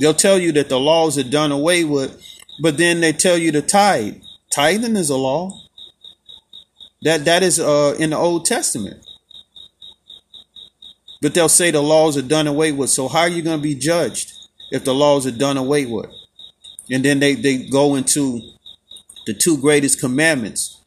They'll 0.00 0.14
tell 0.14 0.38
you 0.38 0.52
that 0.52 0.68
the 0.68 0.78
laws 0.78 1.18
are 1.18 1.24
done 1.24 1.50
away 1.50 1.84
with, 1.84 2.22
but 2.62 2.76
then 2.76 3.00
they 3.00 3.12
tell 3.12 3.36
you 3.36 3.50
to 3.52 3.62
tithe. 3.62 4.16
Tithing 4.52 4.96
is 4.96 5.10
a 5.10 5.16
law. 5.16 5.67
That 7.02 7.24
that 7.24 7.42
is 7.42 7.60
uh, 7.60 7.94
in 7.98 8.10
the 8.10 8.16
Old 8.16 8.44
Testament. 8.44 9.04
But 11.20 11.34
they'll 11.34 11.48
say 11.48 11.70
the 11.70 11.80
laws 11.80 12.16
are 12.16 12.22
done 12.22 12.46
away 12.46 12.72
with. 12.72 12.90
So 12.90 13.08
how 13.08 13.20
are 13.20 13.28
you 13.28 13.42
going 13.42 13.58
to 13.58 13.62
be 13.62 13.74
judged 13.74 14.32
if 14.70 14.84
the 14.84 14.94
laws 14.94 15.26
are 15.26 15.32
done 15.32 15.56
away 15.56 15.84
with? 15.84 16.10
And 16.90 17.04
then 17.04 17.18
they, 17.18 17.34
they 17.34 17.68
go 17.68 17.96
into 17.96 18.40
the 19.26 19.34
two 19.34 19.58
greatest 19.58 20.00
commandments 20.00 20.80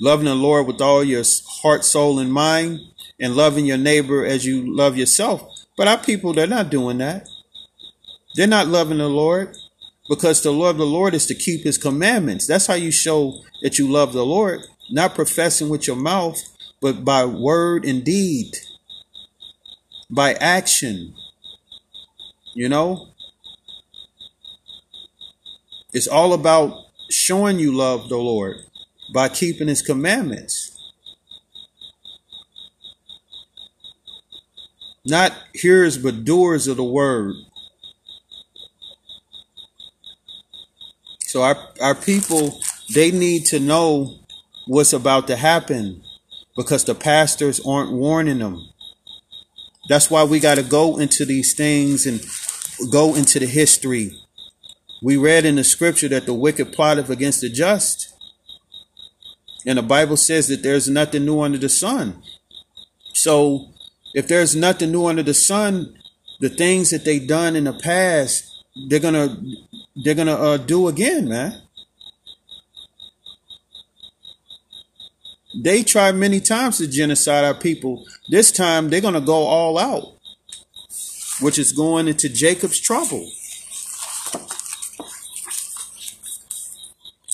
loving 0.00 0.26
the 0.26 0.34
Lord 0.34 0.66
with 0.66 0.80
all 0.80 1.02
your 1.02 1.24
heart, 1.62 1.84
soul, 1.84 2.18
and 2.18 2.32
mind, 2.32 2.78
and 3.20 3.34
loving 3.34 3.66
your 3.66 3.78
neighbor 3.78 4.24
as 4.24 4.46
you 4.46 4.74
love 4.74 4.96
yourself. 4.96 5.42
But 5.76 5.88
our 5.88 5.98
people, 5.98 6.32
they're 6.32 6.46
not 6.46 6.70
doing 6.70 6.98
that. 6.98 7.28
They're 8.36 8.46
not 8.46 8.68
loving 8.68 8.98
the 8.98 9.08
Lord 9.08 9.56
because 10.08 10.40
to 10.40 10.50
love 10.50 10.78
the 10.78 10.86
Lord 10.86 11.14
is 11.14 11.26
to 11.26 11.34
keep 11.34 11.64
his 11.64 11.78
commandments. 11.78 12.46
That's 12.46 12.66
how 12.66 12.74
you 12.74 12.90
show 12.90 13.42
that 13.62 13.78
you 13.78 13.90
love 13.90 14.12
the 14.12 14.24
Lord, 14.24 14.60
not 14.90 15.14
professing 15.14 15.68
with 15.68 15.86
your 15.86 15.96
mouth, 15.96 16.40
but 16.80 17.04
by 17.04 17.24
word 17.24 17.84
and 17.84 18.04
deed, 18.04 18.56
by 20.10 20.34
action. 20.34 21.14
You 22.54 22.68
know, 22.68 23.08
it's 25.92 26.08
all 26.08 26.32
about 26.32 26.74
showing 27.10 27.58
you 27.58 27.74
love 27.74 28.08
the 28.08 28.16
Lord 28.16 28.56
by 29.12 29.28
keeping 29.28 29.68
his 29.68 29.82
commandments. 29.82 30.74
Not 35.04 35.32
hearers, 35.54 35.96
but 35.96 36.24
doers 36.24 36.68
of 36.68 36.76
the 36.76 36.84
word. 36.84 37.34
So 41.38 41.44
our, 41.44 41.56
our 41.80 41.94
people, 41.94 42.60
they 42.92 43.12
need 43.12 43.46
to 43.46 43.60
know 43.60 44.18
what's 44.66 44.92
about 44.92 45.28
to 45.28 45.36
happen 45.36 46.02
because 46.56 46.82
the 46.82 46.96
pastors 46.96 47.60
aren't 47.64 47.92
warning 47.92 48.40
them. 48.40 48.68
That's 49.88 50.10
why 50.10 50.24
we 50.24 50.40
got 50.40 50.56
to 50.56 50.64
go 50.64 50.98
into 50.98 51.24
these 51.24 51.54
things 51.54 52.06
and 52.06 52.26
go 52.90 53.14
into 53.14 53.38
the 53.38 53.46
history 53.46 54.10
we 55.00 55.16
read 55.16 55.44
in 55.44 55.54
the 55.54 55.62
scripture 55.62 56.08
that 56.08 56.26
the 56.26 56.34
wicked 56.34 56.72
plotteth 56.72 57.08
against 57.08 57.40
the 57.42 57.48
just. 57.48 58.12
And 59.64 59.78
the 59.78 59.82
Bible 59.82 60.16
says 60.16 60.48
that 60.48 60.64
there's 60.64 60.88
nothing 60.88 61.24
new 61.24 61.40
under 61.40 61.58
the 61.58 61.68
sun. 61.68 62.20
So 63.14 63.68
if 64.12 64.26
there's 64.26 64.56
nothing 64.56 64.90
new 64.90 65.06
under 65.06 65.22
the 65.22 65.34
sun, 65.34 65.94
the 66.40 66.48
things 66.48 66.90
that 66.90 67.04
they 67.04 67.20
done 67.20 67.54
in 67.54 67.62
the 67.62 67.74
past, 67.74 68.44
they're 68.88 68.98
gonna 68.98 69.36
they're 70.02 70.14
gonna 70.14 70.34
uh, 70.34 70.56
do 70.56 70.88
again, 70.88 71.28
man. 71.28 71.62
They 75.62 75.82
tried 75.82 76.14
many 76.14 76.40
times 76.40 76.78
to 76.78 76.86
genocide 76.86 77.44
our 77.44 77.54
people. 77.54 78.04
This 78.28 78.52
time 78.52 78.90
they're 78.90 79.00
gonna 79.00 79.20
go 79.20 79.46
all 79.46 79.78
out, 79.78 80.14
which 81.40 81.58
is 81.58 81.72
going 81.72 82.08
into 82.08 82.28
Jacob's 82.28 82.78
trouble. 82.78 83.28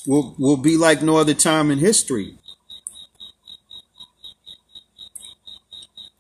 will, 0.07 0.35
will 0.39 0.57
be 0.57 0.77
like 0.77 1.03
no 1.03 1.17
other 1.17 1.35
time 1.35 1.71
in 1.71 1.79
history. 1.79 2.37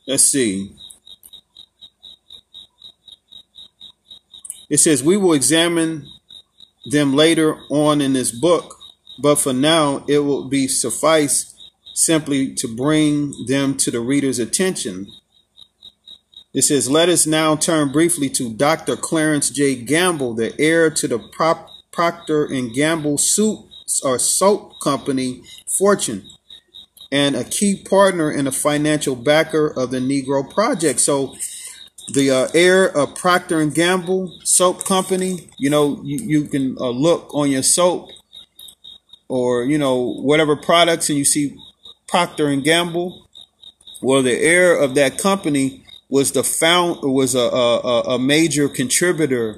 Let's 0.06 0.24
see. 0.24 0.74
It 4.68 4.78
says, 4.78 5.02
We 5.02 5.16
will 5.16 5.32
examine 5.32 6.06
them 6.86 7.14
later 7.14 7.56
on 7.70 8.00
in 8.00 8.12
this 8.12 8.30
book, 8.30 8.76
but 9.18 9.36
for 9.36 9.52
now 9.52 10.04
it 10.08 10.20
will 10.20 10.48
be 10.48 10.68
suffice 10.68 11.50
simply 11.94 12.54
to 12.54 12.68
bring 12.68 13.32
them 13.46 13.76
to 13.76 13.90
the 13.90 14.00
reader's 14.00 14.38
attention. 14.38 15.06
It 16.52 16.62
says, 16.62 16.90
Let 16.90 17.08
us 17.08 17.26
now 17.26 17.56
turn 17.56 17.92
briefly 17.92 18.28
to 18.30 18.52
Dr. 18.52 18.96
Clarence 18.96 19.50
J. 19.50 19.76
Gamble, 19.76 20.34
the 20.34 20.54
heir 20.60 20.90
to 20.90 21.08
the 21.08 21.18
prop- 21.18 21.68
Procter 21.94 22.44
and 22.44 22.74
Gamble 22.74 23.18
soup 23.18 23.66
or 24.02 24.18
soap 24.18 24.80
company 24.82 25.44
Fortune 25.78 26.24
and 27.12 27.36
a 27.36 27.44
key 27.44 27.76
partner 27.76 28.28
and 28.28 28.48
a 28.48 28.52
financial 28.52 29.14
backer 29.14 29.68
of 29.68 29.92
the 29.92 30.00
Negro 30.00 30.52
Project. 30.52 30.98
So 30.98 31.36
the 32.12 32.30
uh, 32.30 32.48
heir 32.54 32.84
of 32.96 33.14
Procter 33.14 33.60
and 33.60 33.74
Gamble 33.74 34.32
soap 34.44 34.84
company, 34.84 35.48
you 35.58 35.70
know, 35.70 36.00
you, 36.04 36.18
you 36.18 36.44
can 36.44 36.76
uh, 36.78 36.90
look 36.90 37.34
on 37.34 37.50
your 37.50 37.62
soap 37.62 38.10
or 39.28 39.64
you 39.64 39.78
know 39.78 40.14
whatever 40.20 40.54
products 40.54 41.08
and 41.08 41.18
you 41.18 41.24
see 41.24 41.56
Procter 42.06 42.48
and 42.48 42.62
Gamble. 42.62 43.26
Well, 44.02 44.22
the 44.22 44.38
heir 44.38 44.78
of 44.78 44.94
that 44.96 45.18
company 45.18 45.84
was 46.08 46.32
the 46.32 46.44
found 46.44 46.98
was 47.02 47.34
a, 47.34 47.38
a, 47.38 48.00
a 48.14 48.18
major 48.18 48.68
contributor 48.68 49.56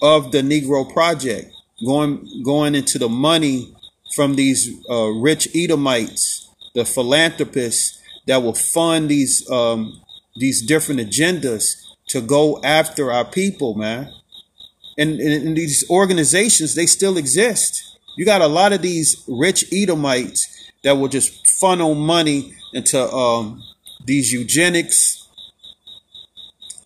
of 0.00 0.32
the 0.32 0.40
Negro 0.42 0.90
Project 0.90 1.52
going 1.84 2.42
going 2.44 2.74
into 2.74 2.98
the 2.98 3.08
money 3.08 3.74
from 4.14 4.36
these 4.36 4.70
uh, 4.88 5.08
rich 5.08 5.48
Edomites, 5.54 6.48
the 6.74 6.84
philanthropists 6.84 8.00
that 8.26 8.42
will 8.42 8.54
fund 8.54 9.08
these 9.08 9.48
um, 9.50 10.00
these 10.36 10.62
different 10.62 11.00
agendas 11.00 11.82
to 12.08 12.20
go 12.20 12.60
after 12.62 13.10
our 13.10 13.24
people, 13.24 13.74
man. 13.74 14.12
And, 14.98 15.20
and, 15.20 15.48
and 15.48 15.56
these 15.56 15.84
organizations, 15.90 16.74
they 16.74 16.86
still 16.86 17.18
exist. 17.18 17.98
You 18.16 18.24
got 18.24 18.40
a 18.40 18.46
lot 18.46 18.72
of 18.72 18.82
these 18.82 19.22
rich 19.28 19.64
Edomites 19.72 20.70
that 20.84 20.96
will 20.96 21.08
just 21.08 21.48
funnel 21.58 21.94
money 21.94 22.54
into 22.72 23.02
um, 23.12 23.62
these 24.04 24.32
eugenics 24.32 25.28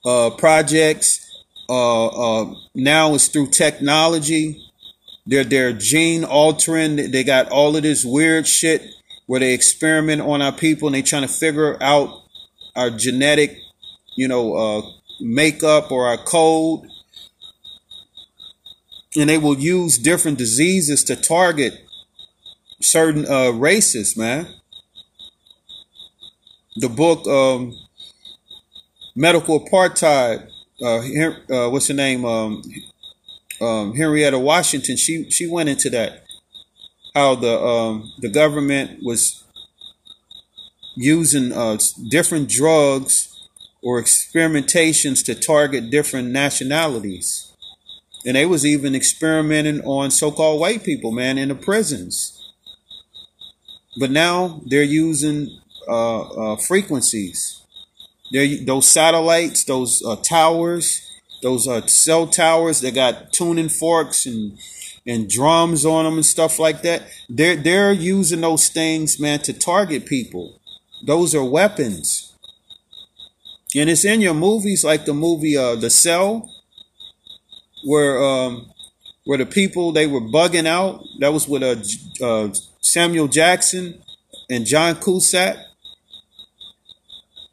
uh, 0.05 0.31
projects. 0.31 1.27
Uh, 1.69 2.07
uh, 2.07 2.55
now 2.75 3.15
it's 3.15 3.29
through 3.29 3.49
technology 3.49 4.71
they're 5.31 5.45
they're 5.45 5.73
gene 5.73 6.25
altering. 6.25 6.97
They 6.97 7.25
got 7.25 7.51
all 7.51 7.77
of 7.77 7.83
this 7.83 8.05
weird 8.05 8.47
shit 8.49 8.83
where 9.27 9.39
they 9.39 9.55
experiment 9.55 10.23
on 10.23 10.43
our 10.43 10.53
people 10.53 10.89
and 10.89 10.95
they 10.95 11.03
trying 11.03 11.23
to 11.23 11.29
figure 11.29 11.81
out 11.81 12.20
our 12.81 12.91
genetic, 12.91 13.59
you 14.17 14.29
know, 14.29 14.55
uh, 14.55 14.83
makeup 15.21 15.93
or 15.93 16.07
our 16.07 16.19
code. 16.19 16.89
And 19.17 19.29
they 19.29 19.39
will 19.39 19.59
use 19.59 19.99
different 19.99 20.39
diseases 20.39 21.05
to 21.05 21.17
target 21.17 21.81
certain 22.81 23.27
uh, 23.27 23.51
races, 23.51 24.17
man. 24.17 24.49
the 26.77 26.89
book 26.89 27.27
um, 27.27 27.77
Medical 29.15 29.61
Apartheid. 29.65 30.49
Uh, 30.83 30.99
uh, 31.55 31.71
what's 31.71 31.89
her 31.89 31.95
name? 31.95 32.25
Um, 32.25 32.63
um, 33.61 33.95
Henrietta 33.95 34.39
Washington. 34.39 34.97
She 34.97 35.31
she 35.31 35.47
went 35.47 35.69
into 35.69 35.91
that 35.91 36.25
how 37.15 37.35
the 37.35 37.61
um, 37.61 38.13
the 38.19 38.31
government 38.31 39.03
was 39.03 39.40
using 40.97 41.53
uh, 41.53 41.79
different 42.09 42.49
drugs 42.49 43.49
or 43.83 44.03
experimentations 44.03 45.25
to 45.25 45.35
target 45.35 45.91
different 45.91 46.29
nationalities. 46.29 47.53
And 48.27 48.37
they 48.37 48.45
was 48.45 48.67
even 48.67 48.95
experimenting 48.95 49.81
on 49.83 50.11
so-called 50.11 50.61
white 50.61 50.85
people, 50.85 51.11
man, 51.11 51.39
in 51.39 51.49
the 51.49 51.55
prisons. 51.55 52.37
But 53.99 54.11
now 54.11 54.61
they're 54.67 54.83
using 54.83 55.59
uh, 55.89 56.21
uh, 56.53 56.57
frequencies. 56.57 57.63
They're, 58.31 58.65
those 58.65 58.87
satellites, 58.87 59.65
those 59.65 60.03
uh, 60.07 60.17
towers, 60.17 61.01
those 61.43 61.67
uh, 61.67 61.87
cell 61.87 62.27
towers 62.27 62.81
that 62.83 62.95
got 62.95 63.33
tuning 63.33 63.69
forks 63.69 64.27
and 64.27 64.59
and 65.07 65.31
drums 65.31 65.87
on 65.87 66.05
them 66.05 66.15
and 66.15 66.27
stuff 66.27 66.59
like 66.59 66.83
that. 66.83 67.03
They're 67.29 67.57
they're 67.57 67.93
using 67.93 68.43
those 68.43 68.69
things, 68.69 69.19
man, 69.19 69.41
to 69.41 69.53
target 69.53 70.07
people. 70.07 70.60
Those 71.05 71.35
are 71.35 71.45
weapons. 71.45 72.35
And 73.75 73.89
it's 73.89 74.05
in 74.05 74.21
your 74.21 74.35
movies, 74.35 74.85
like 74.85 75.05
the 75.05 75.15
movie 75.15 75.57
uh, 75.57 75.77
The 75.77 75.91
Cell, 75.91 76.51
where 77.85 78.23
um, 78.23 78.71
where 79.25 79.39
the 79.39 79.47
people 79.47 79.93
they 79.93 80.07
were 80.07 80.21
bugging 80.21 80.67
out. 80.67 81.05
That 81.21 81.33
was 81.33 81.47
with 81.47 81.63
uh, 81.63 82.25
uh, 82.25 82.53
Samuel 82.81 83.29
Jackson 83.29 84.03
and 84.49 84.67
John 84.67 84.97
Cusack. 84.97 85.57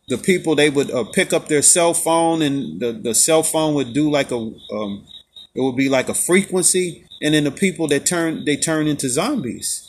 The 0.07 0.17
people 0.17 0.55
they 0.55 0.69
would 0.69 0.89
uh, 0.89 1.03
pick 1.03 1.33
up 1.33 1.49
their 1.49 1.61
cell 1.61 1.93
phone, 1.93 2.41
and 2.41 2.79
the, 2.79 2.93
the 2.93 3.13
cell 3.13 3.43
phone 3.43 3.73
would 3.75 3.93
do 3.93 4.09
like 4.09 4.31
a 4.31 4.37
um, 4.37 5.05
it 5.53 5.61
would 5.61 5.75
be 5.75 5.89
like 5.89 6.09
a 6.09 6.13
frequency, 6.13 7.05
and 7.21 7.33
then 7.33 7.43
the 7.43 7.51
people 7.51 7.87
that 7.89 8.05
turn 8.05 8.45
they 8.45 8.55
turn 8.55 8.87
into 8.87 9.09
zombies. 9.09 9.86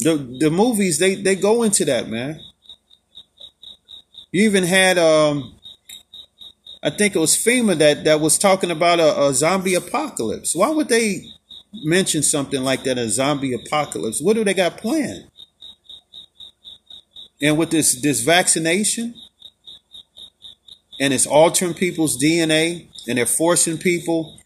The 0.00 0.16
the 0.16 0.50
movies 0.50 0.98
they 0.98 1.14
they 1.14 1.36
go 1.36 1.62
into 1.62 1.84
that 1.86 2.08
man. 2.08 2.40
You 4.32 4.44
even 4.44 4.64
had 4.64 4.98
um 4.98 5.54
I 6.82 6.90
think 6.90 7.16
it 7.16 7.18
was 7.18 7.36
FEMA 7.36 7.76
that 7.78 8.04
that 8.04 8.20
was 8.20 8.38
talking 8.38 8.70
about 8.70 9.00
a, 9.00 9.28
a 9.28 9.34
zombie 9.34 9.74
apocalypse. 9.74 10.54
Why 10.54 10.70
would 10.70 10.88
they 10.88 11.24
mention 11.72 12.22
something 12.22 12.62
like 12.62 12.84
that 12.84 12.98
a 12.98 13.08
zombie 13.08 13.54
apocalypse? 13.54 14.20
What 14.20 14.34
do 14.34 14.44
they 14.44 14.54
got 14.54 14.78
planned? 14.78 15.30
And 17.40 17.58
with 17.58 17.70
this 17.70 18.00
this 18.00 18.20
vaccination 18.20 19.14
and 20.98 21.12
it's 21.12 21.26
altering 21.26 21.74
people's 21.74 22.22
DNA 22.22 22.86
and 23.08 23.18
they're 23.18 23.26
forcing 23.26 23.78
people 23.78 24.38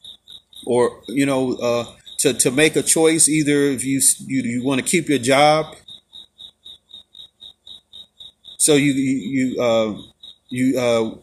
or 0.67 1.01
you 1.09 1.27
know 1.27 1.55
uh, 1.55 1.85
to 2.21 2.35
to 2.35 2.51
make 2.51 2.77
a 2.77 2.83
choice 2.83 3.29
either 3.29 3.65
if 3.65 3.85
you 3.85 4.01
you, 4.21 4.43
you 4.43 4.65
want 4.65 4.81
to 4.81 4.87
keep 4.87 5.09
your 5.09 5.19
job. 5.19 5.77
So 8.59 8.75
you 8.75 8.93
you 8.93 9.61
uh, 9.61 10.01
you 10.49 10.79
uh, 10.79 11.15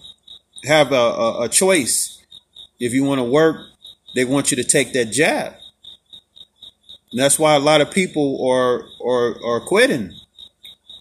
have 0.68 0.91
a, 0.91 1.43
a 1.43 1.50
choice. 1.50 2.24
If 2.80 2.93
you 2.93 3.04
want 3.04 3.20
to 3.20 3.24
work 3.24 3.58
they 4.16 4.26
want 4.26 4.50
you 4.52 4.58
to 4.58 4.64
take 4.64 4.93
that 4.93 5.12
jab 5.12 5.54
and 7.12 7.22
that's 7.22 7.39
why 7.39 7.56
a 7.56 7.60
lot 7.60 7.82
of 7.82 7.91
people 7.91 8.48
are 8.48 8.84
are, 9.06 9.36
are 9.45 9.60
quitting. 9.62 10.14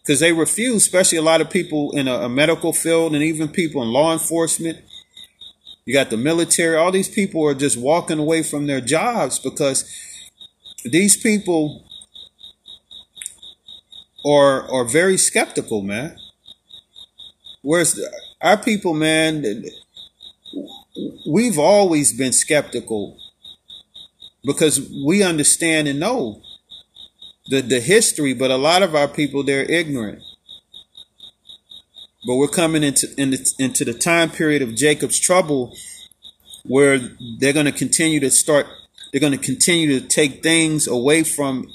Because 0.02 0.20
they 0.20 0.32
refuse 0.32 0.76
especially 0.84 1.18
a 1.18 1.22
lot 1.22 1.40
of 1.40 1.50
people 1.50 1.90
in 1.92 2.06
a, 2.06 2.14
a 2.14 2.28
medical 2.28 2.72
field 2.72 3.14
and 3.14 3.24
even 3.24 3.48
people 3.48 3.82
in 3.82 3.88
law 3.88 4.12
enforcement 4.12 4.78
you 5.86 5.94
got 5.94 6.10
the 6.10 6.16
military. 6.16 6.76
All 6.76 6.90
these 6.90 7.08
people 7.08 7.46
are 7.46 7.54
just 7.54 7.78
walking 7.78 8.18
away 8.18 8.42
from 8.42 8.66
their 8.66 8.80
jobs 8.80 9.38
because 9.38 9.88
these 10.84 11.16
people 11.16 11.88
are 14.26 14.68
are 14.70 14.84
very 14.84 15.16
skeptical, 15.16 15.82
man. 15.82 16.18
Whereas 17.62 17.98
our 18.40 18.56
people, 18.56 18.94
man, 18.94 19.64
we've 21.28 21.58
always 21.58 22.12
been 22.12 22.32
skeptical 22.32 23.18
because 24.44 24.80
we 25.04 25.22
understand 25.22 25.88
and 25.88 26.00
know 26.00 26.42
the, 27.46 27.60
the 27.60 27.80
history, 27.80 28.34
but 28.34 28.50
a 28.50 28.56
lot 28.56 28.82
of 28.82 28.94
our 28.94 29.08
people, 29.08 29.42
they're 29.42 29.68
ignorant. 29.70 30.22
But 32.26 32.36
we're 32.36 32.48
coming 32.48 32.82
into 32.82 33.06
into 33.18 33.84
the 33.84 33.94
time 33.94 34.30
period 34.30 34.62
of 34.62 34.74
Jacob's 34.74 35.18
trouble, 35.18 35.76
where 36.64 36.98
they're 37.38 37.52
going 37.52 37.66
to 37.66 37.72
continue 37.72 38.20
to 38.20 38.30
start. 38.30 38.66
They're 39.12 39.20
going 39.20 39.38
to 39.38 39.38
continue 39.38 40.00
to 40.00 40.06
take 40.06 40.42
things 40.42 40.88
away 40.88 41.22
from 41.22 41.68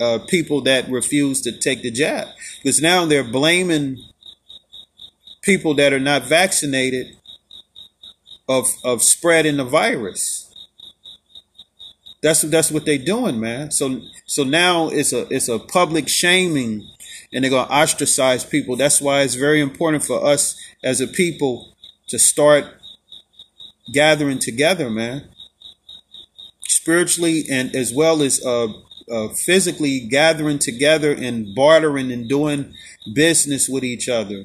uh, 0.00 0.18
people 0.28 0.62
that 0.62 0.90
refuse 0.90 1.40
to 1.42 1.52
take 1.52 1.82
the 1.82 1.90
jab, 1.90 2.26
because 2.58 2.82
now 2.82 3.06
they're 3.06 3.22
blaming 3.22 3.98
people 5.42 5.74
that 5.74 5.92
are 5.92 6.00
not 6.00 6.24
vaccinated 6.24 7.16
of 8.48 8.66
of 8.84 9.02
spreading 9.02 9.58
the 9.58 9.64
virus. 9.64 10.52
That's 12.22 12.42
that's 12.42 12.70
what 12.70 12.84
they're 12.84 12.98
doing, 12.98 13.38
man. 13.40 13.70
So 13.70 14.00
so 14.26 14.42
now 14.42 14.88
it's 14.88 15.12
a 15.12 15.32
it's 15.32 15.48
a 15.48 15.58
public 15.58 16.08
shaming 16.08 16.88
and 17.32 17.42
they're 17.42 17.50
going 17.50 17.66
to 17.66 17.72
ostracize 17.72 18.44
people. 18.44 18.76
That's 18.76 19.00
why 19.00 19.22
it's 19.22 19.34
very 19.34 19.60
important 19.60 20.04
for 20.04 20.24
us 20.24 20.60
as 20.82 21.00
a 21.00 21.06
people 21.06 21.74
to 22.08 22.18
start 22.18 22.66
gathering 23.92 24.38
together, 24.38 24.90
man. 24.90 25.28
Spiritually 26.68 27.44
and 27.50 27.74
as 27.74 27.92
well 27.92 28.22
as 28.22 28.44
uh, 28.44 28.68
uh, 29.10 29.28
physically 29.28 30.00
gathering 30.00 30.58
together 30.58 31.12
and 31.12 31.54
bartering 31.54 32.12
and 32.12 32.28
doing 32.28 32.74
business 33.14 33.68
with 33.68 33.84
each 33.84 34.08
other, 34.08 34.44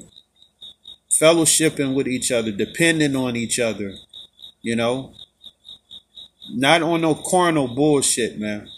fellowshipping 1.20 1.94
with 1.94 2.08
each 2.08 2.30
other, 2.32 2.50
depending 2.50 3.16
on 3.16 3.36
each 3.36 3.58
other, 3.58 3.92
you 4.62 4.76
know. 4.76 5.12
Not 6.50 6.82
on 6.82 7.02
no 7.02 7.14
carnal 7.14 7.68
bullshit, 7.68 8.38
man. 8.38 8.68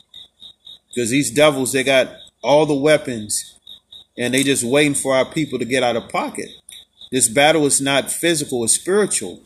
Because 0.89 1.11
these 1.11 1.31
devils, 1.31 1.73
they 1.73 1.85
got 1.85 2.09
all 2.43 2.67
the 2.67 2.75
weapons 2.75 3.50
and 4.19 4.35
they 4.35 4.43
just 4.43 4.65
waiting 4.65 4.95
for 4.95 5.15
our 5.15 5.25
people 5.25 5.59
to 5.59 5.65
get 5.65 5.83
out 5.83 5.97
of 5.97 6.09
pocket. 6.09 6.49
This 7.11 7.29
battle 7.29 7.67
is 7.67 7.81
not 7.81 8.11
physical, 8.11 8.65
it's 8.65 8.75
spiritual. 8.75 9.43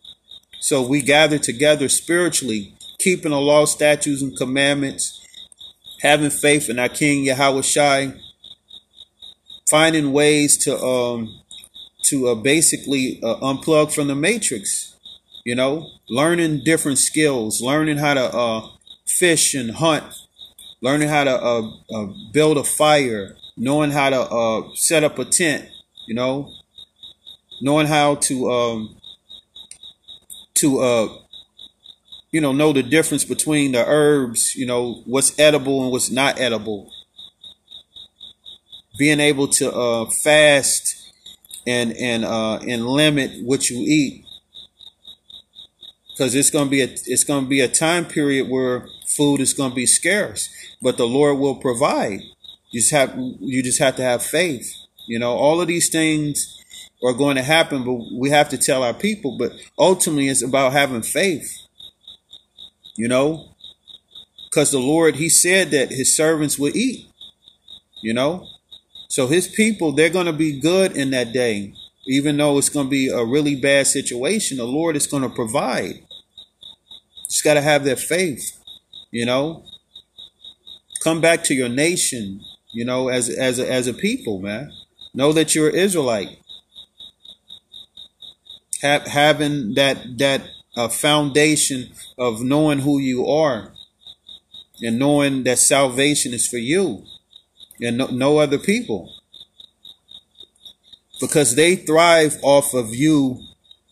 So 0.61 0.87
we 0.87 1.03
gather 1.03 1.39
together 1.39 1.89
spiritually, 1.89 2.75
keeping 2.99 3.31
the 3.33 3.41
law, 3.41 3.65
statutes, 3.67 4.23
and 4.23 4.37
commandments, 4.37 5.21
having 6.01 6.31
faith 6.31 6.69
in 6.69 6.79
our 6.79 6.89
King 6.89 7.25
Yahweh 7.25 7.63
Shai, 7.63 8.15
finding 9.69 10.13
ways 10.13 10.57
to 10.65 10.79
um 10.79 11.41
to 12.05 12.29
uh, 12.29 12.35
basically 12.35 13.21
uh, 13.23 13.37
unplug 13.37 13.93
from 13.95 14.09
the 14.09 14.15
matrix, 14.15 14.95
you 15.45 15.55
know, 15.55 15.87
learning 16.09 16.63
different 16.65 16.99
skills, 16.99 17.63
learning 17.63 17.97
how 17.97 18.15
to 18.15 18.37
uh, 18.37 18.69
fish 19.07 19.55
and 19.55 19.71
hunt, 19.73 20.05
learning 20.83 21.09
how 21.09 21.25
to 21.25 21.43
uh, 21.43 21.63
uh, 21.95 22.07
build 22.33 22.59
a 22.59 22.65
fire, 22.65 23.37
knowing 23.57 23.91
how 23.91 24.11
to 24.11 24.21
uh, 24.21 24.63
set 24.75 25.05
up 25.05 25.19
a 25.19 25.25
tent, 25.25 25.69
you 26.07 26.15
know, 26.15 26.51
knowing 27.61 27.87
how 27.87 28.17
to 28.17 28.51
um, 28.51 28.97
to 30.55 30.79
uh, 30.81 31.09
you 32.33 32.41
know 32.41 32.53
know 32.53 32.73
the 32.73 32.83
difference 32.83 33.25
between 33.25 33.73
the 33.73 33.85
herbs, 33.87 34.55
you 34.57 34.67
know, 34.67 35.03
what's 35.07 35.39
edible 35.39 35.83
and 35.83 35.93
what's 35.93 36.11
not 36.11 36.39
edible. 36.41 36.91
Being 38.99 39.21
able 39.21 39.49
to 39.49 39.73
uh, 39.73 40.11
fast 40.11 41.13
and 41.67 41.93
and 41.97 42.25
uh, 42.25 42.59
and 42.69 42.87
limit 42.87 43.33
what 43.43 43.71
you 43.71 43.79
eat, 43.79 44.25
because 46.11 46.35
it's 46.35 46.51
gonna 46.51 46.71
be 46.71 46.81
a 46.81 46.89
it's 47.07 47.25
gonna 47.25 47.47
be 47.47 47.61
a 47.61 47.69
time 47.69 48.05
period 48.05 48.49
where 48.49 48.87
food 49.07 49.41
is 49.41 49.53
gonna 49.53 49.75
be 49.75 49.87
scarce, 49.87 50.49
but 50.81 50.97
the 50.97 51.07
Lord 51.07 51.39
will 51.39 51.57
provide. 51.57 52.21
You 52.75 52.81
just 52.81 52.91
have 52.91 53.15
you 53.17 53.63
just 53.63 53.79
have 53.79 53.95
to 53.97 54.03
have 54.03 54.21
faith. 54.21 54.75
You 55.07 55.21
know, 55.21 55.37
all 55.37 55.61
of 55.61 55.69
these 55.69 55.91
things 55.91 56.61
are 57.05 57.13
going 57.13 57.37
to 57.37 57.43
happen, 57.43 57.85
but 57.85 58.05
we 58.19 58.31
have 58.31 58.49
to 58.49 58.59
tell 58.59 58.83
our 58.83 58.93
people. 58.93 59.39
But 59.39 59.53
ultimately, 59.79 60.27
it's 60.27 60.43
about 60.43 60.73
having 60.73 61.03
faith. 61.03 61.57
You 62.97 63.07
know, 63.07 63.55
because 64.51 64.73
the 64.73 64.81
Lord, 64.81 65.15
He 65.15 65.29
said 65.29 65.71
that 65.71 65.93
His 65.93 66.17
servants 66.17 66.59
will 66.59 66.77
eat. 66.77 67.07
You 68.03 68.13
know, 68.13 68.49
so 69.09 69.29
His 69.29 69.47
people, 69.47 69.93
they're 69.93 70.11
going 70.11 70.27
to 70.27 70.33
be 70.33 70.59
good 70.59 70.97
in 70.97 71.11
that 71.11 71.33
day, 71.33 71.75
even 72.09 72.37
though 72.37 72.59
it's 72.59 72.71
going 72.71 72.87
to 72.87 72.91
be 72.91 73.09
a 73.09 73.25
really 73.25 73.55
bad 73.55 73.87
situation. 73.87 74.57
The 74.57 74.65
Lord 74.65 74.97
is 74.97 75.07
going 75.07 75.23
to 75.23 75.29
provide. 75.29 76.03
Just 77.31 77.45
got 77.45 77.55
to 77.55 77.63
have 77.63 77.85
that 77.85 78.01
faith. 78.01 78.59
You 79.13 79.27
know, 79.27 79.63
come 81.05 81.21
back 81.21 81.45
to 81.45 81.55
your 81.55 81.69
nation 81.69 82.41
you 82.75 82.85
know, 82.85 83.09
as 83.09 83.29
as 83.31 83.59
a, 83.59 83.71
as 83.71 83.87
a 83.87 83.95
people, 83.95 84.41
man. 84.41 84.73
Know 85.15 85.33
that 85.33 85.55
you're 85.55 85.69
an 85.69 85.77
Israelite. 85.77 86.39
Have, 88.83 89.07
having 89.07 89.75
that 89.75 90.19
that 90.19 90.43
uh, 90.77 90.89
foundation 90.89 91.93
of 92.19 92.43
knowing 92.43 92.81
who 92.81 92.99
you 92.99 93.27
are 93.27 93.73
and 94.83 94.99
knowing 94.99 95.45
that 95.45 95.59
salvation 95.59 96.35
is 96.35 96.47
for 96.47 96.59
you 96.59 97.05
and 97.81 97.97
no, 97.99 98.07
no 98.07 98.39
other 98.39 98.59
people 98.59 99.13
because 101.21 101.55
they 101.55 101.77
thrive 101.77 102.39
off 102.43 102.75
of 102.75 102.95
you 102.95 103.41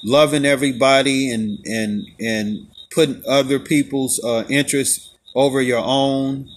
loving 0.03 0.45
everybody 0.45 1.31
and 1.31 1.59
and 1.65 2.07
and 2.21 2.67
putting 2.91 3.23
other 3.27 3.59
people's 3.59 4.23
uh, 4.25 4.45
interests 4.49 5.17
over 5.35 5.63
your 5.63 5.83
own 5.83 6.49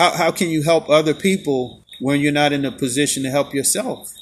how, 0.00 0.10
how 0.16 0.30
can 0.30 0.48
you 0.48 0.62
help 0.62 0.88
other 0.88 1.14
people 1.14 1.84
when 2.00 2.20
you're 2.20 2.32
not 2.32 2.52
in 2.52 2.64
a 2.64 2.72
position 2.72 3.22
to 3.22 3.30
help 3.30 3.54
yourself 3.54 4.12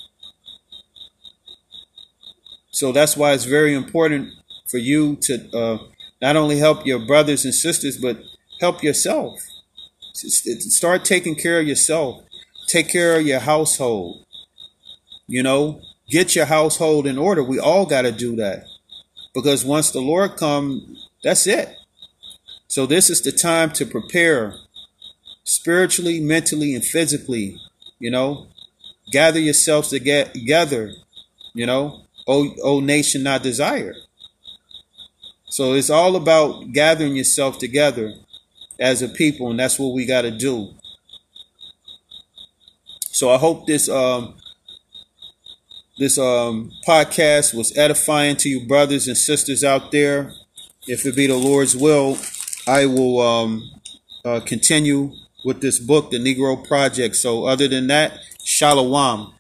so 2.70 2.92
that's 2.92 3.16
why 3.16 3.32
it's 3.32 3.44
very 3.44 3.74
important 3.74 4.28
for 4.70 4.78
you 4.78 5.16
to 5.22 5.34
uh, 5.56 5.78
not 6.20 6.36
only 6.36 6.58
help 6.58 6.86
your 6.86 6.98
brothers 7.06 7.44
and 7.44 7.54
sisters 7.54 7.96
but 7.96 8.18
help 8.60 8.82
yourself 8.82 9.38
start 10.12 11.04
taking 11.04 11.34
care 11.34 11.60
of 11.60 11.66
yourself 11.66 12.22
take 12.66 12.88
care 12.88 13.18
of 13.18 13.26
your 13.26 13.40
household 13.40 14.24
you 15.28 15.42
know, 15.42 15.82
get 16.08 16.34
your 16.34 16.46
household 16.46 17.06
in 17.06 17.18
order. 17.18 17.44
We 17.44 17.60
all 17.60 17.84
got 17.86 18.02
to 18.02 18.12
do 18.12 18.34
that. 18.36 18.64
Because 19.34 19.64
once 19.64 19.90
the 19.90 20.00
Lord 20.00 20.36
come, 20.36 20.96
that's 21.22 21.46
it. 21.46 21.68
So 22.66 22.86
this 22.86 23.10
is 23.10 23.22
the 23.22 23.30
time 23.30 23.70
to 23.72 23.86
prepare 23.86 24.54
spiritually, 25.48 26.20
mentally, 26.20 26.74
and 26.74 26.84
physically, 26.84 27.58
you 27.98 28.10
know. 28.10 28.46
Gather 29.10 29.40
yourselves 29.40 29.88
together, 29.88 30.92
you 31.54 31.64
know. 31.64 32.02
O, 32.26 32.54
o 32.62 32.80
nation 32.80 33.22
not 33.22 33.42
desire. 33.42 33.94
So 35.46 35.72
it's 35.72 35.88
all 35.88 36.14
about 36.16 36.72
gathering 36.72 37.16
yourself 37.16 37.58
together 37.58 38.12
as 38.78 39.00
a 39.00 39.08
people, 39.08 39.50
and 39.50 39.58
that's 39.58 39.78
what 39.78 39.94
we 39.94 40.04
got 40.04 40.22
to 40.22 40.30
do. 40.30 40.74
So 43.00 43.30
I 43.30 43.38
hope 43.38 43.66
this 43.66 43.88
um, 43.88 44.34
this 45.96 46.18
um, 46.18 46.70
podcast 46.86 47.54
was 47.54 47.76
edifying 47.76 48.36
to 48.36 48.50
you, 48.50 48.66
brothers 48.68 49.08
and 49.08 49.16
sisters 49.16 49.64
out 49.64 49.90
there. 49.92 50.32
If 50.86 51.06
it 51.06 51.16
be 51.16 51.26
the 51.26 51.36
Lord's 51.36 51.74
will, 51.74 52.18
I 52.66 52.84
will 52.84 53.20
um, 53.20 53.70
uh, 54.26 54.40
continue 54.40 55.12
with 55.44 55.60
this 55.60 55.78
book, 55.78 56.10
The 56.10 56.18
Negro 56.18 56.66
Project. 56.66 57.16
So, 57.16 57.44
other 57.44 57.68
than 57.68 57.86
that, 57.88 58.20
Shalom. 58.42 59.34